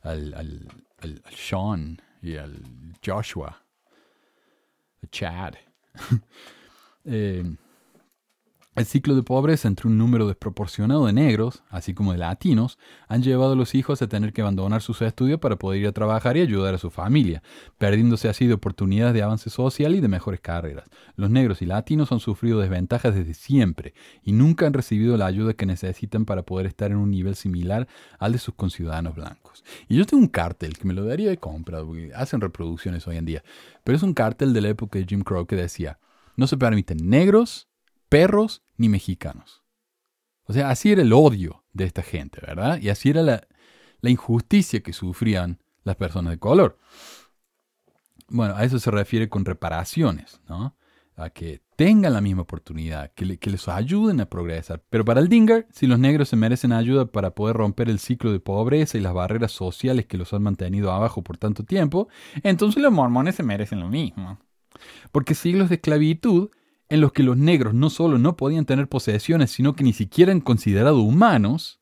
al, 0.02 0.34
al, 0.34 0.68
al- 0.98 1.22
Sean 1.34 2.00
y 2.22 2.36
al 2.36 2.62
Joshua, 3.04 3.62
a 5.02 5.06
Chad. 5.10 5.54
El 8.76 8.84
ciclo 8.84 9.14
de 9.14 9.22
pobreza 9.22 9.68
entre 9.68 9.88
un 9.88 9.96
número 9.96 10.26
desproporcionado 10.26 11.06
de 11.06 11.14
negros, 11.14 11.62
así 11.70 11.94
como 11.94 12.12
de 12.12 12.18
latinos, 12.18 12.78
han 13.08 13.22
llevado 13.22 13.52
a 13.52 13.56
los 13.56 13.74
hijos 13.74 14.02
a 14.02 14.06
tener 14.06 14.34
que 14.34 14.42
abandonar 14.42 14.82
sus 14.82 15.00
estudios 15.00 15.40
para 15.40 15.56
poder 15.56 15.80
ir 15.80 15.86
a 15.86 15.92
trabajar 15.92 16.36
y 16.36 16.42
ayudar 16.42 16.74
a 16.74 16.78
su 16.78 16.90
familia, 16.90 17.42
perdiéndose 17.78 18.28
así 18.28 18.46
de 18.46 18.52
oportunidades 18.52 19.14
de 19.14 19.22
avance 19.22 19.48
social 19.48 19.94
y 19.94 20.02
de 20.02 20.08
mejores 20.08 20.40
carreras. 20.40 20.90
Los 21.16 21.30
negros 21.30 21.62
y 21.62 21.64
latinos 21.64 22.12
han 22.12 22.20
sufrido 22.20 22.60
desventajas 22.60 23.14
desde 23.14 23.32
siempre 23.32 23.94
y 24.22 24.32
nunca 24.32 24.66
han 24.66 24.74
recibido 24.74 25.16
la 25.16 25.24
ayuda 25.24 25.54
que 25.54 25.64
necesitan 25.64 26.26
para 26.26 26.42
poder 26.42 26.66
estar 26.66 26.90
en 26.90 26.98
un 26.98 27.10
nivel 27.10 27.34
similar 27.34 27.88
al 28.18 28.32
de 28.32 28.38
sus 28.38 28.54
conciudadanos 28.56 29.14
blancos. 29.14 29.64
Y 29.88 29.96
yo 29.96 30.04
tengo 30.04 30.22
un 30.22 30.28
cartel 30.28 30.76
que 30.76 30.86
me 30.86 30.92
lo 30.92 31.06
daría 31.06 31.30
de 31.30 31.38
compra, 31.38 31.78
hacen 32.14 32.42
reproducciones 32.42 33.08
hoy 33.08 33.16
en 33.16 33.24
día, 33.24 33.42
pero 33.84 33.96
es 33.96 34.02
un 34.02 34.12
cartel 34.12 34.52
de 34.52 34.60
la 34.60 34.68
época 34.68 34.98
de 34.98 35.06
Jim 35.06 35.22
Crow 35.22 35.46
que 35.46 35.56
decía, 35.56 35.98
no 36.36 36.46
se 36.46 36.58
permiten 36.58 37.08
negros, 37.08 37.68
perros 38.10 38.65
ni 38.76 38.88
mexicanos. 38.88 39.62
O 40.46 40.52
sea, 40.52 40.70
así 40.70 40.92
era 40.92 41.02
el 41.02 41.12
odio 41.12 41.64
de 41.72 41.84
esta 41.84 42.02
gente, 42.02 42.40
¿verdad? 42.40 42.80
Y 42.80 42.88
así 42.88 43.10
era 43.10 43.22
la, 43.22 43.46
injusticia 44.02 44.80
que 44.80 44.92
sufrían 44.92 45.60
las 45.82 45.96
personas 45.96 46.30
de 46.32 46.38
color. 46.38 46.78
Bueno, 48.28 48.54
a 48.54 48.64
eso 48.64 48.78
se 48.78 48.90
refiere 48.92 49.28
con 49.28 49.44
reparaciones, 49.44 50.40
¿no? 50.48 50.76
A 51.16 51.30
que 51.30 51.62
tengan 51.74 52.12
la 52.12 52.20
misma 52.20 52.42
oportunidad, 52.42 53.10
que, 53.14 53.38
que 53.38 53.50
les 53.50 53.66
ayuden 53.66 54.20
a 54.20 54.26
progresar. 54.26 54.84
Pero 54.90 55.04
para 55.04 55.18
el 55.18 55.28
Dinger, 55.28 55.66
si 55.72 55.88
los 55.88 55.98
negros 55.98 56.28
se 56.28 56.36
merecen 56.36 56.72
ayuda 56.72 57.06
para 57.06 57.34
poder 57.34 57.56
romper 57.56 57.88
el 57.88 57.98
ciclo 57.98 58.30
de 58.30 58.38
pobreza 58.38 58.96
y 58.96 59.00
las 59.00 59.14
barreras 59.14 59.50
sociales 59.50 60.06
que 60.06 60.18
los 60.18 60.32
han 60.32 60.42
mantenido 60.42 60.92
abajo 60.92 61.22
por 61.22 61.36
tanto 61.36 61.64
tiempo, 61.64 62.08
entonces 62.44 62.80
los 62.80 62.92
mormones 62.92 63.34
se 63.34 63.42
merecen 63.42 63.80
lo 63.80 63.88
mismo. 63.88 64.38
Porque 65.10 65.34
siglos 65.34 65.68
de 65.68 65.76
esclavitud 65.76 66.50
en 66.88 67.00
los 67.00 67.12
que 67.12 67.22
los 67.22 67.36
negros 67.36 67.74
no 67.74 67.90
solo 67.90 68.18
no 68.18 68.36
podían 68.36 68.64
tener 68.64 68.88
posesiones, 68.88 69.50
sino 69.50 69.74
que 69.74 69.84
ni 69.84 69.92
siquiera 69.92 70.32
eran 70.32 70.40
considerados 70.40 71.00
humanos, 71.00 71.80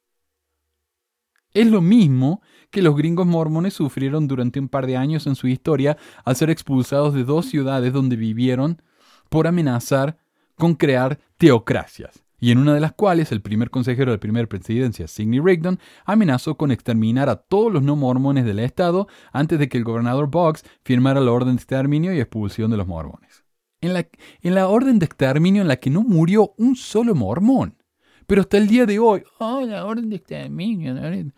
es 1.52 1.66
lo 1.68 1.80
mismo 1.80 2.42
que 2.70 2.82
los 2.82 2.96
gringos 2.96 3.26
mormones 3.26 3.74
sufrieron 3.74 4.26
durante 4.26 4.58
un 4.58 4.68
par 4.68 4.86
de 4.86 4.96
años 4.96 5.26
en 5.26 5.36
su 5.36 5.46
historia 5.46 5.96
al 6.24 6.34
ser 6.34 6.50
expulsados 6.50 7.14
de 7.14 7.22
dos 7.22 7.46
ciudades 7.46 7.92
donde 7.92 8.16
vivieron 8.16 8.82
por 9.28 9.46
amenazar 9.46 10.18
con 10.56 10.74
crear 10.74 11.20
teocracias, 11.36 12.24
y 12.40 12.50
en 12.50 12.58
una 12.58 12.74
de 12.74 12.80
las 12.80 12.92
cuales 12.92 13.30
el 13.32 13.40
primer 13.40 13.70
consejero 13.70 14.10
de 14.10 14.16
la 14.16 14.20
primera 14.20 14.48
presidencia, 14.48 15.06
Sidney 15.06 15.40
Rigdon, 15.40 15.78
amenazó 16.04 16.56
con 16.56 16.72
exterminar 16.72 17.28
a 17.28 17.36
todos 17.36 17.72
los 17.72 17.82
no 17.82 17.96
mormones 17.96 18.44
del 18.44 18.58
estado 18.58 19.06
antes 19.32 19.58
de 19.58 19.68
que 19.68 19.78
el 19.78 19.84
gobernador 19.84 20.28
Boggs 20.28 20.64
firmara 20.82 21.20
la 21.20 21.32
orden 21.32 21.56
de 21.56 21.60
exterminio 21.60 22.12
y 22.12 22.20
expulsión 22.20 22.70
de 22.70 22.76
los 22.76 22.86
mormones 22.86 23.43
en 23.86 23.94
la, 23.94 24.06
en 24.42 24.54
la 24.54 24.68
orden 24.68 24.98
de 24.98 25.06
exterminio 25.06 25.62
en 25.62 25.68
la 25.68 25.76
que 25.76 25.90
no 25.90 26.02
murió 26.02 26.54
un 26.58 26.76
solo 26.76 27.14
mormón. 27.14 27.76
Pero 28.26 28.40
hasta 28.40 28.56
el 28.56 28.68
día 28.68 28.86
de 28.86 28.98
hoy, 28.98 29.22
oh, 29.38 29.60
la 29.62 29.84
orden 29.84 30.10
de 30.10 30.16
exterminio. 30.16 30.94
la 30.94 31.02
orden-". 31.02 31.32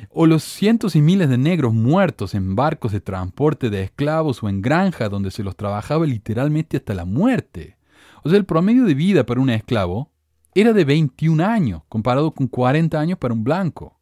o 0.10 0.26
los 0.26 0.44
cientos 0.44 0.96
y 0.96 1.02
miles 1.02 1.30
de 1.30 1.38
negros 1.38 1.74
muertos 1.74 2.36
en 2.36 2.56
barcos 2.56 2.92
de 2.92 3.02
transporte 3.02 3.70
de 3.70 3.84
esclavos 3.84 4.44
o 4.44 4.50
en 4.50 4.62
granjas 4.62 5.10
donde 5.10 5.32
se 5.32 5.44
los 5.44 5.56
trabajaba 5.56 6.06
literalmente 6.06 6.78
hasta 6.78 6.94
la 6.94 7.06
muerte. 7.06 7.78
O 8.24 8.30
sea, 8.30 8.38
el 8.38 8.46
promedio 8.46 8.86
de 8.86 8.96
vida 8.96 9.26
para 9.26 9.42
un 9.42 9.50
esclavo 9.50 10.12
era 10.54 10.74
de 10.74 10.84
21 10.84 11.44
años, 11.44 11.84
comparado 11.90 12.32
con 12.32 12.48
40 12.48 13.00
años 13.00 13.18
para 13.18 13.34
un 13.34 13.44
blanco. 13.44 13.99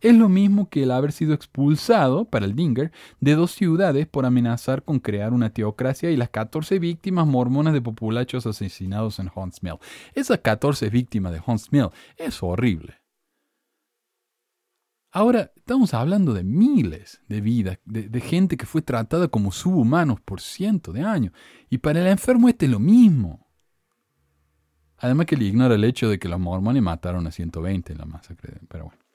Es 0.00 0.14
lo 0.14 0.28
mismo 0.28 0.68
que 0.68 0.82
el 0.82 0.90
haber 0.90 1.12
sido 1.12 1.34
expulsado, 1.34 2.24
para 2.24 2.46
el 2.46 2.54
Dinger, 2.54 2.92
de 3.20 3.34
dos 3.34 3.52
ciudades 3.52 4.06
por 4.06 4.26
amenazar 4.26 4.82
con 4.82 5.00
crear 5.00 5.32
una 5.32 5.50
teocracia 5.50 6.10
y 6.10 6.16
las 6.16 6.30
14 6.30 6.78
víctimas 6.78 7.26
mormonas 7.26 7.72
de 7.72 7.82
populachos 7.82 8.46
asesinados 8.46 9.18
en 9.18 9.30
Hunts 9.34 9.62
Mill. 9.62 9.76
Esas 10.14 10.38
14 10.38 10.90
víctimas 10.90 11.32
de 11.32 11.42
Hunts 11.44 11.72
Mill 11.72 11.88
es 12.16 12.42
horrible. 12.42 12.94
Ahora, 15.10 15.52
estamos 15.56 15.94
hablando 15.94 16.34
de 16.34 16.44
miles 16.44 17.22
de 17.28 17.40
vidas, 17.40 17.78
de, 17.84 18.08
de 18.08 18.20
gente 18.20 18.58
que 18.58 18.66
fue 18.66 18.82
tratada 18.82 19.28
como 19.28 19.52
subhumanos 19.52 20.20
por 20.20 20.40
cientos 20.40 20.94
de 20.94 21.02
años. 21.02 21.32
Y 21.70 21.78
para 21.78 22.00
el 22.00 22.06
enfermo 22.08 22.48
este 22.48 22.66
es 22.66 22.72
lo 22.72 22.78
mismo. 22.78 23.48
Además 24.98 25.26
que 25.26 25.36
le 25.36 25.44
ignora 25.44 25.76
el 25.76 25.84
hecho 25.84 26.08
de 26.08 26.18
que 26.18 26.28
los 26.28 26.40
mormones 26.40 26.82
mataron 26.82 27.26
a 27.26 27.30
120 27.30 27.92
en 27.92 27.98
la 27.98 28.04
masacre. 28.04 28.60
Pero 28.68 28.86
bueno. 28.86 29.07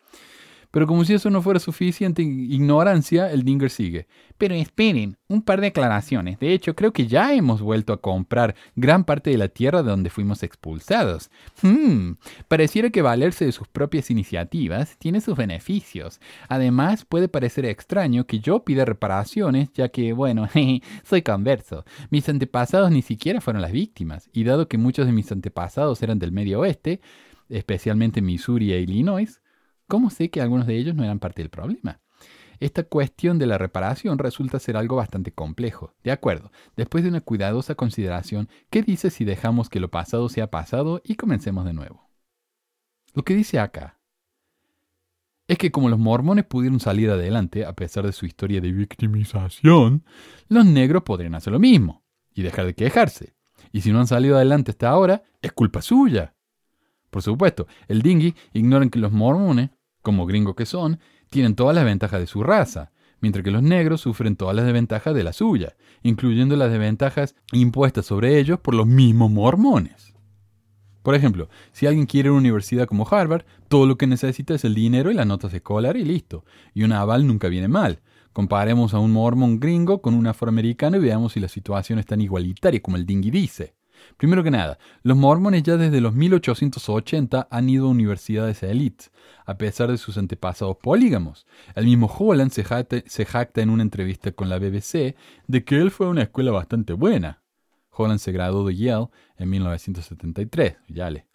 Pero 0.73 0.87
como 0.87 1.05
si 1.05 1.13
eso 1.13 1.29
no 1.29 1.43
fuera 1.43 1.59
suficiente 1.59 2.23
ignorancia, 2.23 3.31
el 3.31 3.43
Dinger 3.43 3.69
sigue. 3.69 4.07
Pero 4.39 4.55
esperen, 4.55 5.17
un 5.27 5.43
par 5.43 5.61
de 5.61 5.67
aclaraciones. 5.67 6.39
De 6.39 6.51
hecho, 6.51 6.75
creo 6.75 6.91
que 6.91 7.05
ya 7.05 7.35
hemos 7.35 7.61
vuelto 7.61 7.93
a 7.93 8.01
comprar 8.01 8.55
gran 8.75 9.03
parte 9.03 9.29
de 9.29 9.37
la 9.37 9.49
tierra 9.49 9.83
de 9.83 9.91
donde 9.91 10.09
fuimos 10.09 10.41
expulsados. 10.41 11.29
Hmm, 11.61 12.13
pareciera 12.47 12.89
que 12.89 13.03
valerse 13.03 13.45
de 13.45 13.51
sus 13.51 13.67
propias 13.67 14.09
iniciativas 14.09 14.97
tiene 14.97 15.21
sus 15.21 15.37
beneficios. 15.37 16.19
Además, 16.49 17.05
puede 17.05 17.27
parecer 17.27 17.65
extraño 17.65 18.25
que 18.25 18.39
yo 18.39 18.63
pida 18.63 18.83
reparaciones, 18.83 19.71
ya 19.73 19.89
que, 19.89 20.11
bueno, 20.13 20.47
soy 21.03 21.21
converso. 21.21 21.85
Mis 22.09 22.27
antepasados 22.29 22.89
ni 22.89 23.03
siquiera 23.03 23.41
fueron 23.41 23.61
las 23.61 23.73
víctimas, 23.73 24.27
y 24.33 24.43
dado 24.43 24.67
que 24.67 24.79
muchos 24.79 25.05
de 25.05 25.11
mis 25.11 25.31
antepasados 25.31 26.01
eran 26.01 26.17
del 26.17 26.31
medio 26.31 26.61
oeste, 26.61 26.99
especialmente 27.47 28.23
Missouri 28.23 28.73
e 28.73 28.79
Illinois, 28.79 29.42
¿Cómo 29.87 30.09
sé 30.09 30.29
que 30.29 30.41
algunos 30.41 30.67
de 30.67 30.77
ellos 30.77 30.95
no 30.95 31.03
eran 31.03 31.19
parte 31.19 31.41
del 31.41 31.49
problema? 31.49 31.99
Esta 32.59 32.83
cuestión 32.83 33.39
de 33.39 33.45
la 33.45 33.57
reparación 33.57 34.17
resulta 34.17 34.59
ser 34.59 34.77
algo 34.77 34.95
bastante 34.95 35.33
complejo. 35.33 35.93
De 36.03 36.11
acuerdo, 36.11 36.51
después 36.77 37.03
de 37.03 37.09
una 37.09 37.21
cuidadosa 37.21 37.75
consideración, 37.75 38.47
¿qué 38.69 38.81
dice 38.83 39.09
si 39.09 39.25
dejamos 39.25 39.69
que 39.69 39.79
lo 39.79 39.91
pasado 39.91 40.29
sea 40.29 40.49
pasado 40.49 41.01
y 41.03 41.15
comencemos 41.15 41.65
de 41.65 41.73
nuevo? 41.73 42.09
Lo 43.13 43.23
que 43.23 43.35
dice 43.35 43.59
acá 43.59 43.99
es 45.47 45.57
que 45.57 45.71
como 45.71 45.89
los 45.89 45.99
mormones 45.99 46.45
pudieron 46.45 46.79
salir 46.79 47.09
adelante 47.09 47.65
a 47.65 47.73
pesar 47.73 48.05
de 48.05 48.13
su 48.13 48.25
historia 48.25 48.61
de 48.61 48.71
victimización, 48.71 50.05
los 50.47 50.65
negros 50.65 51.03
podrían 51.03 51.35
hacer 51.35 51.51
lo 51.51 51.59
mismo 51.59 52.03
y 52.33 52.43
dejar 52.43 52.65
de 52.65 52.75
quejarse. 52.75 53.35
Y 53.71 53.81
si 53.81 53.91
no 53.91 53.99
han 53.99 54.07
salido 54.07 54.35
adelante 54.35 54.71
hasta 54.71 54.89
ahora, 54.89 55.23
es 55.41 55.51
culpa 55.51 55.81
suya. 55.81 56.33
Por 57.13 57.21
supuesto, 57.21 57.67
el 57.87 58.01
dinghy 58.01 58.33
ignoran 58.53 58.89
que 58.89 58.97
los 58.97 59.11
mormones, 59.11 59.69
como 60.01 60.25
gringos 60.25 60.55
que 60.55 60.65
son, 60.65 60.99
tienen 61.29 61.53
todas 61.53 61.75
las 61.75 61.85
ventajas 61.85 62.19
de 62.19 62.25
su 62.25 62.41
raza, 62.41 62.91
mientras 63.21 63.43
que 63.43 63.51
los 63.51 63.61
negros 63.61 64.01
sufren 64.01 64.35
todas 64.35 64.55
las 64.55 64.65
desventajas 64.65 65.13
de 65.13 65.23
la 65.23 65.31
suya, 65.31 65.75
incluyendo 66.01 66.55
las 66.55 66.71
desventajas 66.71 67.35
impuestas 67.51 68.07
sobre 68.07 68.39
ellos 68.39 68.59
por 68.59 68.73
los 68.73 68.87
mismos 68.87 69.29
mormones. 69.29 70.15
Por 71.03 71.13
ejemplo, 71.13 71.49
si 71.71 71.85
alguien 71.85 72.07
quiere 72.07 72.31
una 72.31 72.39
universidad 72.39 72.87
como 72.87 73.07
Harvard, 73.07 73.45
todo 73.67 73.85
lo 73.85 73.95
que 73.95 74.07
necesita 74.07 74.55
es 74.55 74.65
el 74.65 74.73
dinero 74.73 75.11
y 75.11 75.13
las 75.13 75.27
notas 75.27 75.53
escolares 75.53 76.01
y 76.01 76.05
listo. 76.05 76.45
Y 76.73 76.81
un 76.81 76.93
aval 76.93 77.27
nunca 77.27 77.47
viene 77.47 77.67
mal. 77.67 77.99
Comparemos 78.31 78.95
a 78.95 78.99
un 78.99 79.11
mormón 79.11 79.59
gringo 79.59 80.01
con 80.01 80.15
un 80.15 80.25
afroamericano 80.25 80.97
y 80.97 81.01
veamos 81.01 81.33
si 81.33 81.39
la 81.39 81.47
situación 81.47 81.99
es 81.99 82.07
tan 82.07 82.21
igualitaria 82.21 82.81
como 82.81 82.97
el 82.97 83.05
dinghy 83.05 83.29
dice. 83.29 83.75
Primero 84.17 84.43
que 84.43 84.51
nada, 84.51 84.77
los 85.01 85.17
mormones 85.17 85.63
ya 85.63 85.77
desde 85.77 86.01
los 86.01 86.13
1880 86.13 87.47
han 87.49 87.69
ido 87.69 87.87
a 87.87 87.91
universidades 87.91 88.63
élites, 88.63 89.11
a 89.45 89.57
pesar 89.57 89.91
de 89.91 89.97
sus 89.97 90.17
antepasados 90.17 90.77
polígamos. 90.77 91.45
El 91.75 91.85
mismo 91.85 92.07
Holland 92.07 92.51
se 92.51 92.63
jacta, 92.63 93.61
en 93.61 93.69
una 93.69 93.83
entrevista 93.83 94.31
con 94.31 94.49
la 94.49 94.59
BBC 94.59 95.15
de 95.47 95.63
que 95.63 95.77
él 95.77 95.91
fue 95.91 96.07
a 96.07 96.09
una 96.09 96.23
escuela 96.23 96.51
bastante 96.51 96.93
buena. 96.93 97.41
Holland 97.91 98.19
se 98.19 98.31
graduó 98.31 98.65
de 98.65 98.75
Yale 98.75 99.07
en 99.37 99.49
1973, 99.49 100.77
le. 100.87 101.25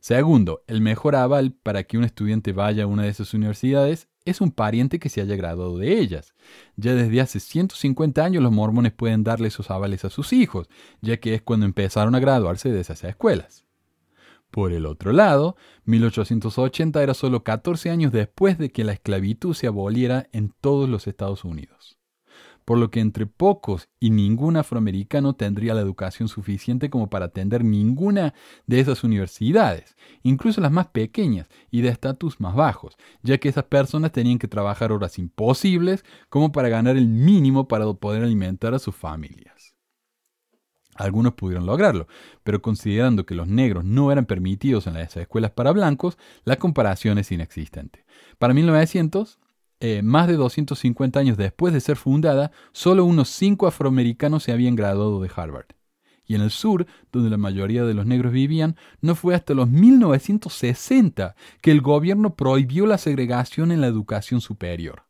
Segundo, 0.00 0.62
el 0.66 0.82
mejor 0.82 1.16
aval 1.16 1.52
para 1.52 1.84
que 1.84 1.96
un 1.96 2.04
estudiante 2.04 2.52
vaya 2.52 2.84
a 2.84 2.86
una 2.86 3.04
de 3.04 3.08
esas 3.08 3.32
universidades 3.32 4.08
es 4.24 4.40
un 4.40 4.50
pariente 4.50 4.98
que 4.98 5.08
se 5.08 5.20
haya 5.20 5.36
graduado 5.36 5.78
de 5.78 5.98
ellas. 5.98 6.34
Ya 6.76 6.94
desde 6.94 7.20
hace 7.20 7.40
150 7.40 8.24
años 8.24 8.42
los 8.42 8.52
mormones 8.52 8.92
pueden 8.92 9.24
darle 9.24 9.48
esos 9.48 9.70
avales 9.70 10.04
a 10.04 10.10
sus 10.10 10.32
hijos, 10.32 10.68
ya 11.00 11.18
que 11.18 11.34
es 11.34 11.42
cuando 11.42 11.66
empezaron 11.66 12.14
a 12.14 12.20
graduarse 12.20 12.70
de 12.70 12.80
esas 12.80 13.04
escuelas. 13.04 13.64
Por 14.50 14.72
el 14.72 14.86
otro 14.86 15.12
lado, 15.12 15.56
1880 15.84 17.02
era 17.02 17.14
solo 17.14 17.42
14 17.42 17.90
años 17.90 18.12
después 18.12 18.56
de 18.56 18.70
que 18.70 18.84
la 18.84 18.92
esclavitud 18.92 19.54
se 19.54 19.66
aboliera 19.66 20.28
en 20.32 20.54
todos 20.60 20.88
los 20.88 21.06
Estados 21.06 21.44
Unidos 21.44 21.98
por 22.64 22.78
lo 22.78 22.90
que 22.90 23.00
entre 23.00 23.26
pocos 23.26 23.88
y 24.00 24.10
ningún 24.10 24.56
afroamericano 24.56 25.34
tendría 25.34 25.74
la 25.74 25.80
educación 25.80 26.28
suficiente 26.28 26.90
como 26.90 27.10
para 27.10 27.26
atender 27.26 27.64
ninguna 27.64 28.34
de 28.66 28.80
esas 28.80 29.04
universidades, 29.04 29.96
incluso 30.22 30.60
las 30.60 30.72
más 30.72 30.86
pequeñas 30.88 31.48
y 31.70 31.82
de 31.82 31.88
estatus 31.88 32.40
más 32.40 32.54
bajos, 32.54 32.96
ya 33.22 33.38
que 33.38 33.48
esas 33.48 33.64
personas 33.64 34.12
tenían 34.12 34.38
que 34.38 34.48
trabajar 34.48 34.92
horas 34.92 35.18
imposibles 35.18 36.04
como 36.28 36.52
para 36.52 36.68
ganar 36.68 36.96
el 36.96 37.08
mínimo 37.08 37.68
para 37.68 37.92
poder 37.94 38.22
alimentar 38.22 38.74
a 38.74 38.78
sus 38.78 38.94
familias. 38.94 39.74
Algunos 40.96 41.34
pudieron 41.34 41.66
lograrlo, 41.66 42.06
pero 42.44 42.62
considerando 42.62 43.26
que 43.26 43.34
los 43.34 43.48
negros 43.48 43.84
no 43.84 44.12
eran 44.12 44.26
permitidos 44.26 44.86
en 44.86 44.94
las 44.94 45.16
escuelas 45.16 45.50
para 45.50 45.72
blancos, 45.72 46.18
la 46.44 46.56
comparación 46.56 47.18
es 47.18 47.32
inexistente. 47.32 48.04
Para 48.38 48.54
1900, 48.54 49.40
eh, 49.86 50.00
más 50.00 50.28
de 50.28 50.36
250 50.36 51.20
años 51.20 51.36
después 51.36 51.74
de 51.74 51.80
ser 51.82 51.96
fundada, 51.96 52.52
solo 52.72 53.04
unos 53.04 53.28
cinco 53.28 53.66
afroamericanos 53.66 54.42
se 54.42 54.50
habían 54.50 54.76
graduado 54.76 55.20
de 55.20 55.30
Harvard. 55.36 55.66
Y 56.24 56.34
en 56.34 56.40
el 56.40 56.50
sur, 56.50 56.86
donde 57.12 57.28
la 57.28 57.36
mayoría 57.36 57.84
de 57.84 57.92
los 57.92 58.06
negros 58.06 58.32
vivían, 58.32 58.76
no 59.02 59.14
fue 59.14 59.34
hasta 59.34 59.52
los 59.52 59.68
1960 59.68 61.36
que 61.60 61.70
el 61.70 61.82
gobierno 61.82 62.34
prohibió 62.34 62.86
la 62.86 62.96
segregación 62.96 63.72
en 63.72 63.82
la 63.82 63.86
educación 63.86 64.40
superior. 64.40 65.02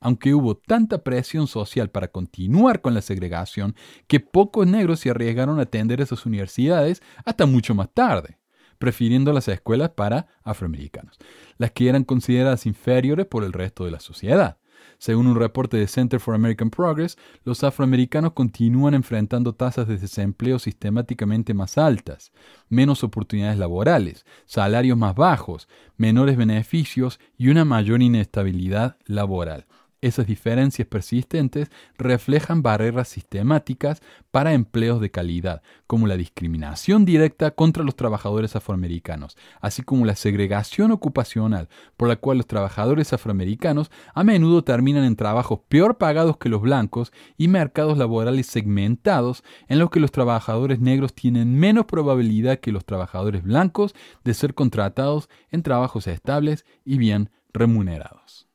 Aunque 0.00 0.32
hubo 0.32 0.56
tanta 0.56 1.04
presión 1.04 1.46
social 1.46 1.90
para 1.90 2.08
continuar 2.08 2.80
con 2.80 2.94
la 2.94 3.02
segregación 3.02 3.74
que 4.06 4.20
pocos 4.20 4.66
negros 4.66 5.00
se 5.00 5.10
arriesgaron 5.10 5.58
a 5.58 5.64
atender 5.64 6.00
esas 6.00 6.24
universidades 6.24 7.02
hasta 7.26 7.44
mucho 7.44 7.74
más 7.74 7.92
tarde 7.92 8.37
prefiriendo 8.78 9.32
las 9.32 9.48
escuelas 9.48 9.90
para 9.90 10.26
afroamericanos, 10.42 11.18
las 11.58 11.72
que 11.72 11.88
eran 11.88 12.04
consideradas 12.04 12.66
inferiores 12.66 13.26
por 13.26 13.44
el 13.44 13.52
resto 13.52 13.84
de 13.84 13.90
la 13.90 14.00
sociedad. 14.00 14.58
Según 14.98 15.28
un 15.28 15.36
reporte 15.36 15.76
de 15.76 15.86
Center 15.86 16.18
for 16.18 16.34
American 16.34 16.70
Progress, 16.70 17.16
los 17.44 17.62
afroamericanos 17.62 18.32
continúan 18.32 18.94
enfrentando 18.94 19.54
tasas 19.54 19.86
de 19.86 19.96
desempleo 19.96 20.58
sistemáticamente 20.58 21.54
más 21.54 21.78
altas, 21.78 22.32
menos 22.68 23.04
oportunidades 23.04 23.58
laborales, 23.58 24.26
salarios 24.44 24.98
más 24.98 25.14
bajos, 25.14 25.68
menores 25.96 26.36
beneficios 26.36 27.20
y 27.36 27.48
una 27.48 27.64
mayor 27.64 28.02
inestabilidad 28.02 28.96
laboral. 29.06 29.66
Esas 30.00 30.28
diferencias 30.28 30.86
persistentes 30.86 31.72
reflejan 31.96 32.62
barreras 32.62 33.08
sistemáticas 33.08 34.00
para 34.30 34.52
empleos 34.52 35.00
de 35.00 35.10
calidad, 35.10 35.60
como 35.88 36.06
la 36.06 36.16
discriminación 36.16 37.04
directa 37.04 37.50
contra 37.50 37.82
los 37.82 37.96
trabajadores 37.96 38.54
afroamericanos, 38.54 39.36
así 39.60 39.82
como 39.82 40.06
la 40.06 40.14
segregación 40.14 40.92
ocupacional, 40.92 41.68
por 41.96 42.06
la 42.06 42.14
cual 42.14 42.36
los 42.36 42.46
trabajadores 42.46 43.12
afroamericanos 43.12 43.90
a 44.14 44.22
menudo 44.22 44.62
terminan 44.62 45.02
en 45.02 45.16
trabajos 45.16 45.60
peor 45.68 45.98
pagados 45.98 46.36
que 46.36 46.48
los 46.48 46.62
blancos 46.62 47.12
y 47.36 47.48
mercados 47.48 47.98
laborales 47.98 48.46
segmentados 48.46 49.42
en 49.66 49.80
los 49.80 49.90
que 49.90 49.98
los 49.98 50.12
trabajadores 50.12 50.78
negros 50.78 51.12
tienen 51.12 51.58
menos 51.58 51.86
probabilidad 51.86 52.60
que 52.60 52.70
los 52.70 52.84
trabajadores 52.84 53.42
blancos 53.42 53.96
de 54.22 54.34
ser 54.34 54.54
contratados 54.54 55.28
en 55.50 55.64
trabajos 55.64 56.06
estables 56.06 56.64
y 56.84 56.98
bien 56.98 57.30
remunerados. 57.52 58.47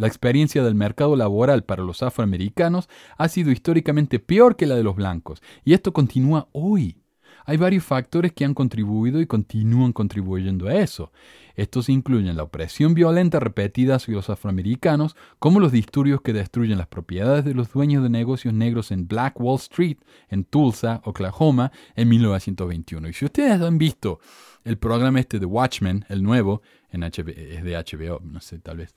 La 0.00 0.06
experiencia 0.06 0.64
del 0.64 0.74
mercado 0.74 1.14
laboral 1.14 1.62
para 1.62 1.82
los 1.82 2.02
afroamericanos 2.02 2.88
ha 3.18 3.28
sido 3.28 3.50
históricamente 3.50 4.18
peor 4.18 4.56
que 4.56 4.64
la 4.64 4.74
de 4.74 4.82
los 4.82 4.96
blancos, 4.96 5.42
y 5.62 5.74
esto 5.74 5.92
continúa 5.92 6.48
hoy. 6.52 6.96
Hay 7.44 7.58
varios 7.58 7.84
factores 7.84 8.32
que 8.32 8.46
han 8.46 8.54
contribuido 8.54 9.20
y 9.20 9.26
continúan 9.26 9.92
contribuyendo 9.92 10.68
a 10.68 10.74
eso. 10.76 11.12
Estos 11.54 11.90
incluyen 11.90 12.34
la 12.34 12.44
opresión 12.44 12.94
violenta 12.94 13.40
repetida 13.40 13.96
hacia 13.96 14.14
los 14.14 14.30
afroamericanos, 14.30 15.16
como 15.38 15.60
los 15.60 15.70
disturbios 15.70 16.22
que 16.22 16.32
destruyen 16.32 16.78
las 16.78 16.86
propiedades 16.86 17.44
de 17.44 17.52
los 17.52 17.70
dueños 17.70 18.02
de 18.02 18.08
negocios 18.08 18.54
negros 18.54 18.92
en 18.92 19.06
Black 19.06 19.38
Wall 19.38 19.56
Street, 19.56 19.98
en 20.30 20.44
Tulsa, 20.44 21.02
Oklahoma, 21.04 21.72
en 21.94 22.08
1921. 22.08 23.06
Y 23.06 23.12
si 23.12 23.26
ustedes 23.26 23.60
han 23.60 23.76
visto 23.76 24.18
el 24.64 24.78
programa 24.78 25.20
este 25.20 25.38
de 25.38 25.44
Watchmen, 25.44 26.06
el 26.08 26.22
nuevo, 26.22 26.62
en 26.90 27.02
es 27.02 27.12
de 27.12 27.76
HBO, 27.76 28.20
no 28.24 28.40
sé, 28.40 28.60
tal 28.60 28.78
vez 28.78 28.94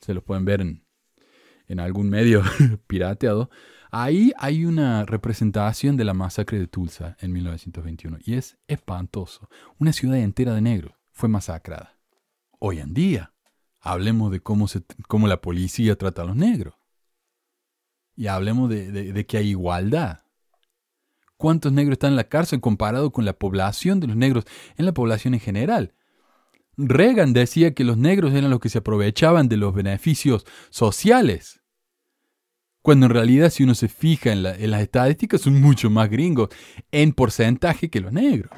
se 0.00 0.14
los 0.14 0.22
pueden 0.22 0.44
ver 0.44 0.60
en, 0.60 1.80
algún 1.80 2.08
medio 2.08 2.42
pirateado. 2.86 3.50
Ahí 3.90 4.32
hay 4.38 4.64
una 4.64 5.04
representación 5.04 5.96
de 5.96 6.04
la 6.04 6.14
masacre 6.14 6.58
de 6.58 6.66
Tulsa 6.66 7.16
en 7.20 7.32
1921 7.32 8.18
y 8.24 8.34
es 8.34 8.58
espantoso. 8.66 9.48
Una 9.78 9.92
ciudad 9.92 10.18
entera 10.18 10.54
de 10.54 10.60
negros 10.60 10.94
fue 11.12 11.28
masacrada. 11.28 11.96
Hoy 12.58 12.80
en 12.80 12.94
día, 12.94 13.32
hablemos 13.80 14.30
de 14.32 14.40
cómo, 14.40 14.68
se, 14.68 14.82
cómo 15.06 15.28
la 15.28 15.40
policía 15.40 15.96
trata 15.96 16.22
a 16.22 16.26
los 16.26 16.36
negros. 16.36 16.74
Y 18.16 18.26
hablemos 18.28 18.70
de, 18.70 18.90
de 19.12 19.26
que 19.26 19.36
hay 19.36 19.50
igualdad. 19.50 20.24
¿Cuántos 21.36 21.72
negros 21.72 21.94
están 21.94 22.10
en 22.10 22.16
la 22.16 22.28
cárcel 22.28 22.60
comparado 22.60 23.10
con 23.10 23.24
la 23.24 23.32
población 23.32 24.00
de 24.00 24.06
los 24.06 24.16
negros 24.16 24.44
en 24.76 24.86
la 24.86 24.94
población 24.94 25.34
en 25.34 25.40
general? 25.40 25.94
Reagan 26.76 27.32
decía 27.32 27.74
que 27.74 27.84
los 27.84 27.96
negros 27.96 28.32
eran 28.34 28.50
los 28.50 28.60
que 28.60 28.68
se 28.68 28.78
aprovechaban 28.78 29.48
de 29.48 29.56
los 29.56 29.74
beneficios 29.74 30.44
sociales. 30.70 31.60
Cuando 32.82 33.06
en 33.06 33.12
realidad 33.12 33.50
si 33.50 33.62
uno 33.62 33.74
se 33.74 33.88
fija 33.88 34.32
en, 34.32 34.42
las 34.42 34.82
estadísticas 34.82 35.40
son 35.40 35.60
mucho 35.60 35.88
más 35.88 36.10
gringos 36.10 36.50
en 36.92 37.12
porcentaje 37.12 37.88
que 37.88 38.00
los 38.00 38.12
negros. 38.12 38.50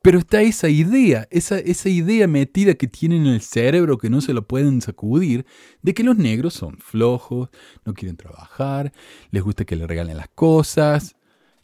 Pero 0.00 0.20
está 0.20 0.42
esa 0.42 0.68
idea, 0.68 1.26
esa, 1.30 1.58
esa 1.58 1.88
idea 1.88 2.28
metida 2.28 2.74
que 2.74 2.86
tienen 2.86 3.26
en 3.26 3.34
el 3.34 3.40
cerebro 3.40 3.98
que 3.98 4.08
no 4.08 4.20
se 4.20 4.32
lo 4.32 4.46
pueden 4.46 4.80
sacudir, 4.80 5.44
de 5.82 5.92
que 5.92 6.04
los 6.04 6.16
negros 6.16 6.54
son 6.54 6.78
flojos, 6.78 7.50
no 7.84 7.94
quieren 7.94 8.16
trabajar, 8.16 8.92
les 9.30 9.42
gusta 9.42 9.64
que 9.64 9.76
le 9.76 9.86
regalen 9.86 10.16
las 10.16 10.28
cosas, 10.28 11.16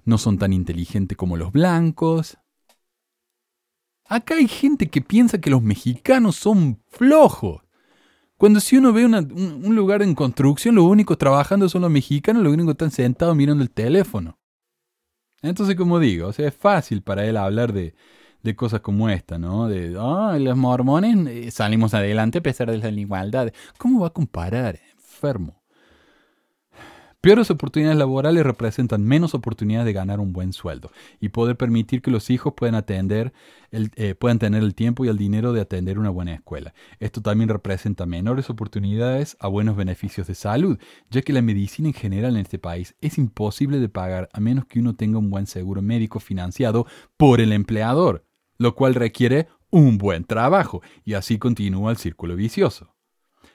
no 0.05 0.19
son 0.19 0.37
tan 0.37 0.53
inteligentes 0.53 1.17
como 1.17 1.37
los 1.37 1.53
blancos. 1.53 2.37
Acá 4.07 4.35
hay 4.35 4.49
gente 4.49 4.89
que 4.89 5.01
piensa 5.01 5.41
que 5.41 5.51
los 5.51 5.63
mexicanos 5.63 6.37
son 6.37 6.81
flojos. 6.89 7.63
Cuando 8.37 8.61
si 8.61 8.77
uno 8.77 8.93
ve 8.93 9.07
un, 9.07 9.75
lugar 9.75 10.03
en 10.03 10.15
construcción, 10.15 10.75
los 10.75 10.85
únicos 10.85 11.17
trabajando 11.17 11.69
son 11.69 11.83
los 11.83 11.91
mexicanos, 11.91 12.43
los 12.43 12.53
únicos 12.53 12.73
están 12.73 12.91
sentados 12.91 13.35
mirando 13.35 13.63
el 13.63 13.71
teléfono. 13.71 14.39
Entonces, 15.41 15.77
como 15.77 15.99
digo, 15.99 16.31
es 16.37 16.55
fácil 16.55 17.03
para 17.03 17.25
él 17.25 17.37
hablar 17.37 17.73
de, 17.73 17.95
de 18.43 18.55
cosas 18.57 18.81
como 18.81 19.09
esta, 19.09 19.39
¿no? 19.39 19.69
De, 19.69 19.97
ah, 19.99 20.37
los 20.39 20.57
mormones 20.57 21.27
eh, 21.27 21.51
salimos 21.51 21.95
adelante 21.95 22.39
a 22.39 22.43
pesar 22.43 22.71
de 22.71 22.79
la 22.79 23.01
igualdad. 23.01 23.53
¿Cómo 23.79 24.01
va 24.01 24.09
a 24.09 24.13
comparar? 24.13 24.79
Enfermo. 24.93 25.64
Peores 27.25 27.51
oportunidades 27.51 27.97
laborales 27.97 28.45
representan 28.45 29.03
menos 29.03 29.33
oportunidades 29.33 29.87
de 29.87 29.95
ganar 29.95 30.21
un 30.21 30.35
buen 30.35 30.53
sueldo 30.53 30.91
y 31.23 31.31
poder 31.31 31.57
permitir 31.57 32.03
que 32.03 32.11
los 32.11 32.29
hijos 32.29 32.53
puedan, 32.55 32.75
atender 32.75 33.33
eh, 33.73 34.15
puedan 34.15 34.39
tener 34.39 34.63
el 34.63 34.75
tiempo 34.75 35.07
y 35.07 35.09
el 35.09 35.17
dinero 35.17 35.55
de 35.55 35.63
atender 35.63 35.99
una 35.99 36.11
buena 36.11 36.35
escuela. 36.35 36.75
Esto 37.01 37.23
también 37.23 37.49
representa 37.49 38.05
menores 38.05 38.51
oportunidades 38.51 39.39
a 39.41 39.49
buenos 39.49 39.75
beneficios 39.75 40.27
de 40.27 40.35
salud, 40.35 40.79
ya 41.09 41.23
que 41.23 41.33
la 41.33 41.41
medicina 41.41 41.89
en 41.89 41.95
general 41.95 42.35
en 42.35 42.43
este 42.43 42.59
país 42.59 42.95
es 43.01 43.17
imposible 43.17 43.79
de 43.79 43.89
pagar 43.89 44.29
a 44.35 44.41
menos 44.41 44.67
que 44.67 44.81
uno 44.81 44.95
tenga 44.95 45.17
un 45.17 45.31
buen 45.31 45.47
seguro 45.47 45.81
médico 45.81 46.21
financiado 46.21 46.87
por 47.17 47.41
el 47.41 47.55
empleador, 47.55 48.27
lo 48.59 48.75
cual 48.75 48.95
requiere 48.95 49.49
un 49.71 49.97
buen 49.97 50.25
trabajo 50.25 50.83
y 51.07 51.15
así 51.15 51.39
continúa 51.39 51.91
el 51.91 51.97
círculo 51.97 52.37
vicioso. 52.37 52.94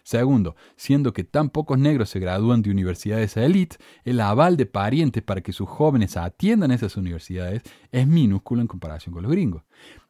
Segundo, 0.09 0.55
siendo 0.75 1.13
que 1.13 1.23
tan 1.23 1.51
pocos 1.51 1.77
negros 1.77 2.09
se 2.09 2.19
gradúan 2.19 2.63
de 2.63 2.71
universidades 2.71 3.37
élite, 3.37 3.77
el 4.03 4.19
aval 4.21 4.57
de 4.57 4.65
parientes 4.65 5.21
para 5.21 5.41
que 5.41 5.53
sus 5.53 5.69
jóvenes 5.69 6.17
atiendan 6.17 6.71
esas 6.71 6.97
universidades 6.97 7.61
es 7.91 8.07
minúsculo 8.07 8.61
en 8.61 8.67
comparación 8.67 9.13
con 9.13 9.21
los 9.21 9.31
gringos. 9.31 9.61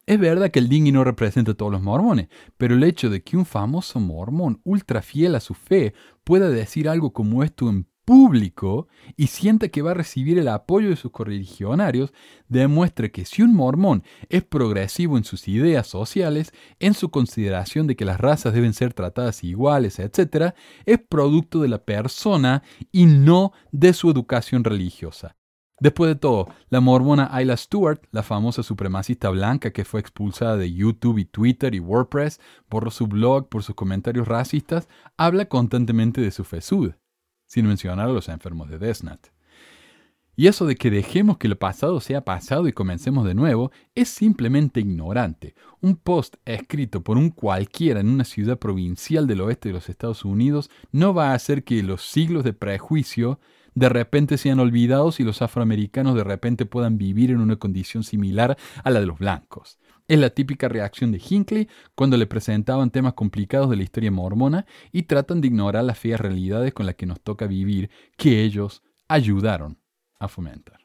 Es 0.06 0.18
verdad 0.18 0.52
que 0.52 0.60
el 0.60 0.70
dinghy 0.70 0.94
no 0.94 1.04
representa 1.04 1.52
a 1.52 1.54
todos 1.54 1.74
los 1.74 1.82
mormones, 1.82 2.30
pero 2.58 2.76
el 2.76 2.84
hecho 2.86 3.10
de 3.10 3.24
que 3.24 3.36
un 3.36 3.46
famoso 3.46 4.00
mormón 4.00 4.62
ultra 4.64 5.02
fiel 5.02 5.36
a 5.36 5.42
su 5.42 5.54
fe 5.54 5.94
pueda 6.24 6.48
decir 6.48 6.88
algo 6.88 7.12
como 7.12 7.44
esto 7.44 7.70
en 7.70 7.86
público 8.10 8.88
y 9.18 9.28
sienta 9.28 9.68
que 9.68 9.84
va 9.84 9.92
a 9.92 9.94
recibir 9.94 10.40
el 10.40 10.48
apoyo 10.48 10.90
de 10.90 10.96
sus 10.96 11.12
correligionarios, 11.12 12.12
demuestra 12.48 13.10
que 13.10 13.24
si 13.24 13.44
un 13.44 13.54
mormón 13.54 14.04
es 14.30 14.44
progresivo 14.44 15.16
en 15.16 15.24
sus 15.24 15.48
ideas 15.48 15.86
sociales, 15.86 16.52
en 16.80 16.96
su 16.96 17.12
consideración 17.12 17.86
de 17.86 17.96
que 17.96 18.06
las 18.06 18.20
razas 18.20 18.56
deben 18.56 18.74
ser 18.74 18.96
tratadas 18.96 19.44
iguales, 19.44 20.00
etc., 20.00 20.56
es 20.88 20.98
producto 21.08 21.62
de 21.62 21.68
la 21.68 21.84
persona 21.84 22.64
y 22.92 23.06
no 23.06 23.54
de 23.72 23.94
su 23.94 24.10
educación 24.10 24.64
religiosa. 24.64 25.36
Después 25.80 26.10
de 26.10 26.16
todo, 26.16 26.48
la 26.70 26.82
mormona 26.82 27.30
Ayla 27.32 27.58
Stewart, 27.58 28.02
la 28.10 28.24
famosa 28.24 28.64
supremacista 28.64 29.30
blanca 29.30 29.70
que 29.70 29.86
fue 29.86 30.00
expulsada 30.00 30.58
de 30.58 30.74
YouTube 30.74 31.20
y 31.20 31.26
Twitter 31.26 31.76
y 31.76 31.80
WordPress, 31.80 32.42
borró 32.72 32.90
su 32.90 33.06
blog 33.06 33.50
por 33.50 33.62
sus 33.62 33.76
comentarios 33.76 34.28
racistas, 34.28 34.90
habla 35.16 35.46
constantemente 35.46 36.22
de 36.22 36.32
su 36.32 36.44
fesud 36.44 36.94
sin 37.50 37.66
mencionar 37.66 38.08
a 38.08 38.14
los 38.14 38.30
enfermos 38.30 38.70
de 38.70 38.78
Desnat. 38.78 39.28
Y 40.36 40.48
eso 40.48 40.66
de 40.66 40.76
que 40.76 40.90
dejemos 40.90 41.38
que 41.38 41.50
lo 41.50 41.60
pasado 41.60 42.00
sea 42.00 42.24
pasado 42.24 42.70
y 42.70 42.72
comencemos 42.72 43.26
de 43.26 43.34
nuevo 43.34 43.74
es 43.94 44.08
simplemente 44.08 44.80
ignorante. 44.80 45.56
Un 45.82 45.98
post 45.98 46.36
escrito 46.46 47.04
por 47.04 47.18
un 47.18 47.32
cualquiera 47.32 48.00
en 48.00 48.08
una 48.08 48.24
ciudad 48.24 48.58
provincial 48.58 49.28
del 49.28 49.42
oeste 49.42 49.68
de 49.68 49.74
los 49.74 49.90
Estados 49.90 50.24
Unidos 50.24 50.70
no 50.94 51.14
va 51.14 51.32
a 51.32 51.34
hacer 51.34 51.66
que 51.66 51.84
los 51.84 52.04
siglos 52.04 52.46
de 52.46 52.54
prejuicio 52.54 53.42
de 53.76 53.90
repente 53.90 54.38
sean 54.38 54.60
olvidados 54.60 55.20
y 55.20 55.24
los 55.24 55.42
afroamericanos 55.42 56.16
de 56.16 56.24
repente 56.24 56.66
puedan 56.66 56.98
vivir 56.98 57.32
en 57.32 57.42
una 57.42 57.58
condición 57.58 58.04
similar 58.04 58.58
a 58.84 58.92
la 58.92 59.02
de 59.02 59.08
los 59.08 59.20
blancos. 59.20 59.80
Es 60.10 60.18
la 60.18 60.32
típica 60.32 60.68
reacción 60.68 61.12
de 61.12 61.22
Hinckley 61.24 61.70
cuando 61.94 62.18
le 62.18 62.26
presentaban 62.26 62.90
temas 62.90 63.14
complicados 63.14 63.70
de 63.70 63.76
la 63.76 63.84
historia 63.84 64.10
mormona 64.10 64.66
y 64.92 65.04
tratan 65.04 65.40
de 65.40 65.50
ignorar 65.50 65.84
las 65.84 66.00
feas 66.00 66.20
realidades 66.20 66.74
con 66.74 66.88
las 66.88 66.96
que 66.96 67.06
nos 67.06 67.22
toca 67.22 67.46
vivir 67.46 67.92
que 68.18 68.42
ellos 68.42 68.82
ayudaron 69.08 69.78
a 70.20 70.28
fomentar. 70.28 70.80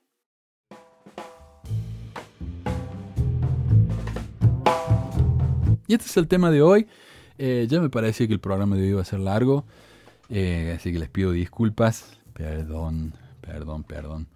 Y 5.87 5.95
este 5.95 6.07
es 6.07 6.17
el 6.19 6.29
tema 6.29 6.51
de 6.51 6.61
hoy. 6.61 6.87
Eh, 7.39 7.67
ya 7.67 7.81
me 7.81 7.89
parecía 7.89 8.27
que 8.27 8.35
el 8.35 8.41
programa 8.41 8.77
de 8.77 8.93
hoy 8.93 9.01
a 9.01 9.05
ser 9.07 9.21
largo, 9.21 9.65
eh, 10.29 10.75
así 10.77 10.93
que 10.93 10.99
les 10.99 11.09
pido 11.09 11.33
disculpas. 11.33 12.19
Perdón, 12.35 13.15
perdón, 13.41 13.85
perdón. 13.85 14.29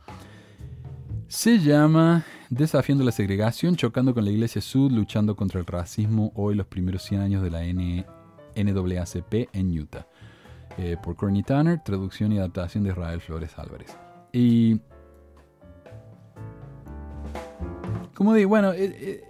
Se 1.29 1.59
llama 1.59 2.25
Desafiando 2.49 3.05
la 3.05 3.13
segregación, 3.13 3.77
chocando 3.77 4.15
con 4.15 4.25
la 4.25 4.31
Iglesia 4.31 4.63
Sud, 4.63 4.91
luchando 4.93 5.37
contra 5.37 5.61
el 5.61 5.67
racismo, 5.67 6.33
hoy 6.35 6.55
los 6.55 6.67
primeros 6.67 7.03
100 7.03 7.21
años 7.21 7.43
de 7.43 7.51
la 7.51 7.65
N 7.65 8.07
NAACP 8.57 9.51
en 9.53 9.79
Utah. 9.79 10.07
Eh, 10.79 10.97
por 11.03 11.17
Courtney 11.17 11.43
Tanner, 11.43 11.85
traducción 11.85 12.33
y 12.33 12.39
adaptación 12.39 12.83
de 12.83 12.91
Israel 12.91 13.21
Flores 13.21 13.59
Álvarez. 13.59 13.95
Y... 14.33 14.81
Como 18.15 18.33
digo, 18.33 18.49
bueno, 18.49 18.73
eh, 18.73 18.97
eh, 18.99 19.25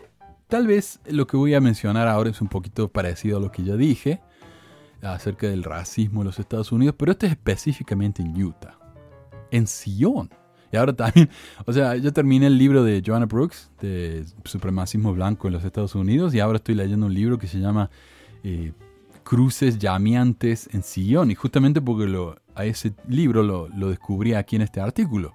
tal 0.47 0.69
vez 0.69 1.01
lo 1.09 1.27
que 1.27 1.37
voy 1.37 1.55
a 1.55 1.61
mencionar 1.61 2.07
ahora 2.07 2.31
es 2.31 2.41
un 2.41 2.49
poquito 2.49 2.93
parecido 2.93 3.39
a 3.39 3.41
lo 3.41 3.51
que 3.51 3.65
ya 3.65 3.75
dije 3.75 4.21
acerca 5.03 5.49
del 5.49 5.65
racismo 5.65 6.21
en 6.21 6.27
los 6.29 6.39
Estados 6.39 6.71
Unidos, 6.71 6.95
pero 6.97 7.11
esto 7.11 7.27
es 7.27 7.33
específicamente 7.33 8.23
en 8.23 8.41
Utah, 8.41 8.79
en 9.51 9.67
Sion. 9.67 10.31
Y 10.73 10.77
ahora 10.77 10.93
también, 10.93 11.31
o 11.67 11.73
sea, 11.73 11.97
yo 11.97 12.13
terminé 12.13 12.47
el 12.47 12.59
libro 12.59 12.85
de 12.85 13.03
Joanna 13.05 13.27
Brooks, 13.27 13.71
de 13.81 14.25
Supremacismo 14.45 15.13
Blanco 15.15 15.49
en 15.49 15.55
los 15.55 15.65
Estados 15.65 15.95
Unidos, 15.95 16.35
y 16.35 16.41
ahora 16.41 16.57
estoy 16.57 16.75
leyendo 16.75 17.07
un 17.07 17.15
libro 17.15 17.39
que 17.39 17.47
se 17.47 17.59
llama 17.59 17.91
eh, 18.45 18.73
Cruces 19.25 19.79
Llameantes 19.79 20.69
en 20.73 20.83
Sion, 20.83 21.31
y 21.31 21.35
justamente 21.35 21.81
porque 21.81 22.07
a 22.55 22.65
ese 22.65 22.95
libro 23.09 23.43
lo, 23.43 23.69
lo, 23.69 23.89
descubrí 23.89 24.35
aquí 24.35 24.57
en 24.57 24.63
este 24.63 24.81
artículo. 24.81 25.35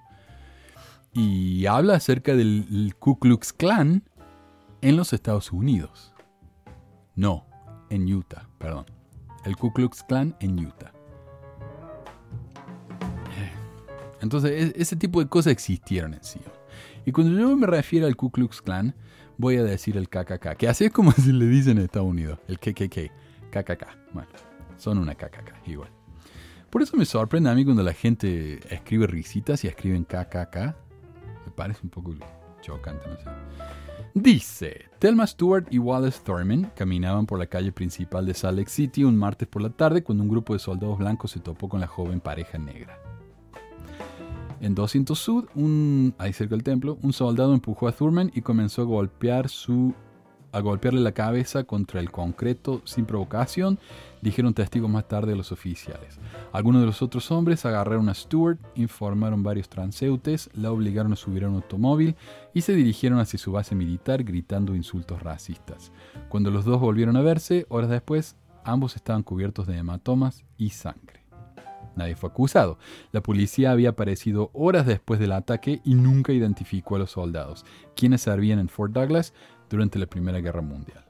Y 1.12 1.66
habla 1.66 1.94
acerca 1.94 2.34
del 2.34 2.94
Ku 2.98 3.18
Klux 3.18 3.52
Klan 3.52 4.02
en 4.82 4.96
los 4.96 5.12
Estados 5.12 5.52
Unidos. 5.52 6.12
No, 7.14 7.46
en 7.88 8.12
Utah, 8.12 8.48
perdón. 8.58 8.86
El 9.44 9.56
Ku 9.56 9.72
Klux 9.72 10.02
Klan 10.02 10.34
en 10.40 10.58
Utah. 10.58 10.93
Entonces, 14.24 14.72
ese 14.74 14.96
tipo 14.96 15.20
de 15.20 15.28
cosas 15.28 15.52
existieron 15.52 16.14
en 16.14 16.24
sí. 16.24 16.40
Y 17.06 17.12
cuando 17.12 17.38
yo 17.38 17.56
me 17.56 17.66
refiero 17.66 18.06
al 18.06 18.16
Ku 18.16 18.30
Klux 18.30 18.60
Klan, 18.60 18.94
voy 19.38 19.56
a 19.56 19.62
decir 19.62 19.96
el 19.96 20.08
KKK, 20.08 20.56
que 20.56 20.68
así 20.68 20.86
es 20.86 20.90
como 20.90 21.12
se 21.12 21.32
le 21.32 21.46
dice 21.46 21.70
en 21.70 21.78
Estados 21.78 22.08
Unidos, 22.08 22.38
el 22.48 22.58
KKK, 22.58 23.12
KKK. 23.50 23.86
Bueno, 24.12 24.28
son 24.76 24.98
una 24.98 25.14
KKK, 25.14 25.68
igual. 25.68 25.90
Por 26.70 26.82
eso 26.82 26.96
me 26.96 27.04
sorprende 27.04 27.50
a 27.50 27.54
mí 27.54 27.64
cuando 27.64 27.82
la 27.84 27.92
gente 27.92 28.60
escribe 28.74 29.06
risitas 29.06 29.62
y 29.62 29.68
escriben 29.68 30.04
KKK. 30.04 30.56
Me 31.46 31.52
parece 31.54 31.80
un 31.84 31.90
poco 31.90 32.14
chocante, 32.62 33.06
no 33.08 33.16
sé. 33.16 33.30
Dice, 34.14 34.86
Thelma 35.00 35.26
Stewart 35.26 35.66
y 35.70 35.78
Wallace 35.78 36.20
Thurman 36.24 36.70
caminaban 36.76 37.26
por 37.26 37.38
la 37.38 37.46
calle 37.46 37.72
principal 37.72 38.26
de 38.26 38.34
Salt 38.34 38.58
Lake 38.58 38.70
City 38.70 39.04
un 39.04 39.16
martes 39.16 39.48
por 39.48 39.60
la 39.60 39.70
tarde 39.70 40.02
cuando 40.02 40.22
un 40.22 40.30
grupo 40.30 40.52
de 40.52 40.60
soldados 40.60 40.98
blancos 40.98 41.32
se 41.32 41.40
topó 41.40 41.68
con 41.68 41.80
la 41.80 41.86
joven 41.86 42.20
pareja 42.20 42.56
negra. 42.58 43.03
En 44.64 44.74
200 44.74 45.18
Sud, 45.18 45.44
un, 45.54 46.14
ahí 46.16 46.32
cerca 46.32 46.54
del 46.54 46.64
templo, 46.64 46.96
un 47.02 47.12
soldado 47.12 47.52
empujó 47.52 47.86
a 47.86 47.92
Thurman 47.92 48.32
y 48.34 48.40
comenzó 48.40 48.80
a 48.80 48.86
golpear 48.86 49.50
su 49.50 49.94
a 50.52 50.60
golpearle 50.60 51.00
la 51.00 51.12
cabeza 51.12 51.64
contra 51.64 52.00
el 52.00 52.10
concreto 52.10 52.80
sin 52.84 53.04
provocación, 53.04 53.78
dijeron 54.22 54.54
testigos 54.54 54.88
más 54.88 55.06
tarde 55.06 55.36
los 55.36 55.52
oficiales. 55.52 56.18
Algunos 56.52 56.80
de 56.80 56.86
los 56.86 57.02
otros 57.02 57.30
hombres 57.30 57.66
agarraron 57.66 58.08
a 58.08 58.14
Stewart, 58.14 58.58
informaron 58.74 59.42
varios 59.42 59.68
transeúntes, 59.68 60.48
la 60.54 60.72
obligaron 60.72 61.12
a 61.12 61.16
subir 61.16 61.44
a 61.44 61.50
un 61.50 61.56
automóvil 61.56 62.16
y 62.54 62.62
se 62.62 62.74
dirigieron 62.74 63.18
hacia 63.18 63.38
su 63.38 63.52
base 63.52 63.74
militar 63.74 64.24
gritando 64.24 64.74
insultos 64.74 65.22
racistas. 65.22 65.92
Cuando 66.30 66.50
los 66.50 66.64
dos 66.64 66.80
volvieron 66.80 67.18
a 67.18 67.20
verse, 67.22 67.66
horas 67.68 67.90
después, 67.90 68.36
ambos 68.64 68.96
estaban 68.96 69.24
cubiertos 69.24 69.66
de 69.66 69.76
hematomas 69.76 70.42
y 70.56 70.70
sangre. 70.70 71.23
Nadie 71.96 72.16
fue 72.16 72.30
acusado. 72.30 72.78
La 73.12 73.22
policía 73.22 73.70
había 73.70 73.90
aparecido 73.90 74.50
horas 74.52 74.86
después 74.86 75.20
del 75.20 75.32
ataque 75.32 75.80
y 75.84 75.94
nunca 75.94 76.32
identificó 76.32 76.96
a 76.96 76.98
los 77.00 77.12
soldados, 77.12 77.64
quienes 77.94 78.22
servían 78.22 78.58
en 78.58 78.68
Fort 78.68 78.92
Douglas 78.92 79.32
durante 79.70 79.98
la 79.98 80.06
Primera 80.06 80.40
Guerra 80.40 80.62
Mundial. 80.62 81.04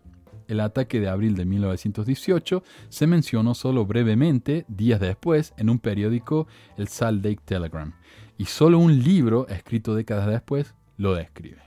El 0.47 0.61
ataque 0.61 1.01
de 1.01 1.09
abril 1.09 1.37
de 1.37 1.47
1918 1.47 2.63
se 2.91 3.07
mencionó 3.07 3.55
solo 3.55 3.87
brevemente 3.87 4.67
días 4.69 5.01
después 5.01 5.55
en 5.57 5.71
un 5.71 5.79
periódico, 5.79 6.47
el 6.77 6.89
Salt 6.89 7.25
Lake 7.25 7.41
Telegram, 7.45 7.95
y 8.37 8.45
solo 8.45 8.79
un 8.79 9.03
libro 9.03 9.49
escrito 9.49 9.95
décadas 9.95 10.27
después 10.27 10.75
lo 10.97 11.15
describe. 11.15 11.63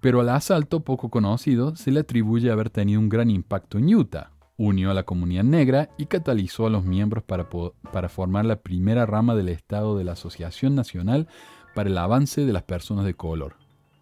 Pero 0.00 0.20
al 0.20 0.30
asalto 0.30 0.80
poco 0.80 1.10
conocido 1.10 1.76
se 1.76 1.90
le 1.90 2.00
atribuye 2.00 2.50
haber 2.50 2.70
tenido 2.70 3.00
un 3.00 3.08
gran 3.08 3.28
impacto 3.28 3.78
en 3.78 3.94
Utah. 3.94 4.30
Unió 4.56 4.90
a 4.90 4.94
la 4.94 5.04
comunidad 5.04 5.44
negra 5.44 5.90
y 5.98 6.06
catalizó 6.06 6.66
a 6.66 6.70
los 6.70 6.84
miembros 6.84 7.24
para, 7.24 7.48
para 7.48 8.08
formar 8.08 8.46
la 8.46 8.56
primera 8.56 9.04
rama 9.04 9.34
del 9.34 9.48
Estado 9.50 9.98
de 9.98 10.04
la 10.04 10.12
Asociación 10.12 10.74
Nacional 10.74 11.28
para 11.74 11.90
el 11.90 11.98
Avance 11.98 12.46
de 12.46 12.52
las 12.52 12.62
Personas 12.62 13.04
de 13.04 13.14
Color, 13.14 13.56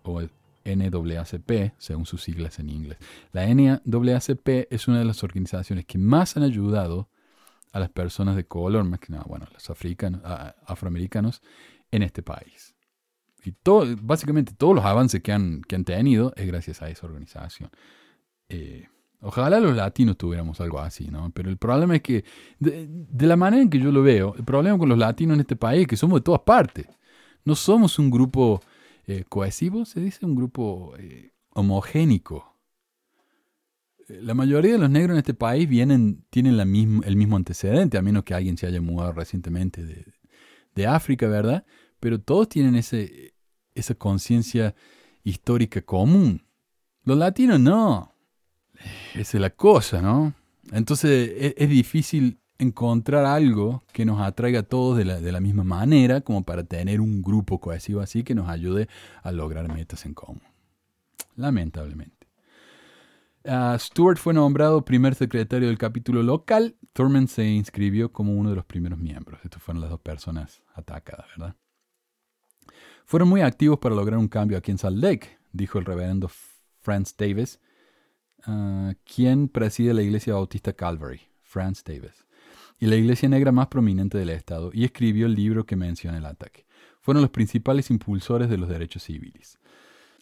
o 0.04 0.22
NAACP, 0.64 1.74
según 1.78 2.06
sus 2.06 2.22
siglas 2.22 2.58
en 2.58 2.70
inglés. 2.70 2.98
La 3.32 3.46
NAACP 3.52 4.72
es 4.72 4.88
una 4.88 5.00
de 5.00 5.04
las 5.04 5.22
organizaciones 5.24 5.84
que 5.84 5.98
más 5.98 6.36
han 6.36 6.42
ayudado 6.42 7.08
a 7.72 7.80
las 7.80 7.90
personas 7.90 8.36
de 8.36 8.46
color, 8.46 8.84
más 8.84 9.00
que 9.00 9.12
nada, 9.12 9.24
bueno, 9.26 9.46
los 9.52 9.68
africanos, 9.68 10.22
afroamericanos 10.64 11.42
en 11.90 12.02
este 12.02 12.22
país. 12.22 12.74
Y 13.44 13.50
todo, 13.50 13.84
básicamente 14.00 14.52
todos 14.56 14.76
los 14.76 14.84
avances 14.84 15.20
que 15.20 15.32
han, 15.32 15.60
que 15.62 15.74
han 15.74 15.84
tenido 15.84 16.32
es 16.36 16.46
gracias 16.46 16.80
a 16.80 16.88
esa 16.88 17.06
organización. 17.06 17.70
Eh, 18.48 18.88
ojalá 19.24 19.58
los 19.58 19.74
latinos 19.74 20.16
tuviéramos 20.16 20.60
algo 20.60 20.78
así, 20.78 21.08
¿no? 21.08 21.30
Pero 21.30 21.50
el 21.50 21.56
problema 21.56 21.96
es 21.96 22.02
que, 22.02 22.24
de, 22.58 22.88
la 23.26 23.36
manera 23.36 23.62
en 23.62 23.70
que 23.70 23.78
yo 23.78 23.90
lo 23.90 24.02
veo, 24.02 24.34
el 24.36 24.44
problema 24.44 24.78
con 24.78 24.88
los 24.88 24.98
latinos 24.98 25.34
en 25.34 25.40
este 25.40 25.56
país 25.56 25.82
es 25.82 25.88
que 25.88 25.96
somos 25.96 26.20
de 26.20 26.24
todas 26.24 26.42
partes. 26.42 26.86
No 27.44 27.54
somos 27.54 27.98
un 27.98 28.10
grupo 28.10 28.62
eh, 29.06 29.24
cohesivo, 29.28 29.84
se 29.84 30.00
dice, 30.00 30.24
un 30.24 30.34
grupo 30.34 30.94
eh, 30.98 31.32
homogénico. 31.50 32.54
La 34.08 34.34
mayoría 34.34 34.72
de 34.72 34.78
los 34.78 34.90
negros 34.90 35.14
en 35.14 35.18
este 35.18 35.34
país 35.34 35.66
vienen, 35.66 36.24
tienen 36.28 36.60
el 36.60 37.16
mismo 37.16 37.36
antecedente, 37.36 37.96
a 37.96 38.02
menos 38.02 38.24
que 38.24 38.34
alguien 38.34 38.58
se 38.58 38.66
haya 38.66 38.82
mudado 38.82 39.12
recientemente 39.12 39.82
de, 39.84 40.04
de 40.74 40.86
África, 40.86 41.26
¿verdad? 41.26 41.64
Pero 42.00 42.20
todos 42.20 42.50
tienen 42.50 42.74
ese, 42.74 43.34
esa 43.74 43.94
conciencia 43.94 44.74
histórica 45.22 45.80
común. 45.80 46.42
Los 47.04 47.16
latinos 47.16 47.58
no. 47.60 48.13
Esa 49.14 49.36
es 49.36 49.40
la 49.40 49.50
cosa, 49.50 50.02
¿no? 50.02 50.34
Entonces 50.72 51.30
e, 51.36 51.54
es, 51.56 51.68
difícil 51.68 52.38
encontrar 52.58 53.24
algo 53.24 53.82
que 53.92 54.04
nos 54.04 54.20
atraiga 54.20 54.60
a 54.60 54.62
todos 54.62 54.96
de 54.96 55.04
la, 55.04 55.40
misma 55.40 55.64
manera, 55.64 56.20
como 56.20 56.44
para 56.44 56.64
tener 56.64 57.00
un 57.00 57.22
grupo 57.22 57.60
cohesivo 57.60 58.00
así 58.00 58.22
que 58.22 58.34
nos 58.34 58.48
ayude 58.48 58.88
a 59.22 59.32
lograr 59.32 59.72
metas 59.72 60.06
en 60.06 60.14
común. 60.14 60.42
Lamentablemente. 61.36 62.14
Uh, 63.44 63.78
Stewart 63.78 64.16
fue 64.16 64.32
nombrado 64.32 64.86
primer 64.86 65.14
secretario 65.14 65.68
del 65.68 65.76
capítulo 65.76 66.22
local. 66.22 66.76
Thurman 66.94 67.28
se 67.28 67.44
inscribió 67.44 68.10
como 68.10 68.32
uno 68.32 68.50
de 68.50 68.56
los 68.56 68.64
primeros 68.64 68.98
miembros. 68.98 69.40
Estas 69.44 69.62
fueron 69.62 69.82
las 69.82 69.90
dos 69.90 70.00
personas 70.00 70.62
atacadas, 70.74 71.26
¿verdad? 71.36 71.54
Fueron 73.04 73.28
muy 73.28 73.42
activos 73.42 73.78
para 73.78 73.94
lograr 73.94 74.18
un 74.18 74.28
cambio 74.28 74.56
aquí 74.56 74.70
en 74.70 74.78
Salt 74.78 74.96
Lake, 74.96 75.38
dijo 75.52 75.78
el 75.78 75.84
reverendo 75.84 76.30
Franz 76.80 77.14
Davis, 77.16 77.60
ah, 78.46 78.94
quien 79.04 79.48
preside 79.48 79.94
la 79.94 80.02
iglesia 80.02 80.34
bautista 80.34 80.72
Calvary, 80.72 81.20
Franz 81.42 81.82
Davis, 81.84 82.26
y 82.78 82.86
la 82.86 82.96
iglesia 82.96 83.28
negra 83.28 83.52
más 83.52 83.68
prominente 83.68 84.18
del 84.18 84.30
estado, 84.30 84.70
y 84.72 84.84
escribió 84.84 85.26
el 85.26 85.34
libro 85.34 85.64
que 85.66 85.76
menciona 85.76 86.18
el 86.18 86.26
ataque. 86.26 86.66
Fueron 87.00 87.22
los 87.22 87.30
principales 87.30 87.90
impulsores 87.90 88.48
de 88.48 88.58
los 88.58 88.68
derechos 88.68 89.02
civiles. 89.02 89.58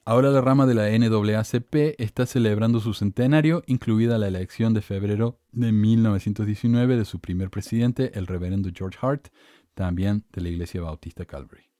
Ahora 0.04 0.30
la 0.30 0.40
rama 0.40 0.66
de 0.66 0.74
la 0.74 0.90
NAACP 0.90 2.00
está 2.00 2.26
celebrando 2.26 2.80
su 2.80 2.92
centenario, 2.92 3.62
incluida 3.66 4.18
la 4.18 4.26
elección 4.26 4.74
de 4.74 4.82
febrero 4.82 5.38
de 5.52 5.70
1919 5.70 6.96
de 6.96 7.04
su 7.04 7.20
primer 7.20 7.50
presidente, 7.50 8.10
el 8.18 8.26
reverendo 8.26 8.70
George 8.74 8.98
Hart, 9.00 9.28
también 9.74 10.24
de 10.32 10.40
la 10.42 10.48
Iglesia 10.48 10.80
Bautista 10.80 11.24
Calvary. 11.24 11.70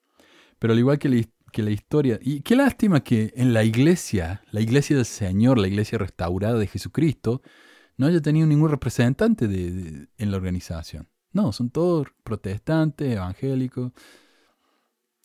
Pero 0.61 0.72
al 0.72 0.78
igual 0.78 1.01
que 1.01 1.09
la, 1.57 1.70
historia, 1.70 2.18
y 2.22 2.40
qué 2.40 2.57
lástima 2.57 3.00
que 3.00 3.34
en 3.36 3.53
la 3.53 3.64
iglesia, 3.64 4.42
la 4.50 4.61
iglesia 4.61 4.96
del 4.96 5.05
Señor, 5.05 5.59
la 5.59 5.68
iglesia 5.68 5.98
restaurada 5.98 6.59
de 6.59 6.66
Jesucristo, 6.66 7.42
no 7.96 8.07
haya 8.07 8.22
tenido 8.22 8.46
ningún 8.46 8.70
representante 8.70 9.48
de, 9.48 10.09
en 10.16 10.30
la 10.30 10.36
organización. 10.36 11.09
No, 11.32 11.53
son 11.53 11.70
todos 11.70 12.09
protestantes, 12.24 13.12
evangélicos. 13.12 13.92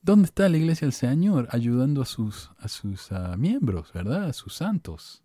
¿Dónde 0.01 0.25
está 0.25 0.49
la 0.49 0.57
iglesia 0.57 0.85
del 0.85 0.93
Señor 0.93 1.47
ayudando 1.51 2.01
a 2.01 2.05
sus, 2.05 2.51
a 2.57 2.67
sus 2.67 3.09
miembros, 3.37 3.93
verdad? 3.93 4.25
A 4.25 4.33
sus 4.33 4.55
santos. 4.55 5.23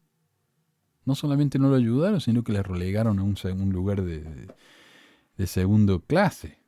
No 1.05 1.14
solamente 1.14 1.59
no 1.59 1.68
lo 1.68 1.76
ayudaron, 1.76 2.20
sino 2.20 2.44
que 2.44 2.53
le 2.53 2.62
relegaron 2.62 3.18
a 3.18 3.22
un, 3.22 3.36
un 3.44 3.72
lugar 3.72 4.03
de, 4.03 4.48
de 5.36 5.46
segundo 5.46 6.00
clase. 6.00 6.62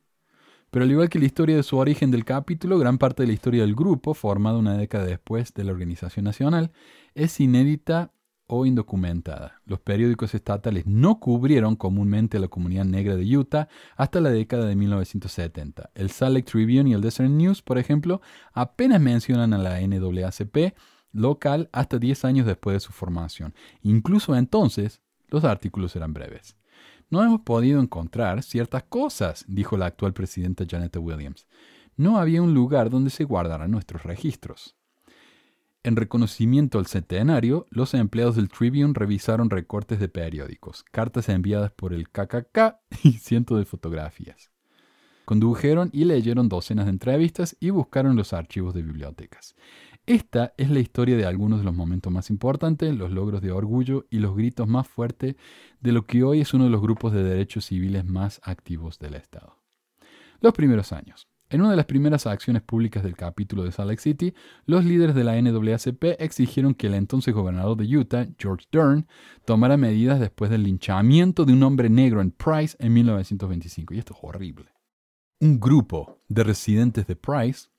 Pero 0.75 0.83
al 0.83 0.91
igual 0.91 1.07
que 1.07 1.19
la 1.19 1.25
historia 1.25 1.55
de 1.55 1.63
su 1.63 1.77
origen 1.77 2.11
del 2.11 2.25
capítulo, 2.25 2.77
gran 2.77 2.97
parte 2.97 3.23
de 3.23 3.27
la 3.27 3.33
historia 3.33 3.61
del 3.61 3.75
grupo, 3.75 4.13
formada 4.13 4.57
una 4.57 4.75
década 4.75 5.05
después 5.05 5.53
de 5.53 5.63
la 5.63 5.71
organización 5.71 6.25
nacional, 6.25 6.73
es 7.13 7.39
inédita 7.39 8.11
o 8.47 8.65
indocumentada. 8.65 9.61
Los 9.65 9.79
periódicos 9.79 10.35
estatales 10.35 10.85
no 10.85 11.21
cubrieron 11.21 11.77
comúnmente 11.77 12.35
a 12.35 12.39
la 12.41 12.49
comunidad 12.49 12.83
negra 12.83 13.15
de 13.15 13.37
Utah 13.37 13.69
hasta 13.95 14.19
la 14.19 14.31
década 14.31 14.65
de 14.65 14.75
1970. 14.75 15.91
El 15.95 16.09
Salt 16.09 16.33
Lake 16.33 16.51
Tribune 16.51 16.89
y 16.89 16.93
el 16.93 16.99
Desert 16.99 17.29
News, 17.29 17.61
por 17.61 17.77
ejemplo, 17.77 18.19
apenas 18.51 18.99
mencionan 18.99 19.53
a 19.53 19.57
la 19.57 19.79
NAACP 19.79 20.75
local 21.13 21.69
hasta 21.71 21.99
10 21.99 22.25
años 22.25 22.45
después 22.45 22.73
de 22.73 22.81
su 22.81 22.91
formación. 22.91 23.53
Incluso 23.81 24.35
entonces, 24.35 24.99
los 25.29 25.45
artículos 25.45 25.95
eran 25.95 26.11
breves. 26.11 26.57
No 27.09 27.23
hemos 27.23 27.41
podido 27.41 27.81
encontrar 27.81 28.43
ciertas 28.43 28.83
cosas, 28.83 29.45
dijo 29.47 29.77
la 29.77 29.85
actual 29.85 30.13
presidenta 30.13 30.65
Janet 30.67 30.97
Williams. 30.97 31.47
No 31.97 32.17
había 32.17 32.41
un 32.41 32.53
lugar 32.53 32.89
donde 32.89 33.09
se 33.09 33.23
guardaran 33.23 33.71
nuestros 33.71 34.03
registros. 34.03 34.75
En 35.83 35.95
reconocimiento 35.95 36.79
al 36.79 36.87
centenario, 36.87 37.67
los 37.69 37.93
empleados 37.93 38.35
del 38.35 38.49
Tribune 38.49 38.93
revisaron 38.95 39.51
recortes 39.51 39.99
de 39.99 40.09
periódicos, 40.09 40.83
cartas 40.91 41.29
enviadas 41.29 41.71
por 41.71 41.93
el 41.93 42.09
KKK 42.09 42.79
y 43.03 43.13
cientos 43.13 43.59
de 43.59 43.65
fotografías. 43.65 44.49
Condujeron 45.25 45.91
y 45.93 46.05
leyeron 46.05 46.49
docenas 46.49 46.85
de 46.85 46.91
entrevistas 46.91 47.55
y 47.59 47.69
buscaron 47.69 48.15
los 48.15 48.33
archivos 48.33 48.73
de 48.73 48.81
bibliotecas. 48.81 49.55
Esta 50.07 50.53
es 50.57 50.69
la 50.69 50.79
historia 50.79 51.17
de 51.17 51.25
algunos 51.25 51.59
de 51.59 51.65
los 51.65 51.73
momentos 51.73 52.13
más 52.13 52.29
importantes, 52.29 52.95
los 52.95 53.11
logros 53.11 53.41
de 53.41 53.51
orgullo 53.51 54.05
y 54.11 54.19
los 54.19 54.35
gritos 54.35 54.67
más 54.67 54.87
fuertes 54.87 55.35
de 55.81 55.91
lo 55.91 56.05
que 56.05 56.23
hoy 56.23 56.41
es 56.41 56.53
uno 56.53 56.65
de 56.65 56.69
los 56.69 56.81
grupos 56.81 57.11
de 57.11 57.23
derechos 57.23 57.65
civiles 57.65 58.05
más 58.05 58.39
activos 58.43 58.99
del 58.99 59.15
Estado. 59.15 59.57
Los 60.41 60.53
primeros 60.53 60.91
años. 60.91 61.27
En 61.49 61.61
una 61.61 61.71
de 61.71 61.77
las 61.77 61.87
primeras 61.87 62.27
acciones 62.27 62.61
públicas 62.61 63.03
del 63.03 63.15
capítulo 63.15 63.63
de 63.63 63.71
Salt 63.71 63.89
Lake 63.89 64.01
City, 64.01 64.33
los 64.65 64.85
líderes 64.85 65.15
de 65.15 65.23
la 65.23 65.41
NAACP 65.41 66.19
exigieron 66.19 66.75
que 66.75 66.85
el 66.85 66.93
entonces 66.93 67.33
gobernador 67.33 67.75
de 67.75 67.97
Utah, 67.97 68.27
George 68.37 68.65
Dern, 68.71 69.07
tomara 69.43 69.75
medidas 69.75 70.19
después 70.19 70.51
del 70.51 70.63
linchamiento 70.63 71.45
de 71.45 71.53
un 71.53 71.63
hombre 71.63 71.89
negro 71.89 72.21
en 72.21 72.29
Price 72.29 72.75
en 72.79 72.93
1925. 72.93 73.93
Y 73.93 73.99
esto 73.99 74.13
es 74.13 74.19
horrible. 74.21 74.71
Un 75.39 75.59
grupo 75.59 76.19
de 76.27 76.43
residentes 76.43 77.07
de 77.07 77.15
Price 77.15 77.69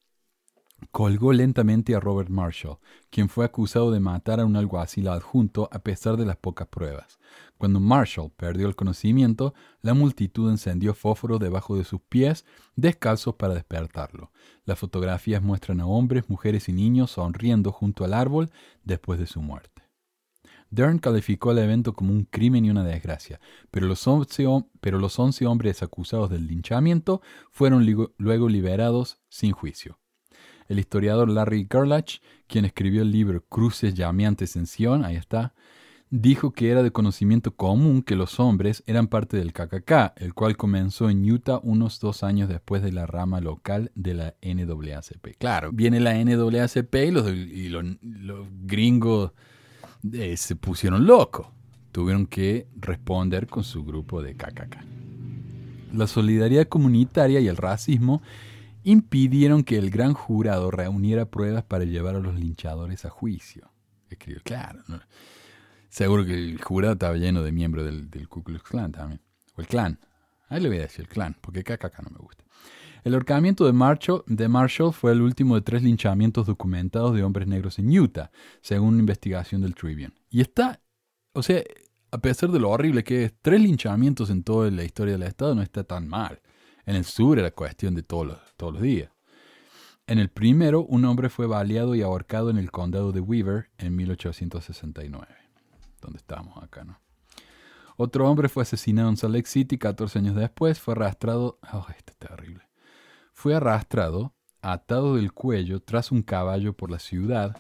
colgó 0.93 1.33
lentamente 1.33 1.95
a 1.95 2.01
Robert 2.01 2.29
Marshall, 2.29 2.79
quien 3.11 3.29
fue 3.29 3.45
acusado 3.45 3.91
de 3.91 4.01
matar 4.01 4.41
a 4.41 4.45
un 4.45 4.57
alguacil 4.57 5.09
adjunto 5.09 5.69
a 5.73 5.79
pesar 5.79 6.17
de 6.17 6.27
las 6.27 6.37
pocas 6.37 6.69
pruebas. 6.69 7.19
Cuando 7.59 7.81
Marshall 7.81 8.31
perdió 8.37 8.67
el 8.67 8.77
conocimiento, 8.77 9.55
la 9.81 9.95
multitud 9.95 10.51
encendió 10.51 10.95
fósforo 10.95 11.39
debajo 11.39 11.77
de 11.77 11.85
sus 11.85 12.01
pies, 12.03 12.45
descalzos 12.77 13.37
para 13.37 13.55
despertarlo. 13.55 14.31
Las 14.65 14.79
fotografías 14.79 15.43
muestran 15.43 15.81
a 15.81 15.87
hombres, 15.87 16.29
mujeres 16.29 16.69
y 16.69 16.73
niños 16.73 17.13
sonriendo 17.13 17.73
junto 17.73 18.05
al 18.05 18.13
árbol 18.13 18.51
después 18.85 19.19
de 19.19 19.27
su 19.27 19.41
muerte. 19.41 19.83
Dern 20.69 20.99
calificó 20.99 21.53
el 21.53 21.59
evento 21.59 21.95
como 21.95 22.13
un 22.13 22.25
crimen 22.25 22.65
y 22.65 22.71
una 22.71 22.85
desgracia, 22.85 23.41
pero 23.71 23.87
los 23.87 24.05
pero 24.81 24.99
los 24.99 25.19
once 25.19 25.47
hombres 25.47 25.83
acusados 25.83 26.29
del 26.29 26.47
linchamiento 26.47 27.23
fueron 27.51 27.87
luego 28.19 28.49
liberados 28.49 29.19
sin 29.29 29.53
juicio. 29.53 29.99
El 30.69 30.79
historiador 30.79 31.29
Larry 31.29 31.67
Gerlach, 31.71 32.21
quien 32.47 32.65
escribió 32.65 33.03
el 33.03 33.11
libro 33.11 33.45
Cruces 33.49 33.95
llameantes 33.95 34.57
en 34.57 34.67
Sion, 34.67 35.05
ahí 35.05 35.17
está, 35.17 35.55
dijo 36.11 36.53
que 36.53 36.71
era 36.71 36.83
de 36.83 36.93
conocimiento 36.93 37.55
común 37.55 38.03
que 38.03 38.17
los 38.17 38.39
hombres 38.39 38.83
eran 38.87 39.09
parte 39.09 39.37
del 39.37 39.53
KKK, 39.53 40.13
el 40.17 40.35
cual 40.35 40.57
comenzó 40.57 41.11
en 41.11 41.29
Utah 41.31 41.61
unos 41.63 42.01
dos 42.01 42.23
años 42.23 42.49
después 42.49 42.83
de 42.83 42.93
la 42.93 43.07
rama 43.07 43.41
local 43.41 43.91
de 43.95 44.15
la 44.15 44.35
NAACP. 44.43 45.37
Claro, 45.39 45.71
viene 45.73 46.01
la 46.01 46.15
NAACP 46.15 46.95
y 46.95 47.11
los, 47.11 47.31
y 47.33 47.69
los, 47.69 48.47
gringos 48.63 49.33
eh, 50.13 50.37
se 50.37 50.57
pusieron 50.57 51.07
locos. 51.07 51.49
Tuvieron 51.93 52.27
que 52.27 52.69
responder 52.77 53.47
con 53.47 53.65
su 53.65 53.85
grupo 53.85 54.23
de 54.23 54.35
KKK. 54.37 54.77
La 55.95 56.07
solidaridad 56.07 56.69
comunitaria 56.69 57.41
y 57.41 57.49
el 57.49 57.57
racismo 57.57 58.23
impidieron 58.87 59.65
que 59.65 59.77
el 59.79 59.91
gran 59.91 60.15
jurado 60.15 60.71
reuniera 60.71 61.29
pruebas 61.29 61.65
para 61.65 61.85
llevar 61.85 62.15
a 62.15 62.21
los 62.21 62.37
linchadores 62.37 63.05
a 63.05 63.11
juicio. 63.11 63.73
Escribió, 64.09 64.41
claro. 64.45 64.81
Seguro 65.89 66.25
que 66.25 66.35
el 66.35 66.63
jurado 66.63 66.93
estaba 66.93 67.17
lleno 67.17 67.43
de 67.43 67.51
miembros 67.51 67.85
del, 67.85 68.29
Ku 68.29 68.45
Klux 68.45 68.63
Klan 68.63 68.93
también. 68.93 69.21
O 69.57 69.61
el 69.61 69.67
clan. 69.67 69.99
Ahí 70.49 70.61
le 70.61 70.69
voy 70.69 70.79
a 70.79 70.83
decir 70.83 71.01
el 71.01 71.09
clan, 71.09 71.37
porque 71.41 71.61
acá 71.61 71.91
no 72.01 72.11
me 72.11 72.19
gusta. 72.19 72.45
El 73.03 73.15
ahorcamiento 73.15 73.67
de 73.67 73.73
Marshall, 73.73 74.23
de 74.29 74.47
Marshall 74.47 74.93
fue 74.93 75.11
el 75.11 75.21
último 75.21 75.57
de 75.57 75.63
tres 75.63 75.83
linchamientos 75.83 76.47
documentados 76.47 77.13
de 77.17 77.25
hombres 77.25 77.49
negros 77.49 77.81
en 77.81 77.91
Utah, 77.99 78.31
según 78.61 78.91
una 78.91 79.01
investigación 79.01 79.63
del 79.63 79.75
Tribune. 79.75 80.13
Y 80.31 80.41
está, 80.43 80.81
o 81.33 81.43
sea, 81.43 81.61
a 82.13 82.19
pesar 82.19 82.51
de 82.51 82.61
lo 82.61 82.71
horrible 82.71 83.03
que 83.03 83.25
es, 83.25 83.35
tres 83.43 83.61
linchamientos 83.61 84.31
en 84.31 84.45
toda 84.45 84.71
la 84.71 84.85
historia 84.85 85.15
del 85.15 85.25
Estado 85.25 85.57
no 85.57 85.63
está 85.63 85.83
tan 85.83 86.07
mal. 86.07 86.41
En 86.87 86.97
el 86.97 87.05
sur 87.05 87.39
era 87.39 87.51
cuestión 87.51 87.95
de 87.95 88.03
todos 88.03 88.27
los, 88.27 88.39
todos 88.57 88.75
los 88.75 88.83
días. 88.83 89.11
En 90.07 90.21
el 90.21 90.31
primero, 90.31 90.85
un 90.85 91.05
hombre 91.05 91.29
fue 91.29 91.49
baleado 91.49 91.97
y 91.97 92.03
ahorcado 92.03 92.49
en 92.49 92.59
el 92.59 92.71
condado 92.71 93.11
de 93.11 93.21
Weaver 93.21 93.71
en 93.77 93.97
1869. 93.97 95.27
Donde 96.01 96.19
estamos 96.19 96.63
acá, 96.63 96.85
¿no? 96.85 97.01
Otro 97.97 98.31
hombre 98.31 98.49
fue 98.49 98.63
asesinado 98.63 99.09
en 99.09 99.17
Salt 99.17 99.35
Lake 99.35 99.49
City 99.49 99.79
14 99.79 100.19
años 100.19 100.37
después. 100.37 100.79
Fue 100.79 100.93
arrastrado. 100.93 101.59
Oh, 101.73 101.87
esto 101.97 102.13
es 102.13 102.19
terrible. 102.19 102.63
Fue 103.33 103.55
arrastrado, 103.55 104.35
atado 104.61 105.17
del 105.17 105.33
cuello, 105.33 105.81
tras 105.81 106.13
un 106.13 106.23
caballo 106.23 106.75
por 106.75 106.91
la 106.91 106.99
ciudad, 106.99 107.57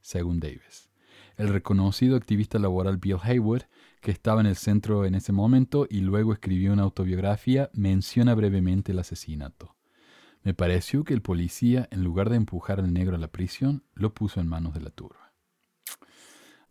según 0.00 0.40
Davis. 0.40 0.90
El 1.36 1.48
reconocido 1.48 2.16
activista 2.16 2.58
laboral 2.58 2.98
Bill 2.98 3.18
Haywood, 3.20 3.62
que 4.00 4.10
estaba 4.10 4.40
en 4.40 4.46
el 4.46 4.56
centro 4.56 5.04
en 5.04 5.14
ese 5.14 5.32
momento 5.32 5.86
y 5.88 6.00
luego 6.00 6.32
escribió 6.32 6.72
una 6.72 6.82
autobiografía, 6.82 7.70
menciona 7.74 8.34
brevemente 8.34 8.92
el 8.92 8.98
asesinato. 8.98 9.76
Me 10.42 10.54
pareció 10.54 11.04
que 11.04 11.12
el 11.12 11.20
policía, 11.20 11.88
en 11.90 12.02
lugar 12.02 12.30
de 12.30 12.36
empujar 12.36 12.80
al 12.80 12.92
negro 12.92 13.16
a 13.16 13.18
la 13.18 13.28
prisión, 13.28 13.84
lo 13.94 14.14
puso 14.14 14.40
en 14.40 14.48
manos 14.48 14.72
de 14.72 14.80
la 14.80 14.90
turba. 14.90 15.32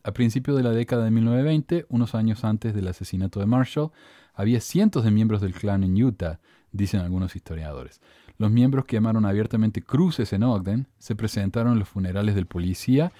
A 0.02 0.12
principios 0.12 0.56
de 0.56 0.62
la 0.62 0.70
década 0.70 1.04
de 1.04 1.10
1920, 1.10 1.86
unos 1.88 2.14
años 2.14 2.44
antes 2.44 2.74
del 2.74 2.88
asesinato 2.88 3.38
de 3.38 3.46
Marshall, 3.46 3.92
había 4.34 4.60
cientos 4.60 5.04
de 5.04 5.10
miembros 5.10 5.40
del 5.40 5.52
clan 5.52 5.84
en 5.84 6.02
Utah, 6.02 6.40
dicen 6.72 7.00
algunos 7.00 7.36
historiadores. 7.36 8.00
Los 8.38 8.50
miembros 8.50 8.86
quemaron 8.86 9.26
abiertamente 9.26 9.82
cruces 9.82 10.32
en 10.32 10.42
Ogden, 10.42 10.88
se 10.98 11.14
presentaron 11.14 11.74
en 11.74 11.78
los 11.80 11.88
funerales 11.88 12.34
del 12.34 12.46
policía, 12.46 13.12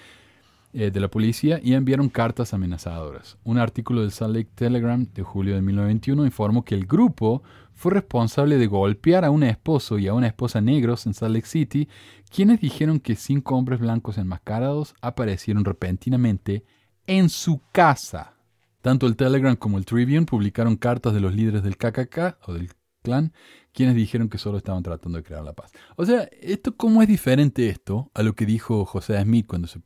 eh, 0.73 0.91
de 0.91 1.01
la 1.01 1.09
policía 1.09 1.61
y 1.63 1.75
enviaron 1.75 2.09
cartas 2.09 2.55
amenazadoras. 2.55 3.39
Un 3.43 3.59
artículo 3.59 4.03
del 4.03 4.13
Salt 4.13 4.37
Lake 4.37 4.51
Telegram 4.55 5.05
de 5.13 5.23
julio 5.23 5.55
de 5.55 5.63
1921 5.63 6.25
informó 6.25 6.65
que 6.65 6.75
el 6.75 6.87
grupo 6.87 7.43
fue 7.75 7.95
responsable 7.95 8.57
de 8.57 8.67
golpear 8.67 9.25
a 9.25 9.31
un 9.31 9.43
esposo 9.43 9.99
y 9.99 10.07
a 10.07 10.15
una 10.15 10.27
esposa 10.27 10.61
negros 10.61 11.07
en 11.07 11.15
Salt 11.15 11.35
Lake 11.35 11.47
City, 11.47 11.89
quienes 12.31 12.61
dijeron 12.61 13.01
que 13.01 13.17
cinco 13.17 13.57
hombres 13.57 13.81
blancos 13.81 14.19
enmascarados 14.19 14.95
aparecieron 15.01 15.65
repentinamente 15.65 16.65
en 17.07 17.31
su 17.31 17.63
casa. 17.73 18.35
Tanto 18.81 19.07
el 19.07 19.17
Telegram 19.17 19.57
como 19.57 19.77
el 19.77 19.87
Tribune 19.87 20.27
publicaron 20.27 20.77
cartas 20.77 21.15
de 21.15 21.21
los 21.21 21.35
líderes 21.35 21.63
del 21.63 21.77
KKK 21.77 22.39
o 22.47 22.53
del 22.53 22.71
clan, 23.03 23.33
quienes 23.73 23.95
dijeron 23.95 24.29
que 24.29 24.39
solo 24.39 24.59
estaban 24.59 24.83
tratando 24.83 25.19
de 25.19 25.25
crear 25.25 25.45
la 25.45 25.53
paz. 25.53 25.73
O 25.97 26.05
sea, 26.05 26.29
esto 26.41 26.77
cómo 26.77 27.03
es 27.03 27.09
diferente 27.09 27.69
esto 27.69 28.11
a 28.15 28.23
lo 28.23 28.35
que 28.35 28.47
dijo 28.47 28.85
José 28.85 29.21
Smith 29.23 29.47
cuando 29.47 29.69
se, 29.69 29.81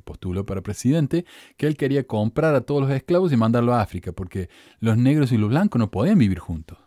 postuló 0.00 0.46
para 0.46 0.62
presidente, 0.62 1.24
que 1.56 1.66
él 1.66 1.76
quería 1.76 2.06
comprar 2.06 2.54
a 2.54 2.62
todos 2.62 2.82
los 2.82 2.90
esclavos 2.90 3.32
y 3.32 3.36
mandarlo 3.36 3.74
a 3.74 3.82
África, 3.82 4.12
porque 4.12 4.48
los 4.80 4.96
negros 4.96 5.32
y 5.32 5.38
los 5.38 5.50
blancos 5.50 5.78
no 5.78 5.90
podían 5.90 6.18
vivir 6.18 6.38
juntos 6.38 6.78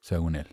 según 0.00 0.36
él. 0.36 0.46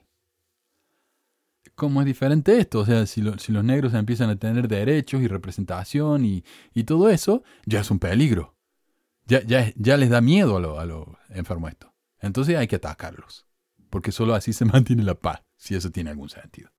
¿Cómo 1.75 2.01
es 2.01 2.05
diferente 2.05 2.57
esto? 2.57 2.79
O 2.79 2.85
sea, 2.85 3.05
si, 3.05 3.21
los 3.21 3.63
negros 3.63 3.93
empiezan 3.93 4.29
a 4.29 4.37
tener 4.37 4.67
derechos 4.67 5.21
y 5.21 5.27
representación 5.27 6.23
y, 6.25 6.43
todo 6.85 7.09
eso, 7.09 7.43
ya 7.65 7.81
es 7.81 7.91
un 7.91 7.99
peligro. 7.99 8.55
Ya, 9.25 9.41
ya, 9.43 9.97
les 9.97 10.09
da 10.09 10.21
miedo 10.21 10.77
a 10.79 10.85
los 10.85 11.07
enfermos 11.29 11.71
esto. 11.71 11.93
Entonces 12.19 12.55
hay 12.55 12.67
que 12.67 12.77
atacarlos. 12.77 13.44
Porque 13.95 14.11
solo 14.11 14.35
así 14.35 14.51
se 14.51 14.65
mantiene 14.73 15.03
la 15.03 15.15
paz, 15.15 15.41
si 15.55 15.73
eso 15.73 15.89
tiene 15.89 16.09
algún 16.09 16.27
sentido. 16.27 16.69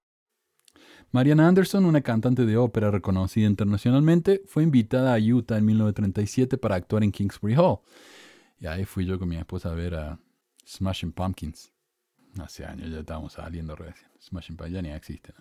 Mariana 1.13 1.49
Anderson, 1.49 1.87
una 1.87 2.03
cantante 2.03 2.45
de 2.45 2.59
ópera 2.59 2.91
reconocida 2.91 3.47
internacionalmente, 3.47 4.43
fue 4.47 4.65
invitada 4.65 5.15
a 5.15 5.19
Utah 5.19 5.57
en 5.57 5.65
1937 5.65 6.59
para 6.59 6.75
actuar 6.75 7.05
en 7.05 7.13
Kingsbury 7.13 7.55
Hall. 7.55 7.79
Y 8.59 8.67
ahí 8.67 8.85
fui 8.85 9.07
yo 9.07 9.19
con 9.19 9.31
mi 9.31 9.39
esposa 9.39 9.71
a 9.71 9.75
ver 9.75 9.95
a 9.95 10.21
Smashing 10.67 11.13
Pumpkins. 11.13 11.73
Hace 12.39 12.67
años 12.67 12.91
ya 12.91 12.99
estábamos 12.99 13.33
saliendo 13.33 13.75
recién. 13.77 14.11
Smashing 14.21 14.59
Pumpkins 14.59 14.75
ya 14.75 14.83
ni 14.83 14.91
existe. 14.91 15.33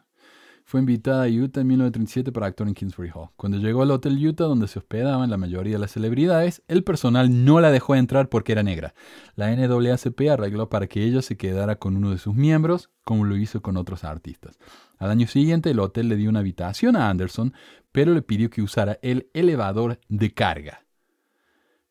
Fue 0.67 0.79
invitada 0.79 1.25
a 1.25 1.27
Utah 1.27 1.61
en 1.61 1.67
1937 1.67 2.31
para 2.31 2.47
actuar 2.47 2.67
en 2.67 2.73
Kingsbury 2.73 3.11
Hall. 3.13 3.29
Cuando 3.35 3.59
llegó 3.59 3.83
al 3.83 3.91
Hotel 3.91 4.17
Utah, 4.17 4.45
donde 4.45 4.67
se 4.67 4.79
hospedaban 4.79 5.29
la 5.29 5.37
mayoría 5.37 5.73
de 5.73 5.79
las 5.79 5.91
celebridades, 5.91 6.63
el 6.67 6.83
personal 6.83 7.45
no 7.45 7.59
la 7.59 7.69
dejó 7.69 7.93
entrar 7.93 8.29
porque 8.29 8.53
era 8.53 8.63
negra. 8.63 8.95
La 9.35 9.55
NAACP 9.55 10.21
arregló 10.31 10.67
para 10.67 10.87
que 10.87 11.03
ella 11.03 11.21
se 11.21 11.37
quedara 11.37 11.75
con 11.75 11.95
uno 11.95 12.09
de 12.09 12.17
sus 12.17 12.33
miembros, 12.33 12.89
como 13.03 13.25
lo 13.25 13.37
hizo 13.37 13.61
con 13.61 13.77
otros 13.77 14.03
artistas. 14.03 14.57
Al 14.97 15.11
año 15.11 15.27
siguiente, 15.27 15.69
el 15.69 15.79
hotel 15.79 16.09
le 16.09 16.15
dio 16.15 16.31
una 16.31 16.39
habitación 16.39 16.95
a 16.95 17.11
Anderson, 17.11 17.53
pero 17.91 18.15
le 18.15 18.23
pidió 18.23 18.49
que 18.49 18.63
usara 18.63 18.97
el 19.03 19.29
elevador 19.35 19.99
de 20.09 20.33
carga. 20.33 20.83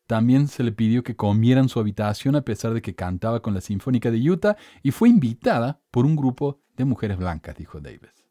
También 0.05 0.49
se 0.49 0.63
le 0.63 0.73
pidió 0.73 1.01
que 1.01 1.15
comiera 1.15 1.61
en 1.61 1.69
su 1.69 1.79
habitación 1.79 2.35
a 2.35 2.41
pesar 2.41 2.73
de 2.73 2.81
que 2.81 2.93
cantaba 2.93 3.41
con 3.41 3.53
la 3.53 3.61
Sinfónica 3.61 4.11
de 4.11 4.29
Utah 4.29 4.57
y 4.83 4.91
fue 4.91 5.07
invitada 5.07 5.79
por 5.91 6.05
un 6.05 6.17
grupo 6.17 6.59
de 6.75 6.83
mujeres 6.83 7.17
blancas, 7.17 7.55
dijo 7.55 7.79
Davis. 7.79 8.24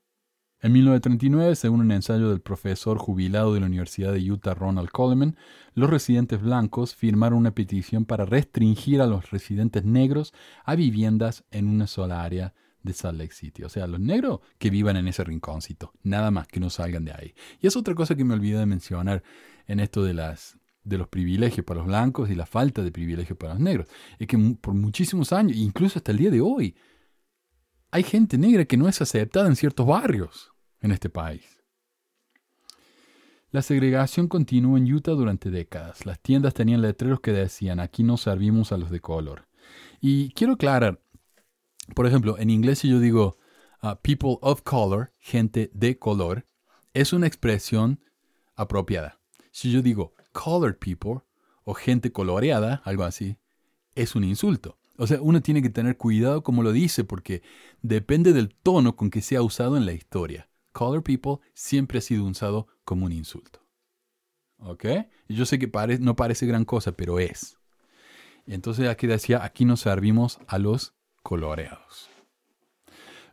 En 0.65 0.73
1939, 0.73 1.57
según 1.57 1.81
un 1.81 1.93
ensayo 1.93 2.31
del 2.31 2.41
profesor 2.41 2.97
jubilado 2.97 3.53
de 3.53 3.61
la 3.61 3.67
Universidad 3.67 4.15
de 4.15 4.33
Utah 4.33 4.55
Ronald 4.55 4.89
Coleman, 4.89 5.37
los 5.75 5.91
residentes 5.91 6.41
blancos 6.41 6.95
firmaron 6.95 7.41
una 7.41 7.51
petición 7.51 8.07
para 8.07 8.25
restringir 8.25 9.03
a 9.03 9.07
los 9.07 9.31
residentes 9.31 9.85
negros 9.85 10.33
a 10.65 10.75
viviendas 10.75 11.45
en 11.51 11.69
una 11.69 11.87
sola 11.87 12.23
área 12.23 12.55
de 12.83 12.95
Salt 12.95 13.19
Lake 13.19 13.35
City. 13.35 13.63
O 13.63 13.69
sea, 13.69 13.87
los 13.87 14.01
negros 14.01 14.41
que 14.57 14.71
vivan 14.71 14.97
en 14.97 15.07
ese 15.07 15.23
rinconcito, 15.23 15.93
nada 16.03 16.31
más 16.31 16.49
que 16.49 16.61
no 16.61 16.71
salgan 16.71 17.05
de 17.05 17.13
ahí. 17.13 17.35
Y 17.61 17.67
es 17.67 17.77
otra 17.77 17.95
cosa 17.95 18.15
que 18.15 18.25
me 18.25 18.33
olvidé 18.33 18.57
de 18.57 18.65
mencionar 18.65 19.23
en 19.67 19.81
esto 19.81 20.03
de 20.03 20.15
las 20.15 20.59
de 20.83 20.97
los 20.97 21.09
privilegios 21.09 21.67
para 21.67 21.81
los 21.81 21.89
blancos 21.89 22.31
y 22.31 22.35
la 22.35 22.47
falta 22.47 22.83
de 22.83 22.91
privilegios 22.91 23.37
para 23.37 23.53
los 23.53 23.61
negros. 23.63 23.87
Es 24.19 24.27
que 24.27 24.39
por 24.39 24.73
muchísimos 24.73 25.31
años, 25.35 25.59
incluso 25.59 25.99
hasta 25.99 26.13
el 26.13 26.17
día 26.17 26.31
de 26.31 26.41
hoy, 26.41 26.75
hay 27.91 28.03
gente 28.03 28.39
negra 28.39 28.65
que 28.65 28.79
no 28.79 28.89
es 28.89 29.03
aceptada 29.03 29.47
en 29.47 29.57
ciertos 29.57 29.87
barrios 29.87 30.54
en 30.85 30.93
este 30.93 31.09
país. 31.09 31.59
La 33.51 33.63
segregación 33.63 34.29
continuó 34.29 34.77
en 34.77 34.93
Utah 34.93 35.13
durante 35.13 35.51
décadas. 35.51 36.05
Las 36.05 36.21
tiendas 36.21 36.53
tenían 36.53 36.83
letreros 36.83 37.21
que 37.21 37.33
decían 37.33 37.81
aquí 37.81 38.03
no 38.03 38.19
servimos 38.19 38.71
a 38.71 38.77
los 38.77 38.91
de 38.91 39.01
color. 39.01 39.49
Y 40.01 40.31
quiero 40.33 40.55
aclarar, 40.55 41.01
por 41.95 42.07
ejemplo, 42.07 42.37
en 42.39 42.51
inglés 42.51 42.81
si 42.81 42.91
yo 42.91 43.01
digo 43.01 43.39
uh, 43.83 43.97
people 44.03 44.37
of 44.43 44.61
color, 44.63 45.15
gente 45.19 45.71
de 45.73 45.99
color, 45.99 46.47
es 46.93 47.15
una 47.15 47.27
expresión 47.27 48.01
apropiada. 48.55 49.21
Si 49.53 49.71
yo 49.71 49.81
digo 49.81 50.13
colored 50.33 50.77
people 50.77 51.23
o 51.65 51.73
gente 51.73 52.13
coloreada, 52.13 52.83
algo 52.85 53.05
así, 53.05 53.39
es 53.95 54.15
un 54.15 54.25
insulto. 54.25 54.77
O 54.99 55.07
sea, 55.07 55.23
uno 55.23 55.41
tiene 55.41 55.63
que 55.63 55.71
tener 55.71 55.97
cuidado 55.97 56.43
como 56.43 56.63
lo 56.63 56.73
dice 56.73 57.05
porque 57.05 57.43
depende 57.81 58.35
del 58.35 58.55
tono 58.55 58.97
con 58.97 59.09
que 59.11 59.23
sea 59.23 59.41
usado 59.41 59.79
en 59.79 59.87
la 59.87 59.93
historia. 59.93 60.49
Colored 60.75 61.03
people 61.03 61.39
siempre 61.55 61.99
ha 61.99 62.03
sido 62.03 62.25
usado 62.25 62.67
como 62.85 63.07
un 63.07 63.13
insulto. 63.13 63.61
¿Ok? 64.59 64.85
yo 65.29 65.47
sé 65.47 65.59
que 65.59 65.71
no 66.01 66.15
parece 66.17 66.45
gran 66.45 66.67
cosa, 66.67 66.93
pero 66.93 67.19
es. 67.19 67.57
Entonces 68.47 68.91
aquí 68.91 69.07
decía, 69.07 69.43
aquí 69.43 69.65
nos 69.65 69.81
servimos 69.81 70.39
a 70.47 70.59
los 70.59 70.93
coloreados. 71.23 72.11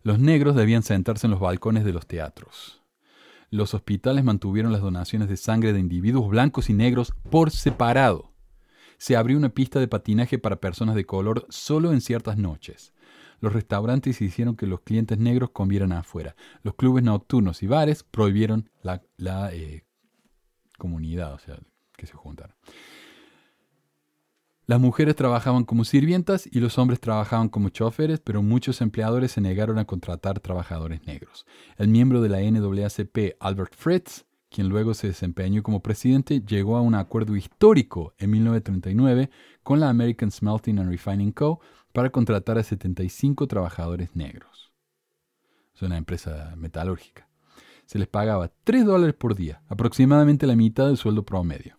Los 0.04 0.20
negros 0.20 0.56
debían 0.56 0.84
sentarse 0.84 1.28
en 1.28 1.32
los 1.32 1.42
balcones 1.42 1.84
de 1.84 1.92
los 1.92 2.08
teatros 2.08 2.82
los 3.52 3.74
hospitales 3.74 4.24
mantuvieron 4.24 4.72
las 4.72 4.82
donaciones 4.82 5.28
de 5.28 5.36
sangre 5.36 5.74
de 5.74 5.80
individuos 5.80 6.30
blancos 6.30 6.70
y 6.70 6.74
negros 6.74 7.14
por 7.30 7.52
separado. 7.52 8.32
Se 8.98 9.18
abrió 9.18 9.38
una 9.38 9.50
pista 9.50 9.80
de 9.80 9.89
patinaje 9.89 10.39
para 10.39 10.62
personas 10.62 10.96
de 10.96 11.06
color 11.06 11.46
solo 11.50 11.92
en 11.92 12.00
ciertas 12.00 12.38
noches. 12.38 12.94
Los 13.42 13.54
restaurantes 13.54 14.22
hicieron 14.22 14.56
que 14.56 14.68
los 14.68 14.82
clientes 14.82 15.18
negros 15.18 15.50
comieran 15.50 15.92
afuera. 15.92 16.36
Los 16.64 16.76
clubes 16.76 17.04
nocturnos 17.04 17.62
y 17.64 17.68
bares 17.68 18.04
prohibieron 18.04 18.70
la, 18.82 19.02
eh, 19.52 19.84
comunidad, 20.78 21.34
o 21.34 21.39
sea, 21.39 21.60
que 21.98 22.08
se 22.08 22.14
juntaran. 22.14 22.56
Las 24.68 24.80
mujeres 24.80 25.16
trabajaban 25.16 25.66
como 25.66 25.84
sirvientas 25.84 26.48
y 26.50 26.60
los 26.60 26.78
hombres 26.78 27.00
trabajaban 27.02 27.50
como 27.50 27.70
choferes, 27.70 28.20
pero 28.22 28.42
muchos 28.42 28.80
empleadores 28.80 29.34
se 29.34 29.42
negaron 29.42 29.80
a 29.80 29.86
contratar 29.86 30.39
trabajadores 30.39 31.06
negros. 31.06 31.46
El 31.78 31.89
miembro 31.89 32.22
de 32.22 32.30
la 32.30 32.39
NAACP, 32.39 33.36
Albert 33.39 33.76
Fritz, 33.76 34.26
quien 34.50 34.70
luego 34.70 34.94
se 34.94 35.08
desempeñó 35.08 35.64
como 35.64 35.82
presidente, 35.82 36.42
llegó 36.42 36.78
a 36.78 36.82
un 36.82 36.94
acuerdo 36.94 37.36
histórico 37.36 38.14
en 38.18 38.32
1939 38.32 39.30
con 39.64 39.80
la 39.80 39.89
American 39.89 40.30
Smelting 40.30 40.80
and 40.80 40.89
Refining 40.89 41.32
Co. 41.32 41.60
para 41.92 42.12
contratar 42.12 42.58
a 42.58 42.64
75 42.64 43.48
trabajadores 43.48 44.16
negros. 44.16 44.72
Es 45.76 45.82
una 45.82 45.98
empresa 45.98 46.54
metalúrgica. 46.58 47.28
Se 47.86 48.00
les 48.00 48.08
pagaba 48.08 48.52
3 48.64 48.86
dólares 48.86 49.16
por 49.16 49.36
día, 49.36 49.62
aproximadamente 49.68 50.48
la 50.48 50.56
mitad 50.56 50.88
del 50.88 50.98
sueldo 50.98 51.26
promedio. 51.26 51.78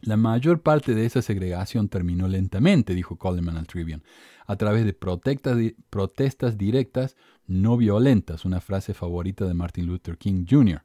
La 0.00 0.16
mayor 0.16 0.62
parte 0.62 0.94
de 0.94 1.06
esa 1.06 1.22
segregación 1.22 1.88
terminó 1.88 2.26
lentamente, 2.26 2.92
dijo 2.94 3.16
Coleman 3.16 3.56
al 3.56 3.68
Tribune, 3.68 4.02
a 4.46 4.56
través 4.56 4.84
de 4.84 4.92
protestas, 4.94 6.58
directas 6.58 7.16
no 7.46 7.76
violentas, 7.76 8.44
una 8.44 8.60
frase 8.60 8.94
favorita 8.94 9.44
de 9.44 9.54
Martin 9.54 9.86
Luther 9.86 10.18
King 10.18 10.44
Jr., 10.48 10.84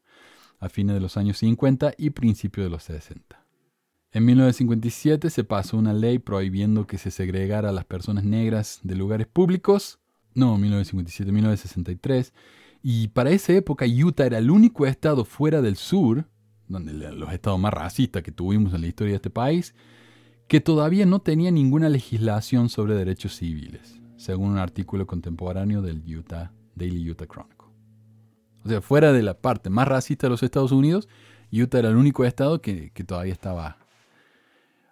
a 0.60 0.70
fines 0.70 0.94
de 0.96 1.02
los 1.02 1.18
años 1.18 1.38
50 1.40 1.94
y 1.98 2.12
principios 2.12 2.66
de 2.66 2.70
los 2.70 2.84
60. 2.84 3.47
En 4.18 4.26
1957 4.26 5.30
se 5.30 5.44
pasó 5.44 5.78
una 5.78 5.94
ley 5.94 6.18
prohibiendo 6.18 6.88
que 6.88 6.98
se 6.98 7.12
segregara 7.12 7.70
a 7.70 7.72
las 7.72 7.86
personas 7.86 8.24
negras 8.24 8.80
de 8.82 8.96
lugares 8.96 9.28
públicos. 9.28 10.00
No, 10.34 10.58
1957, 10.58 11.32
1963. 11.32 12.34
Y 12.82 13.10
para 13.10 13.30
esa 13.30 13.54
época 13.54 13.86
Utah 13.86 14.26
era 14.26 14.40
el 14.40 14.50
único 14.50 14.88
estado 14.88 15.24
fuera 15.24 15.62
del 15.62 15.76
sur 15.76 16.26
donde 16.68 16.94
los 16.94 17.32
estados 17.32 17.60
más 17.60 17.72
racistas 17.72 18.24
que 18.24 18.32
tuvimos 18.32 18.74
en 18.74 18.82
la 18.82 18.88
historia 18.88 19.12
de 19.12 19.18
este 19.18 19.30
país, 19.30 19.76
que 20.48 20.62
todavía 20.62 21.06
no 21.06 21.20
tenía 21.20 21.52
ninguna 21.52 21.88
legislación 21.88 22.70
sobre 22.70 22.96
derechos 22.96 23.36
civiles, 23.36 24.02
según 24.16 24.54
un 24.54 24.58
artículo 24.58 25.06
contemporáneo 25.06 25.84
del 25.84 26.02
Utah, 26.12 26.52
Daily 26.74 27.08
Utah 27.08 27.28
Chronicle. 27.28 27.68
O 28.66 28.68
sea, 28.68 28.82
fuera 28.82 29.14
de 29.14 29.22
la 29.22 29.36
parte 29.36 29.70
más 29.70 29.88
racista 29.88 30.26
de 30.26 30.32
los 30.32 30.42
Estados 30.42 30.72
Unidos, 30.72 31.08
Utah 31.52 31.78
era 31.78 31.90
el 31.90 31.98
único 31.98 32.26
estado 32.26 32.64
que, 32.64 32.92
todavía 33.06 33.32
estaba 33.32 33.78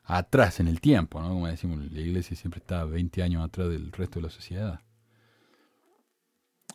atrás 0.06 0.60
en 0.60 0.68
el 0.68 0.80
tiempo, 0.82 1.22
¿no? 1.22 1.30
Como 1.30 1.48
decimos, 1.48 1.80
la 1.92 2.00
iglesia 2.00 2.36
siempre 2.36 2.60
estaba 2.60 2.86
20 2.86 3.24
años 3.24 3.44
atrás 3.44 3.70
del 3.70 3.92
resto 3.92 4.20
de 4.20 4.24
la 4.24 4.32
sociedad. 4.32 4.82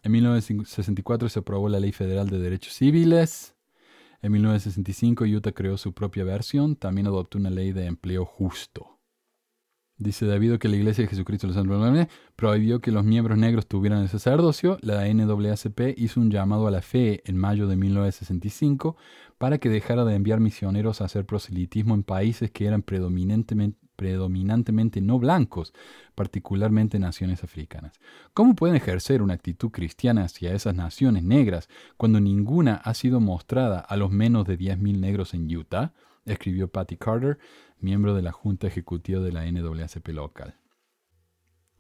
En 0.03 0.13
1964 0.13 1.29
se 1.29 1.39
aprobó 1.39 1.69
la 1.69 1.81
Ley 1.81 1.93
Federal 1.93 2.29
de 2.29 2.39
Derechos 2.39 2.75
Civiles, 2.75 3.55
en 4.23 4.33
1965 4.33 5.25
Utah 5.25 5.53
creó 5.53 5.79
su 5.79 5.95
propia 5.95 6.25
versión, 6.25 6.77
también 6.77 7.07
adoptó 7.07 7.39
una 7.39 7.49
ley 7.49 7.73
de 7.73 7.87
empleo 7.87 8.27
justo. 8.27 8.90
Dice, 10.01 10.25
debido 10.25 10.55
a 10.55 10.59
que 10.59 10.69
la 10.69 10.77
Iglesia 10.77 11.05
de 11.05 11.09
Jesucristo 11.09 11.47
de 11.47 11.53
los 11.53 11.63
Santos 11.63 12.09
prohibió 12.35 12.81
que 12.81 12.91
los 12.91 13.05
miembros 13.05 13.37
negros 13.37 13.67
tuvieran 13.67 14.01
el 14.01 14.09
sacerdocio, 14.09 14.79
la 14.81 15.07
NAACP 15.07 15.99
hizo 15.99 16.23
un 16.23 16.31
llamado 16.31 16.67
a 16.67 16.71
la 16.71 16.81
fe 16.81 17.21
en 17.27 17.37
mayo 17.37 17.69
de 17.69 17.77
1965 17.77 18.97
para 19.37 19.59
que 19.59 19.69
dejara 19.69 20.07
de 20.07 20.15
enviar 20.15 20.41
misioneros 20.41 21.03
a 21.03 21.05
hacer 21.05 21.27
proselitismo 21.27 21.95
en 21.95 22.03
países 22.03 22.51
que 22.51 22.65
eran 22.65 22.81
predominantemente, 22.81 23.79
predominantemente 23.97 25.03
no 25.03 25.19
blancos, 25.19 25.75
particularmente 26.15 26.99
naciones 26.99 27.45
africanas. 27.45 28.01
¿Cómo 28.33 28.55
pueden 28.55 28.77
ejercer 28.77 29.21
una 29.21 29.35
actitud 29.35 29.69
cristiana 29.69 30.25
hacia 30.25 30.55
esas 30.55 30.75
naciones 30.75 31.25
negras 31.25 31.69
cuando 31.99 32.21
ninguna 32.21 32.77
ha 32.77 32.95
sido 32.95 33.21
mostrada 33.21 33.81
a 33.81 33.99
los 33.99 34.11
menos 34.11 34.47
de 34.47 34.59
10.000 34.59 34.99
negros 34.99 35.35
en 35.35 35.55
Utah? 35.55 35.93
Escribió 36.33 36.69
Patty 36.69 36.97
Carter, 36.97 37.39
miembro 37.79 38.15
de 38.15 38.23
la 38.23 38.33
Junta 38.33 38.67
Ejecutiva 38.67 39.21
de 39.21 39.33
la 39.33 39.51
NAACP 39.51 40.09
local. 40.09 40.55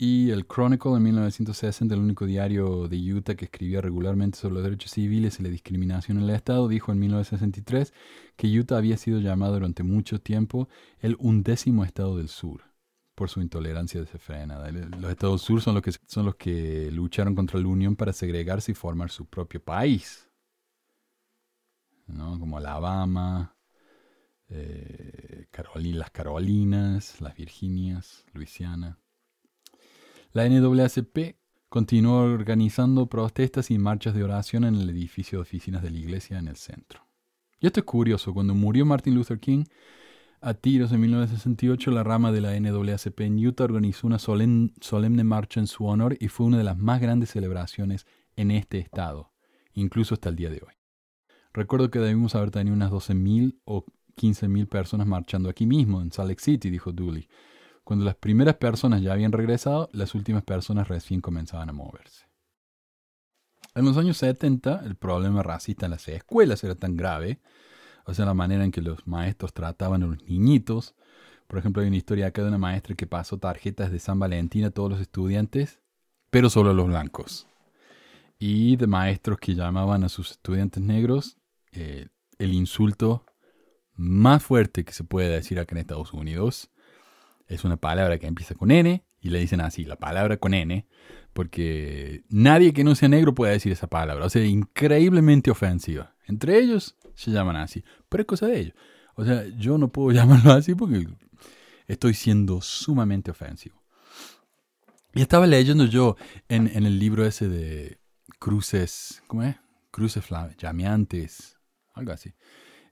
Y 0.02 0.30
el 0.30 0.46
Chronicle 0.46 0.92
en 0.92 1.02
1960, 1.02 1.94
el 1.94 2.00
único 2.00 2.24
diario 2.24 2.88
de 2.88 2.96
Utah 3.12 3.34
que 3.34 3.44
escribía 3.44 3.82
regularmente 3.82 4.38
sobre 4.38 4.54
los 4.54 4.64
derechos 4.64 4.92
civiles 4.92 5.38
y 5.38 5.42
la 5.42 5.50
discriminación 5.50 6.16
en 6.16 6.24
el 6.24 6.30
Estado, 6.30 6.68
dijo 6.68 6.90
en 6.90 7.00
1963 7.00 7.92
que 8.36 8.58
Utah 8.58 8.78
había 8.78 8.96
sido 8.96 9.20
llamado 9.20 9.52
durante 9.52 9.82
mucho 9.82 10.18
tiempo 10.18 10.70
el 11.00 11.16
undécimo 11.18 11.84
Estado 11.84 12.16
del 12.16 12.28
Sur 12.28 12.62
por 13.14 13.28
su 13.28 13.42
intolerancia 13.42 14.00
desenfrenada. 14.00 14.72
Los 14.72 15.10
Estados 15.10 15.42
Sur 15.42 15.60
son 15.60 15.74
los 15.74 15.82
que, 15.82 15.92
son 16.06 16.24
los 16.24 16.36
que 16.36 16.90
lucharon 16.90 17.34
contra 17.34 17.60
la 17.60 17.68
Unión 17.68 17.94
para 17.94 18.14
segregarse 18.14 18.72
y 18.72 18.74
formar 18.74 19.10
su 19.10 19.26
propio 19.26 19.62
país. 19.62 20.26
¿no? 22.06 22.38
Como 22.40 22.56
Alabama, 22.56 23.54
eh, 24.50 25.46
las 25.92 26.10
Carolinas, 26.10 27.20
las 27.20 27.34
Virginias, 27.34 28.24
Luisiana. 28.32 28.98
La 30.32 30.48
NAACP 30.48 31.36
continuó 31.68 32.22
organizando 32.22 33.06
protestas 33.06 33.70
y 33.70 33.78
marchas 33.78 34.14
de 34.14 34.24
oración 34.24 34.64
en 34.64 34.74
el 34.76 34.90
edificio 34.90 35.38
de 35.38 35.42
oficinas 35.42 35.82
de 35.82 35.90
la 35.90 35.98
iglesia 35.98 36.38
en 36.38 36.48
el 36.48 36.56
centro. 36.56 37.06
Y 37.60 37.66
esto 37.66 37.80
es 37.80 37.86
curioso, 37.86 38.32
cuando 38.32 38.54
murió 38.54 38.86
Martin 38.86 39.14
Luther 39.14 39.38
King, 39.38 39.64
a 40.40 40.54
tiros 40.54 40.90
en 40.92 41.00
1968, 41.00 41.90
la 41.90 42.02
rama 42.02 42.32
de 42.32 42.40
la 42.40 42.58
NAACP 42.58 43.20
en 43.20 43.46
Utah 43.46 43.64
organizó 43.64 44.06
una 44.06 44.18
solemne 44.18 45.24
marcha 45.24 45.60
en 45.60 45.66
su 45.66 45.84
honor 45.84 46.16
y 46.18 46.28
fue 46.28 46.46
una 46.46 46.56
de 46.56 46.64
las 46.64 46.78
más 46.78 47.00
grandes 47.00 47.30
celebraciones 47.30 48.06
en 48.36 48.50
este 48.50 48.78
estado, 48.78 49.32
incluso 49.74 50.14
hasta 50.14 50.30
el 50.30 50.36
día 50.36 50.48
de 50.48 50.62
hoy. 50.66 50.72
Recuerdo 51.52 51.90
que 51.90 51.98
debimos 51.98 52.34
haber 52.34 52.50
tenido 52.50 52.74
unas 52.74 52.90
12.000 52.90 53.60
o 53.64 53.84
15.000 54.20 54.68
personas 54.68 55.06
marchando 55.06 55.48
aquí 55.48 55.66
mismo, 55.66 56.02
en 56.02 56.12
Salt 56.12 56.28
Lake 56.28 56.42
City, 56.42 56.68
dijo 56.68 56.92
Dooley. 56.92 57.28
Cuando 57.84 58.04
las 58.04 58.16
primeras 58.16 58.56
personas 58.56 59.00
ya 59.00 59.12
habían 59.12 59.32
regresado, 59.32 59.88
las 59.92 60.14
últimas 60.14 60.42
personas 60.42 60.88
recién 60.88 61.20
comenzaban 61.20 61.70
a 61.70 61.72
moverse. 61.72 62.26
En 63.74 63.84
los 63.84 63.96
años 63.96 64.18
70, 64.18 64.82
el 64.84 64.96
problema 64.96 65.42
racista 65.42 65.86
en 65.86 65.92
las 65.92 66.06
escuelas 66.08 66.62
era 66.64 66.74
tan 66.74 66.96
grave, 66.96 67.40
o 68.04 68.14
sea, 68.14 68.26
la 68.26 68.34
manera 68.34 68.64
en 68.64 68.72
que 68.72 68.82
los 68.82 69.06
maestros 69.06 69.54
trataban 69.54 70.02
a 70.02 70.06
los 70.06 70.22
niñitos. 70.24 70.94
Por 71.46 71.58
ejemplo, 71.58 71.82
hay 71.82 71.88
una 71.88 71.96
historia 71.96 72.26
acá 72.26 72.42
de 72.42 72.48
una 72.48 72.58
maestra 72.58 72.94
que 72.94 73.06
pasó 73.06 73.38
tarjetas 73.38 73.90
de 73.90 73.98
San 73.98 74.18
Valentín 74.18 74.64
a 74.64 74.70
todos 74.70 74.90
los 74.90 75.00
estudiantes, 75.00 75.80
pero 76.30 76.50
solo 76.50 76.70
a 76.70 76.74
los 76.74 76.86
blancos. 76.86 77.46
Y 78.38 78.76
de 78.76 78.86
maestros 78.86 79.38
que 79.38 79.54
llamaban 79.54 80.04
a 80.04 80.08
sus 80.08 80.32
estudiantes 80.32 80.82
negros 80.82 81.38
eh, 81.72 82.08
el 82.38 82.54
insulto 82.54 83.24
más 84.00 84.42
fuerte 84.42 84.84
que 84.84 84.92
se 84.92 85.04
puede 85.04 85.28
decir 85.28 85.60
acá 85.60 85.74
en 85.74 85.80
Estados 85.80 86.12
Unidos 86.14 86.70
es 87.46 87.64
una 87.64 87.76
palabra 87.76 88.18
que 88.18 88.26
empieza 88.26 88.54
con 88.54 88.70
N 88.70 89.04
y 89.20 89.28
le 89.28 89.40
dicen 89.40 89.60
así, 89.60 89.84
la 89.84 89.96
palabra 89.96 90.38
con 90.38 90.54
N, 90.54 90.86
porque 91.34 92.24
nadie 92.30 92.72
que 92.72 92.82
no 92.82 92.94
sea 92.94 93.08
negro 93.08 93.34
puede 93.34 93.52
decir 93.52 93.72
esa 93.72 93.88
palabra. 93.88 94.24
O 94.24 94.30
sea, 94.30 94.44
increíblemente 94.44 95.50
ofensiva. 95.50 96.14
Entre 96.26 96.58
ellos 96.58 96.96
se 97.14 97.30
llaman 97.30 97.56
así, 97.56 97.84
pero 98.08 98.22
es 98.22 98.26
cosa 98.26 98.46
de 98.46 98.60
ellos. 98.60 98.74
O 99.16 99.24
sea, 99.24 99.44
yo 99.58 99.76
no 99.76 99.88
puedo 99.88 100.12
llamarlo 100.16 100.52
así 100.52 100.74
porque 100.74 101.06
estoy 101.86 102.14
siendo 102.14 102.62
sumamente 102.62 103.30
ofensivo. 103.30 103.82
Y 105.12 105.20
estaba 105.20 105.46
leyendo 105.46 105.84
yo 105.84 106.16
en, 106.48 106.68
en 106.68 106.86
el 106.86 106.98
libro 106.98 107.26
ese 107.26 107.48
de 107.48 107.98
cruces, 108.38 109.22
¿cómo 109.26 109.42
es? 109.42 109.56
Cruces 109.90 110.24
llameantes, 110.56 111.58
algo 111.92 112.12
así, 112.12 112.32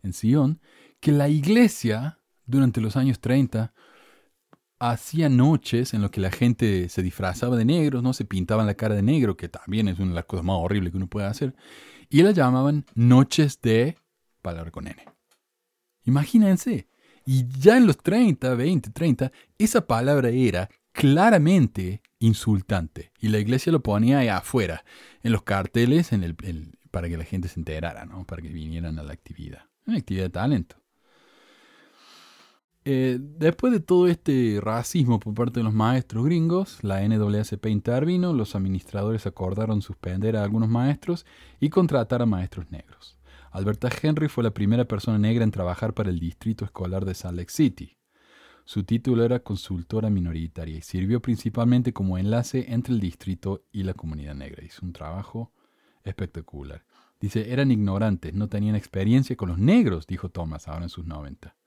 en 0.02 0.12
Sion, 0.12 0.60
que 1.00 1.12
la 1.12 1.28
iglesia 1.28 2.18
durante 2.46 2.80
los 2.80 2.96
años 2.96 3.20
30 3.20 3.72
hacía 4.80 5.28
noches 5.28 5.94
en 5.94 6.02
las 6.02 6.10
que 6.10 6.20
la 6.20 6.30
gente 6.30 6.88
se 6.88 7.02
disfrazaba 7.02 7.56
de 7.56 7.64
negros, 7.64 8.02
¿no? 8.02 8.12
Se 8.12 8.24
pintaban 8.24 8.66
la 8.66 8.74
cara 8.74 8.94
de 8.94 9.02
negro, 9.02 9.36
que 9.36 9.48
también 9.48 9.88
es 9.88 9.98
una 9.98 10.10
de 10.10 10.14
las 10.14 10.24
cosas 10.24 10.44
más 10.44 10.56
horribles 10.56 10.92
que 10.92 10.96
uno 10.96 11.08
puede 11.08 11.26
hacer. 11.26 11.54
Y 12.08 12.22
las 12.22 12.34
llamaban 12.34 12.86
noches 12.94 13.60
de 13.60 13.96
palabra 14.40 14.70
con 14.70 14.86
N. 14.86 15.02
Imagínense. 16.04 16.88
Y 17.26 17.46
ya 17.58 17.76
en 17.76 17.86
los 17.86 17.98
30, 17.98 18.54
20, 18.54 18.90
30, 18.90 19.32
esa 19.58 19.86
palabra 19.86 20.30
era 20.30 20.70
claramente 20.92 22.00
insultante. 22.18 23.12
Y 23.20 23.28
la 23.28 23.38
iglesia 23.38 23.70
lo 23.70 23.82
ponía 23.82 24.20
ahí 24.20 24.28
afuera, 24.28 24.84
en 25.22 25.32
los 25.32 25.42
carteles, 25.42 26.12
en 26.12 26.24
el, 26.24 26.36
para 26.90 27.08
que 27.08 27.18
la 27.18 27.24
gente 27.24 27.48
se 27.48 27.60
enterara, 27.60 28.06
¿no? 28.06 28.24
Para 28.24 28.40
que 28.40 28.48
vinieran 28.48 28.98
a 28.98 29.02
la 29.02 29.12
actividad. 29.12 29.66
Una 29.86 29.98
actividad 29.98 30.24
de 30.24 30.30
talento. 30.30 30.76
Eh, 32.90 33.18
después 33.20 33.70
de 33.70 33.80
todo 33.80 34.08
este 34.08 34.60
racismo 34.62 35.20
por 35.20 35.34
parte 35.34 35.60
de 35.60 35.64
los 35.64 35.74
maestros 35.74 36.24
gringos, 36.24 36.82
la 36.82 37.06
NAACP 37.06 37.66
intervino, 37.66 38.32
los 38.32 38.54
administradores 38.54 39.26
acordaron 39.26 39.82
suspender 39.82 40.38
a 40.38 40.42
algunos 40.42 40.70
maestros 40.70 41.26
y 41.60 41.68
contratar 41.68 42.22
a 42.22 42.24
maestros 42.24 42.70
negros. 42.70 43.18
Alberta 43.50 43.90
Henry 43.90 44.28
fue 44.28 44.42
la 44.42 44.54
primera 44.54 44.86
persona 44.86 45.18
negra 45.18 45.44
en 45.44 45.50
trabajar 45.50 45.92
para 45.92 46.08
el 46.08 46.18
distrito 46.18 46.64
escolar 46.64 47.04
de 47.04 47.12
Salt 47.12 47.36
Lake 47.36 47.52
City. 47.52 47.98
Su 48.64 48.84
título 48.84 49.22
era 49.22 49.40
consultora 49.40 50.08
minoritaria 50.08 50.78
y 50.78 50.80
sirvió 50.80 51.20
principalmente 51.20 51.92
como 51.92 52.16
enlace 52.16 52.72
entre 52.72 52.94
el 52.94 53.00
distrito 53.00 53.66
y 53.70 53.82
la 53.82 53.92
comunidad 53.92 54.34
negra. 54.34 54.64
Hizo 54.64 54.86
un 54.86 54.94
trabajo 54.94 55.52
espectacular. 56.04 56.86
Dice, 57.20 57.52
eran 57.52 57.70
ignorantes, 57.70 58.32
no 58.32 58.48
tenían 58.48 58.76
experiencia 58.76 59.36
con 59.36 59.50
los 59.50 59.58
negros, 59.58 60.06
dijo 60.06 60.30
Thomas 60.30 60.68
ahora 60.68 60.84
en 60.84 60.88
sus 60.88 61.04
90. 61.04 61.57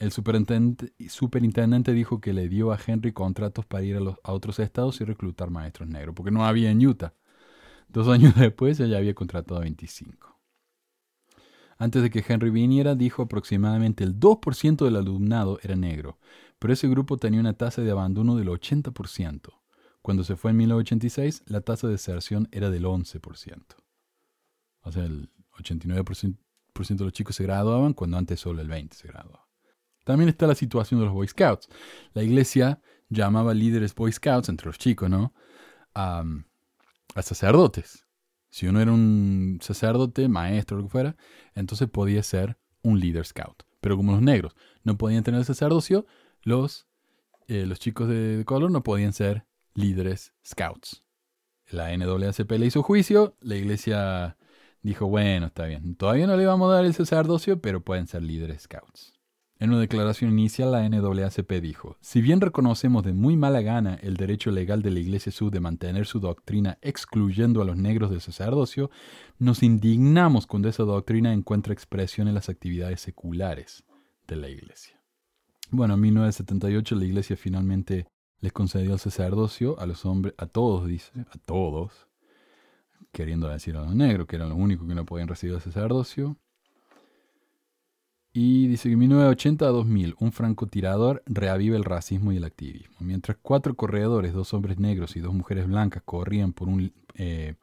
El 0.00 0.12
superintendente, 0.12 1.92
dijo 1.92 2.22
que 2.22 2.32
le 2.32 2.48
dio 2.48 2.72
a 2.72 2.78
Henry 2.84 3.12
contratos 3.12 3.66
para 3.66 3.84
ir 3.84 3.98
a, 3.98 4.32
otros 4.32 4.58
estados 4.58 4.98
y 5.02 5.04
reclutar 5.04 5.50
maestros 5.50 5.90
negros, 5.90 6.14
porque 6.14 6.30
no 6.30 6.46
había 6.46 6.70
en 6.70 6.86
Utah. 6.86 7.12
Dos 7.86 8.08
años 8.08 8.34
después 8.36 8.80
ella 8.80 8.96
había 8.96 9.14
contratado 9.14 9.60
a 9.60 9.64
25. 9.64 10.40
Antes 11.76 12.02
de 12.02 12.08
que 12.08 12.24
Henry 12.26 12.48
viniera, 12.48 12.94
dijo 12.94 13.22
aproximadamente 13.22 14.02
el 14.02 14.18
2% 14.18 14.86
del 14.86 14.96
alumnado 14.96 15.58
era 15.62 15.76
negro, 15.76 16.18
pero 16.58 16.72
ese 16.72 16.88
grupo 16.88 17.18
tenía 17.18 17.40
una 17.40 17.52
tasa 17.52 17.82
de 17.82 17.90
abandono 17.90 18.36
del 18.36 18.48
80%. 18.48 19.52
Cuando 20.00 20.24
se 20.24 20.34
fue 20.36 20.52
en 20.52 20.56
1986, 20.56 21.42
la 21.44 21.60
tasa 21.60 21.88
de 21.88 21.92
deserción 21.92 22.48
era 22.52 22.70
del 22.70 22.86
11%. 22.86 23.76
O 24.80 24.92
sea, 24.92 25.04
el 25.04 25.30
89% 25.58 26.36
de 26.74 27.04
los 27.04 27.12
chicos 27.12 27.36
se 27.36 27.42
graduaban 27.42 27.92
cuando 27.92 28.16
antes 28.16 28.40
solo 28.40 28.62
el 28.62 28.68
20% 28.70 28.94
se 28.94 29.08
graduaba. 29.08 29.49
También 30.10 30.28
está 30.28 30.48
la 30.48 30.56
situación 30.56 30.98
de 30.98 31.06
los 31.06 31.14
Boy 31.14 31.28
Scouts. 31.28 31.68
La 32.14 32.24
iglesia 32.24 32.80
llamaba 33.10 33.54
líderes 33.54 33.94
Boy 33.94 34.10
Scouts, 34.10 34.48
entre 34.48 34.66
los 34.66 34.76
chicos, 34.76 35.08
¿no? 35.08 35.32
A, 35.94 36.24
sacerdotes. 37.22 38.04
Si 38.48 38.66
uno 38.66 38.80
era 38.80 38.90
un 38.90 39.60
sacerdote, 39.62 40.28
maestro, 40.28 40.78
lo 40.78 40.82
que 40.82 40.88
fuera, 40.88 41.16
entonces 41.54 41.88
podía 41.88 42.24
ser 42.24 42.58
un 42.82 42.98
líder 42.98 43.24
scout. 43.24 43.62
Pero 43.80 43.96
como 43.96 44.10
los 44.10 44.20
negros 44.20 44.56
no 44.82 44.98
podían 44.98 45.22
tener 45.22 45.38
el 45.38 45.46
sacerdocio, 45.46 46.06
los, 46.42 46.88
eh, 47.46 47.64
los 47.66 47.78
chicos 47.78 48.08
de 48.08 48.42
color 48.44 48.72
no 48.72 48.82
podían 48.82 49.12
ser 49.12 49.46
líderes 49.74 50.34
scouts. 50.44 51.04
La 51.68 51.96
NAACP 51.96 52.50
le 52.58 52.66
hizo 52.66 52.82
juicio, 52.82 53.36
la 53.42 53.54
iglesia 53.54 54.36
dijo, 54.82 55.06
bueno, 55.06 55.46
está 55.46 55.66
bien, 55.66 55.94
todavía 55.94 56.26
no 56.26 56.36
le 56.36 56.46
vamos 56.46 56.68
a 56.72 56.74
dar 56.74 56.84
el 56.84 56.94
sacerdocio, 56.94 57.60
pero 57.60 57.84
pueden 57.84 58.08
ser 58.08 58.24
líderes 58.24 58.62
scouts. 58.62 59.19
En 59.60 59.68
una 59.68 59.80
declaración 59.80 60.30
inicial, 60.30 60.72
la 60.72 60.88
NAACP 60.88 61.52
dijo, 61.60 61.98
si 62.00 62.22
bien 62.22 62.40
reconocemos 62.40 63.04
de 63.04 63.12
muy 63.12 63.36
mala 63.36 63.60
gana 63.60 63.96
el 63.96 64.16
derecho 64.16 64.50
legal 64.50 64.80
de 64.80 64.90
la 64.90 65.00
Iglesia 65.00 65.30
Sud 65.30 65.52
de 65.52 65.60
mantener 65.60 66.06
su 66.06 66.18
doctrina 66.18 66.78
excluyendo 66.80 67.60
a 67.60 67.66
los 67.66 67.76
negros 67.76 68.10
del 68.10 68.22
sacerdocio, 68.22 68.90
nos 69.38 69.62
indignamos 69.62 70.46
cuando 70.46 70.70
esa 70.70 70.84
doctrina 70.84 71.34
encuentra 71.34 71.74
expresión 71.74 72.26
en 72.26 72.32
las 72.32 72.48
actividades 72.48 73.02
seculares 73.02 73.84
de 74.26 74.36
la 74.36 74.48
Iglesia. 74.48 74.98
Bueno, 75.70 75.92
en 75.92 76.00
1978 76.00 76.94
la 76.94 77.04
Iglesia 77.04 77.36
finalmente 77.36 78.06
les 78.38 78.54
concedió 78.54 78.94
el 78.94 78.98
sacerdocio 78.98 79.78
a 79.78 79.84
los 79.84 80.06
hombres, 80.06 80.34
a 80.38 80.46
todos, 80.46 80.86
dice, 80.86 81.12
a 81.20 81.36
todos, 81.36 82.08
queriendo 83.12 83.46
decir 83.46 83.76
a 83.76 83.82
los 83.82 83.94
negros, 83.94 84.26
que 84.26 84.36
eran 84.36 84.48
los 84.48 84.58
únicos 84.58 84.88
que 84.88 84.94
no 84.94 85.04
podían 85.04 85.28
recibir 85.28 85.54
el 85.54 85.60
sacerdocio. 85.60 86.38
Y 88.32 88.68
dice 88.68 88.88
que 88.88 88.92
en 88.92 89.00
1980 89.00 89.64
a 89.64 89.70
2000, 89.70 90.14
un 90.20 90.32
francotirador 90.32 91.22
reaviva 91.26 91.76
el 91.76 91.84
racismo 91.84 92.32
y 92.32 92.36
el 92.36 92.44
activismo. 92.44 92.94
Mientras 93.00 93.36
cuatro 93.42 93.74
corredores, 93.74 94.32
dos 94.32 94.54
hombres 94.54 94.78
negros 94.78 95.16
y 95.16 95.20
dos 95.20 95.34
mujeres 95.34 95.66
blancas, 95.66 96.02
corrían 96.04 96.52
por, 96.52 96.68
un, 96.68 96.92
eh, 97.14 97.54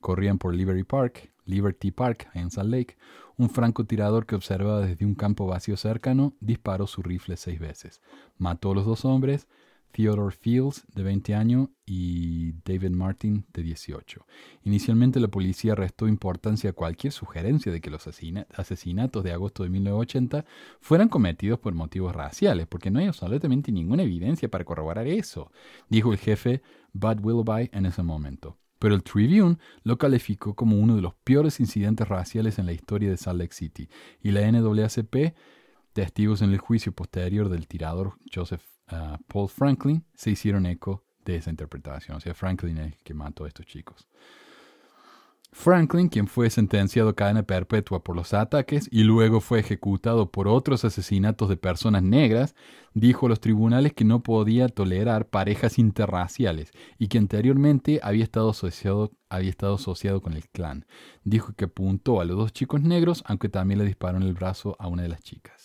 corrían 0.00 0.38
por 0.38 0.54
Liberty 0.54 0.84
Park, 0.84 1.32
Liberty 1.46 1.92
Park 1.92 2.28
en 2.34 2.50
Salt 2.50 2.70
Lake, 2.70 2.96
un 3.38 3.48
francotirador 3.48 4.26
que 4.26 4.34
observaba 4.34 4.80
desde 4.80 5.06
un 5.06 5.14
campo 5.14 5.46
vacío 5.46 5.76
cercano 5.78 6.34
disparó 6.40 6.86
su 6.86 7.02
rifle 7.02 7.38
seis 7.38 7.58
veces. 7.58 8.02
Mató 8.36 8.72
a 8.72 8.74
los 8.74 8.84
dos 8.84 9.06
hombres, 9.06 9.48
Theodore 9.92 10.34
Fields, 10.34 10.84
de 10.94 11.02
20 11.02 11.34
años, 11.34 11.68
y 11.86 12.52
David 12.64 12.90
Martin, 12.90 13.44
de 13.52 13.62
18. 13.62 14.26
Inicialmente 14.64 15.20
la 15.20 15.28
policía 15.28 15.74
restó 15.74 16.08
importancia 16.08 16.70
a 16.70 16.72
cualquier 16.72 17.12
sugerencia 17.12 17.70
de 17.70 17.80
que 17.80 17.90
los 17.90 18.06
asesinatos 18.06 19.22
de 19.22 19.32
agosto 19.32 19.62
de 19.62 19.68
1980 19.68 20.44
fueran 20.80 21.08
cometidos 21.08 21.58
por 21.58 21.74
motivos 21.74 22.14
raciales, 22.14 22.66
porque 22.66 22.90
no 22.90 22.98
hay 22.98 23.06
absolutamente 23.06 23.70
ninguna 23.70 24.02
evidencia 24.02 24.50
para 24.50 24.64
corroborar 24.64 25.06
eso, 25.06 25.52
dijo 25.88 26.12
el 26.12 26.18
jefe 26.18 26.62
Bud 26.92 27.20
Willoughby 27.22 27.68
en 27.72 27.86
ese 27.86 28.02
momento. 28.02 28.56
Pero 28.78 28.94
el 28.94 29.02
Tribune 29.02 29.58
lo 29.84 29.96
calificó 29.98 30.54
como 30.54 30.76
uno 30.76 30.96
de 30.96 31.02
los 31.02 31.14
peores 31.14 31.60
incidentes 31.60 32.08
raciales 32.08 32.58
en 32.58 32.66
la 32.66 32.72
historia 32.72 33.10
de 33.10 33.16
Salt 33.16 33.38
Lake 33.38 33.54
City, 33.54 33.88
y 34.22 34.30
la 34.30 34.50
NAACP, 34.50 35.34
testigos 35.92 36.40
en 36.40 36.50
el 36.50 36.58
juicio 36.58 36.92
posterior 36.92 37.50
del 37.50 37.68
tirador 37.68 38.14
Joseph 38.34 38.71
Paul 39.28 39.48
Franklin 39.48 40.04
se 40.14 40.30
hicieron 40.30 40.66
eco 40.66 41.04
de 41.24 41.36
esa 41.36 41.50
interpretación. 41.50 42.16
O 42.16 42.20
sea, 42.20 42.34
Franklin 42.34 42.78
es 42.78 42.86
el 42.86 42.96
que 43.02 43.14
mató 43.14 43.44
a 43.44 43.48
estos 43.48 43.66
chicos. 43.66 44.08
Franklin, 45.54 46.08
quien 46.08 46.28
fue 46.28 46.48
sentenciado 46.48 47.10
a 47.10 47.14
cadena 47.14 47.42
perpetua 47.42 48.02
por 48.02 48.16
los 48.16 48.32
ataques 48.32 48.88
y 48.90 49.04
luego 49.04 49.42
fue 49.42 49.60
ejecutado 49.60 50.30
por 50.30 50.48
otros 50.48 50.82
asesinatos 50.86 51.50
de 51.50 51.58
personas 51.58 52.02
negras, 52.02 52.54
dijo 52.94 53.26
a 53.26 53.28
los 53.28 53.40
tribunales 53.40 53.92
que 53.92 54.06
no 54.06 54.22
podía 54.22 54.68
tolerar 54.68 55.28
parejas 55.28 55.78
interraciales 55.78 56.72
y 56.98 57.08
que 57.08 57.18
anteriormente 57.18 58.00
había 58.02 58.24
estado 58.24 58.48
asociado, 58.48 59.12
había 59.28 59.50
estado 59.50 59.74
asociado 59.74 60.22
con 60.22 60.32
el 60.32 60.48
clan. 60.48 60.86
Dijo 61.22 61.52
que 61.52 61.66
apuntó 61.66 62.22
a 62.22 62.24
los 62.24 62.38
dos 62.38 62.52
chicos 62.54 62.80
negros, 62.80 63.22
aunque 63.26 63.50
también 63.50 63.78
le 63.78 63.84
disparó 63.84 64.16
en 64.16 64.22
el 64.22 64.32
brazo 64.32 64.74
a 64.78 64.88
una 64.88 65.02
de 65.02 65.10
las 65.10 65.20
chicas. 65.20 65.61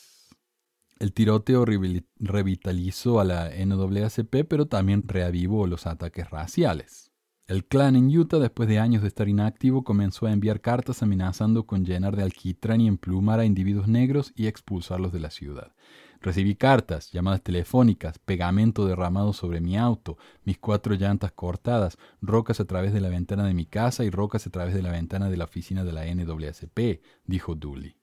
El 1.00 1.14
tiroteo 1.14 1.64
revitalizó 1.66 3.20
a 3.20 3.24
la 3.24 3.50
NAACP, 3.50 4.48
pero 4.48 4.66
también 4.66 5.04
reavivó 5.08 5.68
los 5.68 5.86
ataques 5.86 6.30
raciales. 6.32 7.12
El 7.46 7.66
clan 7.66 7.96
en 7.96 8.10
Utah, 8.18 8.40
después 8.40 8.68
de 8.68 8.80
años 8.80 9.04
de 9.04 9.08
estar 9.08 9.30
inactivo, 9.30 9.84
comenzó 9.84 10.26
a 10.26 10.34
enviar 10.34 10.60
cartas 10.60 11.04
amenazando 11.04 11.66
con 11.66 11.86
llenar 11.86 12.16
de 12.16 12.24
alquitrán 12.24 12.82
y 12.82 12.88
emplumar 12.88 13.40
a 13.40 13.46
individuos 13.46 13.88
negros 13.88 14.34
y 14.36 14.48
expulsarlos 14.48 15.14
de 15.14 15.20
la 15.20 15.30
ciudad. 15.30 15.74
Recibí 16.20 16.56
cartas, 16.56 17.12
llamadas 17.12 17.44
telefónicas, 17.44 18.18
pegamento 18.18 18.88
derramado 18.88 19.34
sobre 19.34 19.62
mi 19.62 19.78
auto, 19.78 20.18
mis 20.44 20.58
cuatro 20.58 20.96
llantas 20.96 21.32
cortadas, 21.32 21.98
rocas 22.22 22.60
a 22.60 22.66
través 22.66 22.92
de 22.92 23.02
la 23.02 23.10
ventana 23.10 23.46
de 23.46 23.54
mi 23.54 23.68
casa 23.68 24.04
y 24.04 24.10
rocas 24.10 24.48
a 24.48 24.50
través 24.50 24.74
de 24.74 24.82
la 24.82 24.92
ventana 24.92 25.30
de 25.30 25.38
la 25.38 25.46
oficina 25.46 25.84
de 25.84 25.94
la 25.94 26.04
NAACP, 26.04 27.02
dijo 27.26 27.54
Dooley. 27.54 27.97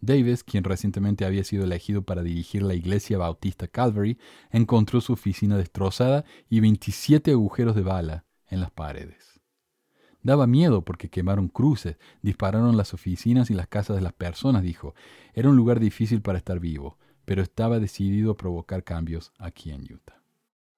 Davis, 0.00 0.44
quien 0.44 0.64
recientemente 0.64 1.24
había 1.24 1.44
sido 1.44 1.64
elegido 1.64 2.02
para 2.02 2.22
dirigir 2.22 2.62
la 2.62 2.74
iglesia 2.74 3.18
bautista 3.18 3.66
Calvary, 3.66 4.18
encontró 4.50 5.00
su 5.00 5.12
oficina 5.12 5.56
destrozada 5.56 6.24
y 6.48 6.60
27 6.60 7.32
agujeros 7.32 7.74
de 7.74 7.82
bala 7.82 8.24
en 8.48 8.60
las 8.60 8.70
paredes. 8.70 9.40
Daba 10.22 10.46
miedo 10.46 10.84
porque 10.84 11.08
quemaron 11.08 11.48
cruces, 11.48 11.96
dispararon 12.22 12.76
las 12.76 12.94
oficinas 12.94 13.50
y 13.50 13.54
las 13.54 13.68
casas 13.68 13.96
de 13.96 14.02
las 14.02 14.12
personas, 14.12 14.62
dijo. 14.62 14.94
Era 15.32 15.48
un 15.48 15.56
lugar 15.56 15.80
difícil 15.80 16.22
para 16.22 16.38
estar 16.38 16.60
vivo, 16.60 16.98
pero 17.24 17.42
estaba 17.42 17.78
decidido 17.78 18.32
a 18.32 18.36
provocar 18.36 18.84
cambios 18.84 19.32
aquí 19.38 19.70
en 19.70 19.82
Utah. 19.82 20.22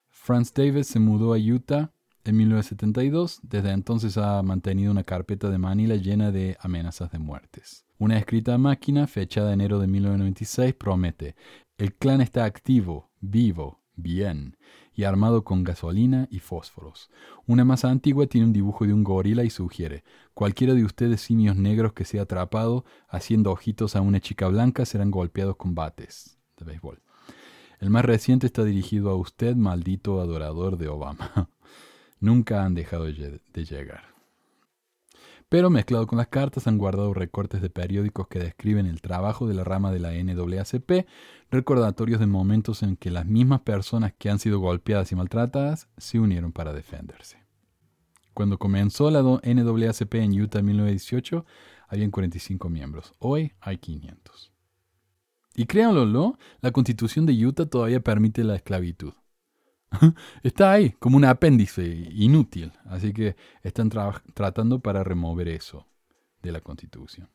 Franz 0.08 0.52
Davis 0.52 0.86
se 0.86 1.00
mudó 1.00 1.32
a 1.32 1.38
Utah 1.38 1.92
en 2.24 2.36
1972. 2.36 3.40
Desde 3.42 3.70
entonces 3.70 4.18
ha 4.18 4.42
mantenido 4.42 4.92
una 4.92 5.04
carpeta 5.04 5.48
de 5.48 5.58
Manila 5.58 5.96
llena 5.96 6.30
de 6.30 6.56
amenazas 6.60 7.10
de 7.10 7.18
muertes. 7.18 7.86
Una 8.00 8.16
escrita 8.16 8.56
máquina, 8.56 9.06
fechada 9.06 9.52
enero 9.52 9.78
de 9.78 9.86
1996, 9.86 10.72
promete, 10.72 11.36
el 11.76 11.92
clan 11.92 12.22
está 12.22 12.46
activo, 12.46 13.10
vivo, 13.20 13.82
bien, 13.94 14.56
y 14.94 15.04
armado 15.04 15.44
con 15.44 15.64
gasolina 15.64 16.26
y 16.30 16.38
fósforos. 16.38 17.10
Una 17.46 17.66
más 17.66 17.84
antigua 17.84 18.26
tiene 18.26 18.46
un 18.46 18.54
dibujo 18.54 18.86
de 18.86 18.94
un 18.94 19.04
gorila 19.04 19.44
y 19.44 19.50
sugiere, 19.50 20.02
cualquiera 20.32 20.72
de 20.72 20.82
ustedes 20.82 21.20
simios 21.20 21.56
negros 21.56 21.92
que 21.92 22.06
sea 22.06 22.22
atrapado 22.22 22.86
haciendo 23.06 23.52
ojitos 23.52 23.94
a 23.96 24.00
una 24.00 24.18
chica 24.18 24.48
blanca 24.48 24.86
serán 24.86 25.10
golpeados 25.10 25.56
con 25.56 25.74
bates 25.74 26.38
de 26.56 26.64
béisbol. 26.64 27.02
El 27.80 27.90
más 27.90 28.06
reciente 28.06 28.46
está 28.46 28.64
dirigido 28.64 29.10
a 29.10 29.14
usted, 29.14 29.56
maldito 29.56 30.22
adorador 30.22 30.78
de 30.78 30.88
Obama. 30.88 31.50
Nunca 32.18 32.64
han 32.64 32.74
dejado 32.74 33.04
de 33.04 33.64
llegar. 33.66 34.19
Pero 35.50 35.68
mezclado 35.68 36.06
con 36.06 36.18
las 36.18 36.28
cartas 36.28 36.68
han 36.68 36.78
guardado 36.78 37.12
recortes 37.12 37.60
de 37.60 37.70
periódicos 37.70 38.28
que 38.28 38.38
describen 38.38 38.86
el 38.86 39.02
trabajo 39.02 39.48
de 39.48 39.54
la 39.54 39.64
rama 39.64 39.90
de 39.90 39.98
la 39.98 40.12
NAACP, 40.12 41.08
recordatorios 41.50 42.20
de 42.20 42.28
momentos 42.28 42.84
en 42.84 42.96
que 42.96 43.10
las 43.10 43.26
mismas 43.26 43.60
personas 43.62 44.12
que 44.16 44.30
han 44.30 44.38
sido 44.38 44.60
golpeadas 44.60 45.10
y 45.10 45.16
maltratadas 45.16 45.88
se 45.98 46.20
unieron 46.20 46.52
para 46.52 46.72
defenderse. 46.72 47.36
Cuando 48.32 48.58
comenzó 48.58 49.10
la 49.10 49.22
NAACP 49.22 50.14
en 50.14 50.40
Utah 50.40 50.60
en 50.60 50.66
1918, 50.66 51.44
habían 51.88 52.12
45 52.12 52.68
miembros. 52.68 53.12
Hoy 53.18 53.52
hay 53.60 53.78
500. 53.78 54.52
Y 55.56 55.66
créanlo, 55.66 56.38
la 56.60 56.70
constitución 56.70 57.26
de 57.26 57.44
Utah 57.44 57.66
todavía 57.66 57.98
permite 57.98 58.44
la 58.44 58.54
esclavitud. 58.54 59.14
Está 60.42 60.72
ahí, 60.72 60.90
como 60.98 61.16
un 61.16 61.24
apéndice 61.24 61.84
inútil. 62.12 62.72
Así 62.84 63.12
que 63.12 63.36
están 63.62 63.90
tratando 64.34 64.80
para 64.80 65.04
remover 65.04 65.48
eso 65.48 65.86
de 66.42 66.52
la 66.52 66.60
Constitución. 66.60 67.28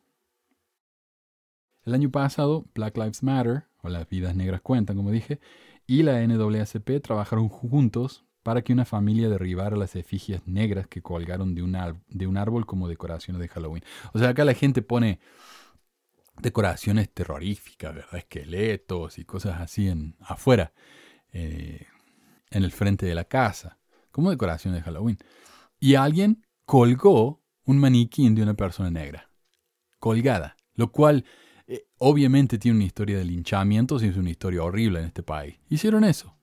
El 1.84 1.94
año 1.94 2.10
pasado, 2.10 2.64
Black 2.74 2.96
Lives 2.96 3.22
Matter, 3.22 3.64
o 3.82 3.88
las 3.88 4.08
vidas 4.08 4.34
negras 4.34 4.60
cuentan, 4.60 4.96
como 4.96 5.12
dije, 5.12 5.38
y 5.86 6.02
la 6.02 6.26
NAACP 6.26 7.00
trabajaron 7.00 7.48
juntos 7.48 8.24
para 8.42 8.62
que 8.62 8.72
una 8.72 8.84
familia 8.84 9.28
derribara 9.28 9.76
las 9.76 9.94
efigies 9.94 10.46
negras 10.46 10.88
que 10.88 11.02
colgaron 11.02 11.54
de 11.54 11.62
un, 11.62 11.76
de 12.08 12.26
un 12.26 12.36
árbol 12.36 12.66
como 12.66 12.88
decoraciones 12.88 13.40
de 13.40 13.48
Halloween. 13.48 13.84
O 14.12 14.18
sea, 14.18 14.30
acá 14.30 14.44
la 14.44 14.54
gente 14.54 14.82
pone 14.82 15.20
decoraciones 16.40 17.08
terroríficas, 17.10 17.94
¿verdad? 17.94 18.16
Esqueletos 18.16 19.18
y 19.18 19.24
cosas 19.24 19.60
así 19.60 19.88
en, 19.88 20.16
afuera. 20.20 20.72
Eh, 21.32 21.86
en 22.50 22.64
el 22.64 22.72
frente 22.72 23.06
de 23.06 23.14
la 23.14 23.24
casa, 23.24 23.78
como 24.10 24.30
decoración 24.30 24.74
de 24.74 24.82
Halloween. 24.82 25.18
Y 25.78 25.94
alguien 25.94 26.44
colgó 26.64 27.42
un 27.64 27.78
maniquí 27.78 28.28
de 28.30 28.42
una 28.42 28.54
persona 28.54 28.90
negra, 28.90 29.30
colgada, 29.98 30.56
lo 30.74 30.90
cual 30.90 31.24
eh, 31.66 31.86
obviamente 31.98 32.58
tiene 32.58 32.76
una 32.76 32.86
historia 32.86 33.18
de 33.18 33.24
linchamientos 33.24 34.02
y 34.02 34.08
es 34.08 34.16
una 34.16 34.30
historia 34.30 34.62
horrible 34.62 35.00
en 35.00 35.06
este 35.06 35.22
país. 35.22 35.56
Hicieron 35.68 36.04
eso. 36.04 36.36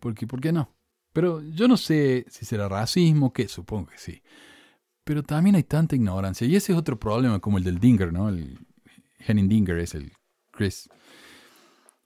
¿Por 0.00 0.14
qué, 0.14 0.26
¿Por 0.26 0.40
qué 0.40 0.52
no? 0.52 0.74
Pero 1.12 1.42
yo 1.42 1.68
no 1.68 1.76
sé 1.76 2.26
si 2.28 2.44
será 2.44 2.68
racismo, 2.68 3.32
que 3.32 3.48
supongo 3.48 3.86
que 3.86 3.98
sí. 3.98 4.22
Pero 5.04 5.22
también 5.22 5.54
hay 5.54 5.62
tanta 5.62 5.94
ignorancia. 5.94 6.46
Y 6.46 6.56
ese 6.56 6.72
es 6.72 6.78
otro 6.78 6.98
problema 6.98 7.38
como 7.38 7.58
el 7.58 7.64
del 7.64 7.78
Dinger, 7.78 8.12
¿no? 8.12 8.28
El 8.28 8.58
Henning 9.18 9.48
Dinger 9.48 9.78
es 9.78 9.94
el 9.94 10.12
Chris 10.50 10.88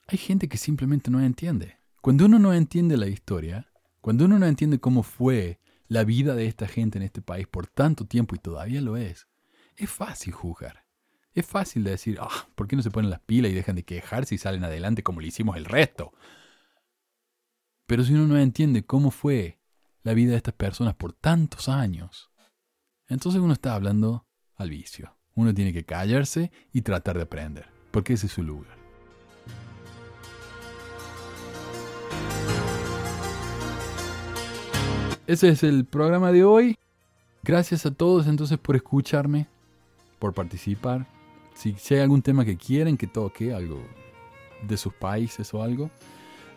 hay 0.09 0.17
gente 0.17 0.47
que 0.47 0.57
simplemente 0.57 1.11
no 1.11 1.21
entiende. 1.21 1.77
Cuando 2.01 2.25
uno 2.25 2.39
no 2.39 2.53
entiende 2.53 2.95
la 2.95 3.07
historia, 3.07 3.67
cuando 3.99 4.25
uno 4.25 4.39
no 4.39 4.45
entiende 4.45 4.79
cómo 4.79 5.03
fue 5.03 5.59
la 5.87 6.05
vida 6.05 6.33
de 6.33 6.45
esta 6.45 6.67
gente 6.67 6.97
en 6.97 7.03
este 7.03 7.21
país 7.21 7.45
por 7.47 7.67
tanto 7.67 8.05
tiempo 8.05 8.35
y 8.35 8.39
todavía 8.39 8.79
lo 8.79 8.95
es, 8.95 9.27
es 9.75 9.89
fácil 9.89 10.33
juzgar. 10.33 10.85
Es 11.33 11.45
fácil 11.45 11.83
de 11.83 11.91
decir, 11.91 12.17
ah, 12.21 12.47
¿por 12.55 12.67
qué 12.67 12.75
no 12.75 12.81
se 12.81 12.91
ponen 12.91 13.09
las 13.09 13.19
pilas 13.19 13.51
y 13.51 13.55
dejan 13.55 13.75
de 13.75 13.83
quejarse 13.83 14.35
y 14.35 14.37
salen 14.37 14.63
adelante 14.63 15.03
como 15.03 15.19
le 15.19 15.27
hicimos 15.27 15.57
el 15.57 15.65
resto? 15.65 16.13
Pero 17.85 18.03
si 18.03 18.13
uno 18.13 18.27
no 18.27 18.37
entiende 18.37 18.85
cómo 18.85 19.11
fue 19.11 19.59
la 20.03 20.13
vida 20.13 20.31
de 20.31 20.37
estas 20.37 20.53
personas 20.53 20.95
por 20.95 21.11
tantos 21.11 21.67
años, 21.67 22.31
entonces 23.07 23.41
uno 23.41 23.53
está 23.53 23.75
hablando 23.75 24.25
al 24.55 24.69
vicio. 24.69 25.17
Uno 25.33 25.53
tiene 25.53 25.73
que 25.73 25.85
callarse 25.85 26.51
y 26.71 26.81
tratar 26.81 27.17
de 27.17 27.23
aprender, 27.23 27.67
porque 27.91 28.13
ese 28.13 28.27
es 28.27 28.33
su 28.33 28.43
lugar. 28.43 28.78
Ese 35.29 35.49
es 35.49 35.61
el 35.61 35.85
programa 35.85 36.31
de 36.31 36.43
hoy. 36.43 36.75
Gracias 37.43 37.85
a 37.85 37.91
todos 37.91 38.25
entonces 38.25 38.57
por 38.57 38.75
escucharme, 38.75 39.45
por 40.17 40.33
participar. 40.33 41.05
Si, 41.53 41.75
hay 41.91 41.99
algún 41.99 42.23
tema 42.23 42.45
que 42.45 42.57
quieren 42.57 42.97
que 42.97 43.05
toque, 43.05 43.53
algo 43.53 43.79
de 44.67 44.75
sus 44.75 44.91
países 44.91 45.53
o 45.53 45.61
algo, 45.61 45.91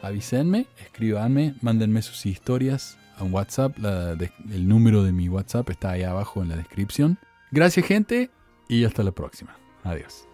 avísenme, 0.00 0.68
escríbanme, 0.80 1.54
mándenme 1.60 2.00
sus 2.00 2.24
historias 2.24 2.96
a 3.18 3.24
WhatsApp. 3.24 3.76
el 3.78 4.66
número 4.66 5.02
de 5.02 5.12
mi 5.12 5.28
WhatsApp 5.28 5.68
está 5.68 5.90
ahí 5.90 6.04
abajo 6.04 6.40
en 6.42 6.48
la 6.48 6.56
descripción. 6.56 7.18
Gracias 7.50 7.84
gente 7.84 8.30
y 8.68 8.86
hasta 8.86 9.02
la 9.02 9.12
próxima. 9.12 9.54
Adiós. 9.84 10.26